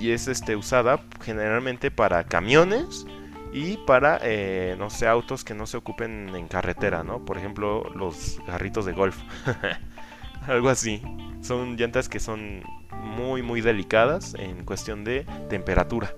Y 0.01 0.11
es 0.11 0.29
este, 0.29 0.57
usada 0.57 1.03
generalmente 1.22 1.91
para 1.91 2.24
camiones 2.24 3.07
y 3.53 3.79
para, 3.79 4.18
eh, 4.22 4.76
no 4.79 4.91
sé, 4.91 5.07
autos 5.07 5.45
que 5.45 5.55
no 5.55 5.66
se 5.66 5.76
ocupen 5.76 6.35
en 6.35 6.49
carretera, 6.49 7.03
¿no? 7.03 7.24
Por 7.24 7.39
ejemplo, 7.39 7.91
los 7.95 8.41
garritos 8.47 8.85
de 8.85 8.93
golf. 8.93 9.16
Algo 10.47 10.68
así. 10.68 11.03
Son 11.43 11.76
llantas 11.76 12.09
que 12.09 12.20
son 12.20 12.62
muy, 13.03 13.43
muy 13.43 13.61
delicadas 13.61 14.35
en 14.35 14.64
cuestión 14.64 15.05
de 15.05 15.24
temperatura. 15.49 16.14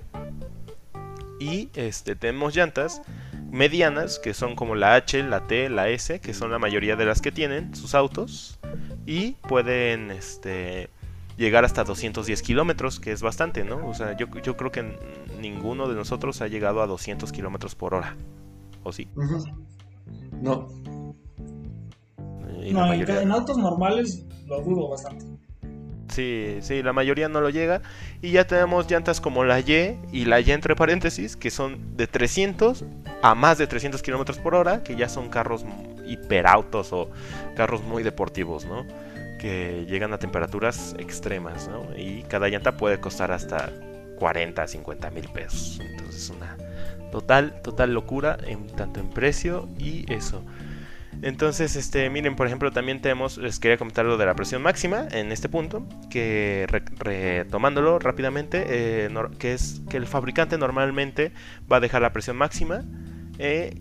Y 1.38 1.70
este, 1.74 2.16
tenemos 2.16 2.54
llantas 2.54 3.02
medianas, 3.50 4.18
que 4.18 4.34
son 4.34 4.54
como 4.54 4.74
la 4.74 4.94
H, 4.94 5.22
la 5.22 5.46
T, 5.46 5.68
la 5.68 5.88
S, 5.88 6.20
que 6.20 6.34
son 6.34 6.50
la 6.50 6.58
mayoría 6.58 6.96
de 6.96 7.06
las 7.06 7.20
que 7.20 7.32
tienen 7.32 7.74
sus 7.74 7.94
autos. 7.94 8.59
Y 9.06 9.32
pueden 9.32 10.10
este, 10.10 10.90
llegar 11.36 11.64
hasta 11.64 11.84
210 11.84 12.42
kilómetros, 12.42 13.00
que 13.00 13.12
es 13.12 13.22
bastante, 13.22 13.64
¿no? 13.64 13.88
O 13.88 13.94
sea, 13.94 14.16
yo, 14.16 14.26
yo 14.42 14.56
creo 14.56 14.70
que 14.70 14.98
ninguno 15.40 15.88
de 15.88 15.94
nosotros 15.94 16.42
ha 16.42 16.48
llegado 16.48 16.82
a 16.82 16.86
200 16.86 17.32
kilómetros 17.32 17.74
por 17.74 17.94
hora. 17.94 18.16
¿O 18.82 18.92
sí? 18.92 19.08
No, 20.42 20.68
No, 22.72 22.92
en 22.92 23.30
autos 23.30 23.56
normales 23.56 24.24
lo 24.46 24.60
dudo 24.62 24.90
bastante. 24.90 25.24
Sí, 26.12 26.58
sí, 26.60 26.82
la 26.82 26.92
mayoría 26.92 27.28
no 27.28 27.40
lo 27.40 27.50
llega. 27.50 27.82
Y 28.20 28.32
ya 28.32 28.46
tenemos 28.46 28.90
llantas 28.90 29.20
como 29.20 29.44
la 29.44 29.60
Y 29.60 29.98
y 30.12 30.24
la 30.24 30.40
Y 30.40 30.50
entre 30.50 30.74
paréntesis, 30.76 31.36
que 31.36 31.50
son 31.50 31.96
de 31.96 32.06
300 32.06 32.84
a 33.22 33.34
más 33.34 33.58
de 33.58 33.66
300 33.66 34.02
kilómetros 34.02 34.38
por 34.38 34.54
hora, 34.54 34.82
que 34.82 34.96
ya 34.96 35.08
son 35.08 35.28
carros 35.28 35.64
hiperautos 36.06 36.92
o 36.92 37.10
carros 37.56 37.82
muy 37.82 38.02
deportivos, 38.02 38.64
¿no? 38.64 38.86
Que 39.38 39.86
llegan 39.88 40.12
a 40.12 40.18
temperaturas 40.18 40.94
extremas, 40.98 41.68
¿no? 41.68 41.86
Y 41.96 42.24
cada 42.24 42.48
llanta 42.48 42.76
puede 42.76 43.00
costar 43.00 43.32
hasta 43.32 43.70
40, 44.18 44.66
50 44.66 45.10
mil 45.10 45.28
pesos. 45.28 45.80
Entonces, 45.80 46.30
una 46.30 46.56
total, 47.10 47.60
total 47.62 47.92
locura, 47.92 48.38
en, 48.46 48.66
tanto 48.68 49.00
en 49.00 49.10
precio 49.10 49.68
y 49.78 50.10
eso. 50.12 50.42
Entonces, 51.22 51.76
este, 51.76 52.08
miren, 52.08 52.34
por 52.34 52.46
ejemplo, 52.46 52.70
también 52.72 53.00
tenemos, 53.02 53.36
les 53.36 53.58
quería 53.58 53.76
comentar 53.76 54.04
lo 54.06 54.16
de 54.16 54.24
la 54.26 54.34
presión 54.34 54.62
máxima 54.62 55.06
en 55.10 55.32
este 55.32 55.48
punto, 55.48 55.86
que 56.08 56.66
re- 56.68 56.82
retomándolo 56.98 57.98
rápidamente, 57.98 58.64
eh, 58.68 59.10
que 59.38 59.52
es 59.52 59.82
que 59.90 59.98
el 59.98 60.06
fabricante 60.06 60.56
normalmente 60.56 61.32
va 61.70 61.76
a 61.76 61.80
dejar 61.80 62.00
la 62.02 62.12
presión 62.12 62.36
máxima, 62.36 62.84
eh, 63.38 63.78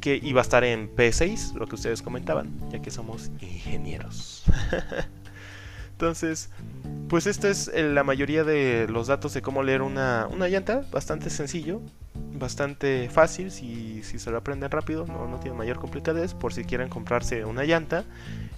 que 0.00 0.18
iba 0.22 0.40
a 0.40 0.42
estar 0.42 0.64
en 0.64 0.94
P6, 0.94 1.54
lo 1.54 1.66
que 1.66 1.76
ustedes 1.76 2.02
comentaban, 2.02 2.50
ya 2.70 2.82
que 2.82 2.90
somos 2.90 3.30
ingenieros. 3.40 4.44
Entonces, 6.04 6.50
pues 7.08 7.26
esta 7.26 7.48
es 7.48 7.68
eh, 7.68 7.82
la 7.82 8.04
mayoría 8.04 8.44
de 8.44 8.86
los 8.90 9.06
datos 9.06 9.32
de 9.32 9.40
cómo 9.40 9.62
leer 9.62 9.80
una, 9.80 10.28
una 10.30 10.48
llanta, 10.48 10.84
bastante 10.92 11.30
sencillo, 11.30 11.80
bastante 12.34 13.08
fácil 13.08 13.50
si, 13.50 14.02
si 14.02 14.18
se 14.18 14.30
lo 14.30 14.36
aprenden 14.36 14.70
rápido, 14.70 15.06
no, 15.06 15.26
no 15.26 15.40
tiene 15.40 15.56
mayor 15.56 15.78
complicadez, 15.78 16.34
por 16.34 16.52
si 16.52 16.64
quieren 16.64 16.90
comprarse 16.90 17.46
una 17.46 17.64
llanta 17.64 18.04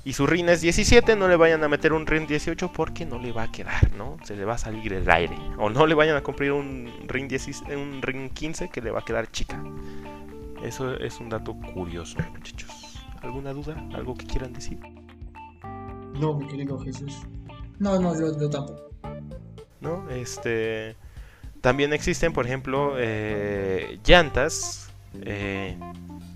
y 0.02 0.14
su 0.14 0.26
RIN 0.26 0.48
es 0.48 0.60
17, 0.60 1.14
no 1.14 1.28
le 1.28 1.36
vayan 1.36 1.62
a 1.62 1.68
meter 1.68 1.92
un 1.92 2.04
RIN 2.04 2.26
18 2.26 2.72
porque 2.72 3.06
no 3.06 3.20
le 3.20 3.30
va 3.30 3.44
a 3.44 3.52
quedar, 3.52 3.92
¿no? 3.92 4.16
Se 4.24 4.34
le 4.34 4.44
va 4.44 4.54
a 4.54 4.58
salir 4.58 4.92
el 4.92 5.08
aire. 5.08 5.38
O 5.58 5.70
no 5.70 5.86
le 5.86 5.94
vayan 5.94 6.16
a 6.16 6.24
comprar 6.24 6.50
un 6.50 6.90
RIN, 7.06 7.28
10 7.28 7.62
un 7.76 8.02
RIN 8.02 8.30
15 8.30 8.70
que 8.70 8.82
le 8.82 8.90
va 8.90 8.98
a 8.98 9.04
quedar 9.04 9.30
chica. 9.30 9.62
Eso 10.64 10.96
es 10.98 11.20
un 11.20 11.28
dato 11.28 11.54
curioso, 11.54 12.18
muchachos. 12.32 12.72
¿Alguna 13.22 13.52
duda? 13.52 13.76
¿Algo 13.94 14.16
que 14.16 14.26
quieran 14.26 14.52
decir? 14.52 14.80
no, 16.20 16.34
mi 16.34 16.46
querido 16.46 16.78
Jesús. 16.78 17.26
No, 17.78 17.98
no, 18.00 18.18
yo, 18.18 18.38
yo 18.38 18.50
tampoco. 18.50 18.90
¿no? 19.80 20.08
Este, 20.10 20.96
también 21.60 21.92
existen, 21.92 22.32
por 22.32 22.46
ejemplo, 22.46 22.94
eh, 22.96 23.98
llantas 24.04 24.90
eh, 25.22 25.78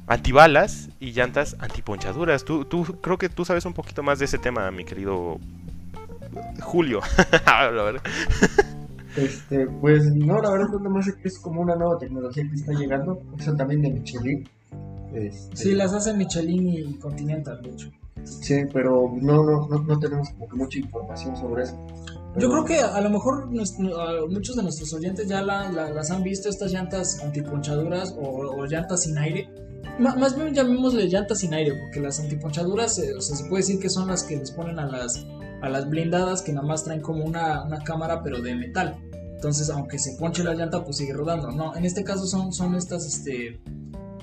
antibalas 0.07 0.89
y 0.99 1.13
llantas 1.13 1.57
antiponchaduras. 1.59 2.45
Tú, 2.45 2.65
tú, 2.65 2.85
creo 3.01 3.19
que 3.19 3.29
tú 3.29 3.45
sabes 3.45 3.65
un 3.65 3.75
poquito 3.75 4.03
más 4.03 4.19
de 4.19 4.25
ese 4.25 4.39
tema, 4.39 4.71
mi 4.71 4.85
querido 4.85 5.39
Julio. 6.61 7.01
A 7.47 7.69
ver. 7.69 8.01
Este, 9.17 9.67
pues 9.67 10.05
no, 10.15 10.41
la 10.41 10.51
verdad 10.51 10.69
es 11.01 11.07
que 11.07 11.23
que 11.23 11.29
es 11.29 11.39
como 11.39 11.61
una 11.61 11.75
nueva 11.75 11.99
tecnología 11.99 12.45
que 12.49 12.55
está 12.55 12.73
llegando. 12.73 13.23
Eso 13.39 13.55
también 13.55 13.83
de 13.83 13.91
Michelin. 13.91 14.49
Este, 15.15 15.57
Sí, 15.57 15.75
las 15.75 15.93
hace 15.93 16.15
Michelin 16.15 16.69
y 16.69 16.95
Continental, 16.99 17.61
de 17.63 17.71
hecho. 17.71 17.91
Sí, 18.25 18.63
pero 18.73 19.13
no, 19.21 19.45
no, 19.45 19.67
no, 19.69 19.83
no 19.83 19.99
tenemos 19.99 20.31
como 20.31 20.49
que 20.49 20.57
mucha 20.57 20.79
información 20.79 21.37
sobre 21.37 21.65
eso. 21.65 21.77
Yo 22.39 22.49
creo 22.49 22.65
que 22.65 22.79
a 22.79 23.01
lo 23.01 23.11
mejor 23.11 23.51
nuestro- 23.51 24.29
muchos 24.29 24.55
de 24.57 24.63
nuestros 24.63 24.93
oyentes 24.95 25.27
ya 25.27 25.43
la- 25.43 25.71
la- 25.73 25.91
las 25.91 26.11
han 26.13 26.23
visto, 26.23 26.49
estas 26.49 26.73
llantas 26.73 27.21
antiponchaduras 27.25 28.15
o, 28.21 28.29
o 28.57 28.67
llantas 28.67 29.03
sin 29.03 29.19
aire. 29.19 29.49
Ma- 29.99 30.15
más 30.15 30.37
bien 30.37 30.55
llamémosle 30.55 31.09
llantas 31.09 31.39
sin 31.41 31.53
aire, 31.55 31.73
porque 31.81 32.01
las 32.01 32.21
antiponchaduras 32.21 32.99
eh, 33.01 33.15
o 33.17 33.21
sea, 33.21 33.37
se 33.37 33.45
puede 33.45 33.63
decir 33.63 33.81
que 33.81 33.89
son 33.89 34.07
las 34.09 34.23
que 34.23 34.37
les 34.37 34.53
ponen 34.53 34.79
a 34.79 34.87
las, 34.87 35.27
a 35.63 35.69
las 35.69 35.89
blindadas 35.91 36.43
que 36.43 36.53
nada 36.53 36.67
más 36.67 36.85
traen 36.85 37.01
como 37.01 37.25
una, 37.25 37.65
una 37.65 37.79
cámara 37.83 38.23
pero 38.23 38.41
de 38.41 38.55
metal. 38.55 38.97
Entonces, 39.35 39.69
aunque 39.71 39.99
se 39.99 40.17
ponche 40.17 40.45
la 40.45 40.55
llanta, 40.55 40.85
pues 40.85 40.99
sigue 40.99 41.15
rodando. 41.15 41.51
No, 41.51 41.75
en 41.75 41.85
este 41.85 42.05
caso 42.05 42.27
son, 42.27 42.53
son 42.53 42.75
estas, 42.77 43.07
este, 43.07 43.61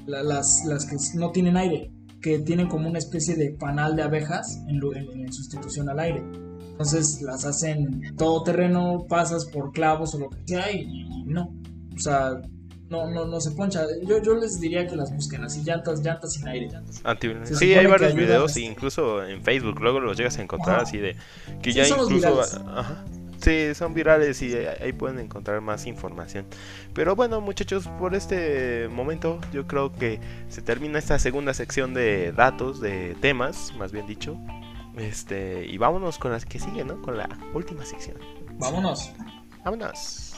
la- 0.05 0.23
las, 0.23 0.63
las 0.65 0.85
que 0.85 0.95
no 1.15 1.31
tienen 1.31 1.57
aire, 1.57 1.91
que 2.22 2.39
tienen 2.39 2.68
como 2.68 2.89
una 2.89 2.99
especie 2.99 3.36
de 3.36 3.51
panal 3.51 3.95
de 3.95 4.03
abejas 4.03 4.57
en, 4.68 4.82
en- 4.95 5.26
en 5.26 5.34
sustitución 5.34 5.89
al 5.89 5.99
aire. 5.99 6.24
Entonces 6.72 7.22
las 7.22 7.43
hacen 7.45 8.15
todo 8.18 8.43
terreno, 8.43 9.05
pasas 9.09 9.45
por 9.45 9.72
clavos 9.72 10.13
o 10.15 10.20
lo 10.20 10.30
que 10.30 10.38
sea 10.45 10.72
y, 10.72 11.24
no. 11.26 11.53
O 11.95 11.99
sea, 11.99 12.39
no, 12.89 13.09
no, 13.09 13.26
no 13.26 13.41
se 13.41 13.51
poncha. 13.51 13.84
Yo, 14.05 14.22
yo 14.22 14.36
les 14.36 14.59
diría 14.59 14.86
que 14.88 14.95
las 14.95 15.13
busquen 15.13 15.43
así, 15.43 15.63
llantas, 15.63 16.01
llantas 16.01 16.34
sin 16.34 16.47
aire. 16.47 16.70
Llantas. 16.72 17.01
Sí, 17.57 17.74
hay 17.74 17.86
varios 17.88 18.13
videos, 18.13 18.55
incluso 18.57 19.24
en 19.24 19.41
Facebook 19.43 19.80
luego 19.82 19.99
los 19.99 20.15
llegas 20.18 20.38
a 20.38 20.43
encontrar 20.43 20.78
Ajá. 20.78 20.84
así 20.84 20.97
de 20.99 21.15
que 21.61 21.72
Sí, 21.72 21.78
ya 21.78 21.88
incluso 21.88 22.41
ajá, 22.41 23.03
sí, 23.39 23.73
son 23.75 23.93
virales 23.93 24.41
y 24.41 24.55
ahí 24.55 24.93
pueden 24.93 25.19
encontrar 25.19 25.61
más 25.61 25.88
información. 25.88 26.45
Pero 26.93 27.15
bueno, 27.15 27.41
muchachos, 27.41 27.88
por 27.99 28.15
este 28.15 28.88
momento 28.89 29.39
yo 29.51 29.67
creo 29.67 29.93
que 29.93 30.19
se 30.49 30.61
termina 30.61 30.99
esta 30.99 31.19
segunda 31.19 31.53
sección 31.53 31.93
de 31.93 32.31
datos, 32.31 32.81
de 32.81 33.15
temas, 33.21 33.73
más 33.77 33.91
bien 33.91 34.07
dicho. 34.07 34.38
Este, 34.97 35.65
y 35.65 35.77
vámonos 35.77 36.17
con 36.17 36.31
las 36.31 36.45
que 36.45 36.59
siguen, 36.59 36.88
¿no? 36.88 37.01
Con 37.01 37.17
la 37.17 37.29
última 37.53 37.85
sección. 37.85 38.17
Vámonos. 38.59 39.11
Vámonos. 39.63 40.33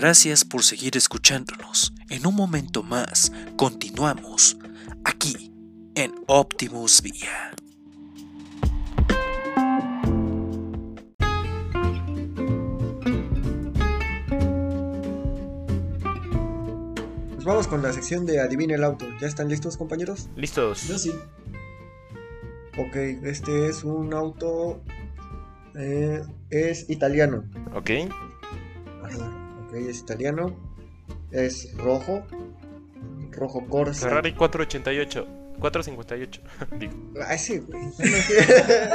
Gracias 0.00 0.44
por 0.44 0.62
seguir 0.62 0.96
escuchándonos. 0.96 1.92
En 2.08 2.24
un 2.24 2.36
momento 2.36 2.84
más, 2.84 3.32
continuamos 3.56 4.56
aquí 5.04 5.52
en 5.96 6.14
Optimus 6.28 7.02
Vía. 7.02 7.50
Pues 17.34 17.44
vamos 17.44 17.66
con 17.66 17.82
la 17.82 17.92
sección 17.92 18.24
de 18.24 18.40
Adivina 18.40 18.76
el 18.76 18.84
auto. 18.84 19.04
¿Ya 19.20 19.26
están 19.26 19.48
listos, 19.48 19.76
compañeros? 19.76 20.28
Listos. 20.36 20.86
Yo 20.86 20.96
sí. 20.96 21.12
Ok, 22.78 22.94
este 23.24 23.68
es 23.68 23.82
un 23.82 24.14
auto. 24.14 24.80
eh, 25.74 26.22
es 26.50 26.88
italiano. 26.88 27.44
Ok. 27.74 27.90
Ajá, 29.02 29.47
ok, 29.68 29.74
es 29.74 29.98
italiano. 30.00 30.56
Es 31.30 31.74
rojo. 31.76 32.24
Rojo 33.30 33.64
Corsa. 33.68 34.08
Ferrari 34.08 34.34
488. 34.34 35.26
458. 35.60 36.40
Digo. 36.78 36.92
Ah, 37.26 37.36
sí, 37.38 37.58
güey. 37.58 37.82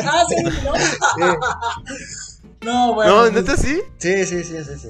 Ah, 0.04 0.24
sí, 0.28 0.36
no. 0.44 0.52
Sí, 0.76 1.22
No, 2.66 2.94
bueno. 2.94 3.12
No, 3.26 3.32
pues, 3.32 3.34
neta 3.34 3.58
sí. 3.58 3.82
sí, 3.98 4.26
sí, 4.26 4.44
sí, 4.44 4.58
sí, 4.64 4.80
sí. 4.80 4.88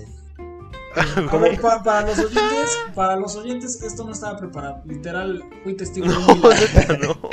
a 0.95 1.37
ver, 1.37 1.59
pa- 1.59 1.81
para 1.81 2.01
los 2.05 2.19
oyentes, 2.19 2.77
para 2.93 3.15
los 3.15 3.35
oyentes, 3.35 3.81
esto 3.81 4.03
no 4.05 4.11
estaba 4.11 4.37
preparado. 4.37 4.83
Literal, 4.85 5.43
fui 5.63 5.73
testigo 5.73 6.05
de 6.07 6.15
un 6.15 6.27
No, 6.27 6.35
milagro. 6.35 7.17
no. 7.23 7.29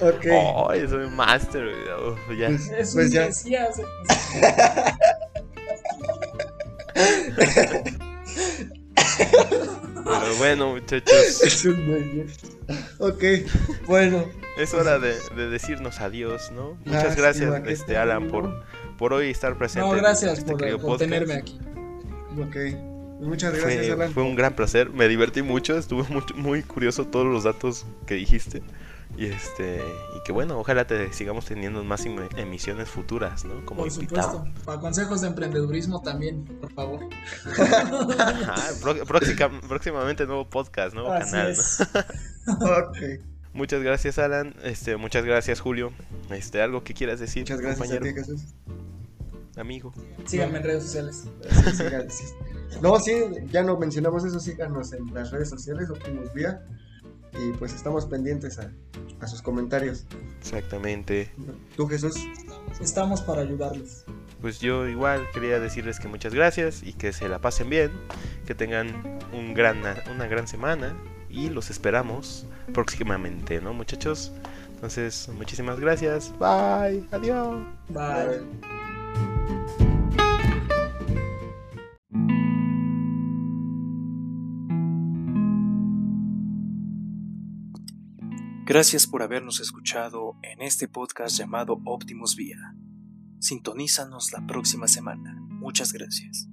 Ok. 0.00 0.26
Ay, 0.70 0.88
soy 0.88 1.08
master, 1.10 1.62
güey. 1.62 2.10
Uf, 2.12 2.18
ya. 2.36 2.48
Pues, 2.48 2.68
Es 2.70 2.92
pues 2.94 3.06
un 3.06 3.12
ya. 3.12 3.30
Pero 10.04 10.36
bueno, 10.38 10.70
muchachos, 10.72 11.42
Es 11.42 11.64
un. 11.64 12.26
Ok, 12.98 13.22
bueno. 13.86 14.24
es 14.58 14.74
hora 14.74 14.98
de, 14.98 15.14
de 15.36 15.48
decirnos 15.48 16.00
adiós, 16.00 16.50
¿no? 16.52 16.78
Muchas 16.84 17.16
gracias, 17.16 17.62
este 17.66 17.96
Alan, 17.96 18.28
por, 18.28 18.64
por 18.98 19.12
hoy 19.12 19.30
estar 19.30 19.56
presente. 19.56 19.88
No, 19.88 19.94
gracias 19.94 20.38
este 20.38 20.52
por, 20.52 20.80
por 20.80 20.98
tenerme 20.98 21.34
aquí. 21.34 21.58
Ok. 22.38 22.56
Muchas 23.20 23.54
gracias, 23.54 23.86
Fue, 23.86 23.92
Alan. 23.92 24.12
fue 24.12 24.22
un 24.24 24.36
gran 24.36 24.54
placer, 24.54 24.90
me 24.90 25.08
divertí 25.08 25.40
mucho, 25.40 25.78
estuve 25.78 26.04
muy, 26.10 26.22
muy 26.34 26.62
curioso 26.62 27.06
todos 27.06 27.26
los 27.26 27.44
datos 27.44 27.86
que 28.06 28.14
dijiste. 28.14 28.62
Y 29.16 29.26
este 29.26 29.82
y 30.16 30.22
que 30.24 30.32
bueno, 30.32 30.58
ojalá 30.58 30.86
te 30.86 31.12
sigamos 31.12 31.46
teniendo 31.46 31.82
más 31.84 32.04
em- 32.04 32.28
emisiones 32.36 32.88
futuras, 32.90 33.44
¿no? 33.44 33.64
Como 33.64 33.82
Por 33.84 33.92
invitado. 33.92 34.32
supuesto. 34.32 34.64
Para 34.64 34.80
consejos 34.80 35.20
de 35.22 35.28
emprendedurismo 35.28 36.02
también, 36.02 36.44
por 36.44 36.70
favor. 36.72 37.00
Próxica- 39.06 39.50
próximamente 39.68 40.26
nuevo 40.26 40.48
podcast, 40.48 40.94
nuevo 40.94 41.12
Así 41.12 41.30
canal. 41.32 41.46
¿no? 41.46 41.52
es. 41.52 41.88
Ok. 42.48 42.98
Muchas 43.52 43.82
gracias, 43.82 44.18
Alan. 44.18 44.54
Este, 44.62 44.96
muchas 44.98 45.24
gracias, 45.24 45.60
Julio. 45.60 45.92
Este, 46.30 46.60
algo 46.60 46.84
que 46.84 46.92
quieras 46.94 47.18
decir, 47.18 47.42
Muchas 47.42 47.60
gracias 47.60 47.80
a 47.90 47.94
compañero, 47.94 48.14
ti, 48.14 48.20
Jesús. 48.32 48.54
amigo. 49.56 49.92
Síganme 50.26 50.58
en 50.58 50.64
redes 50.64 50.82
sociales. 50.84 51.24
Sí, 51.72 51.84
sí. 52.10 52.24
No, 52.82 52.98
sí, 53.00 53.14
ya 53.50 53.62
no 53.62 53.78
mencionamos 53.78 54.24
eso, 54.24 54.38
síganos 54.40 54.92
en 54.92 55.12
las 55.14 55.30
redes 55.30 55.48
sociales, 55.48 55.88
Optimus 55.88 56.32
Vía. 56.34 56.60
Y 57.40 57.52
pues 57.52 57.74
estamos 57.74 58.06
pendientes 58.06 58.58
a, 58.58 58.70
a 59.20 59.26
sus 59.26 59.42
comentarios. 59.42 60.06
Exactamente. 60.40 61.30
¿Tú, 61.76 61.86
Jesús? 61.86 62.16
Estamos 62.80 63.20
para 63.22 63.42
ayudarles. 63.42 64.04
Pues 64.40 64.60
yo 64.60 64.86
igual 64.86 65.26
quería 65.32 65.58
decirles 65.58 65.98
que 65.98 66.08
muchas 66.08 66.34
gracias 66.34 66.82
y 66.82 66.92
que 66.92 67.12
se 67.12 67.28
la 67.28 67.40
pasen 67.40 67.70
bien, 67.70 67.90
que 68.46 68.54
tengan 68.54 69.18
un 69.32 69.54
gran, 69.54 69.78
una 70.14 70.26
gran 70.26 70.46
semana 70.46 70.94
y 71.30 71.48
los 71.48 71.70
esperamos 71.70 72.46
próximamente, 72.72 73.60
¿no, 73.60 73.72
muchachos? 73.72 74.32
Entonces, 74.74 75.28
muchísimas 75.34 75.80
gracias. 75.80 76.32
Bye. 76.38 77.06
Adiós. 77.10 77.64
Bye. 77.88 79.65
Gracias 88.68 89.06
por 89.06 89.22
habernos 89.22 89.60
escuchado 89.60 90.34
en 90.42 90.60
este 90.60 90.88
podcast 90.88 91.38
llamado 91.38 91.80
Optimus 91.84 92.34
Vía. 92.34 92.74
Sintonízanos 93.38 94.32
la 94.32 94.44
próxima 94.44 94.88
semana. 94.88 95.36
Muchas 95.38 95.92
gracias. 95.92 96.48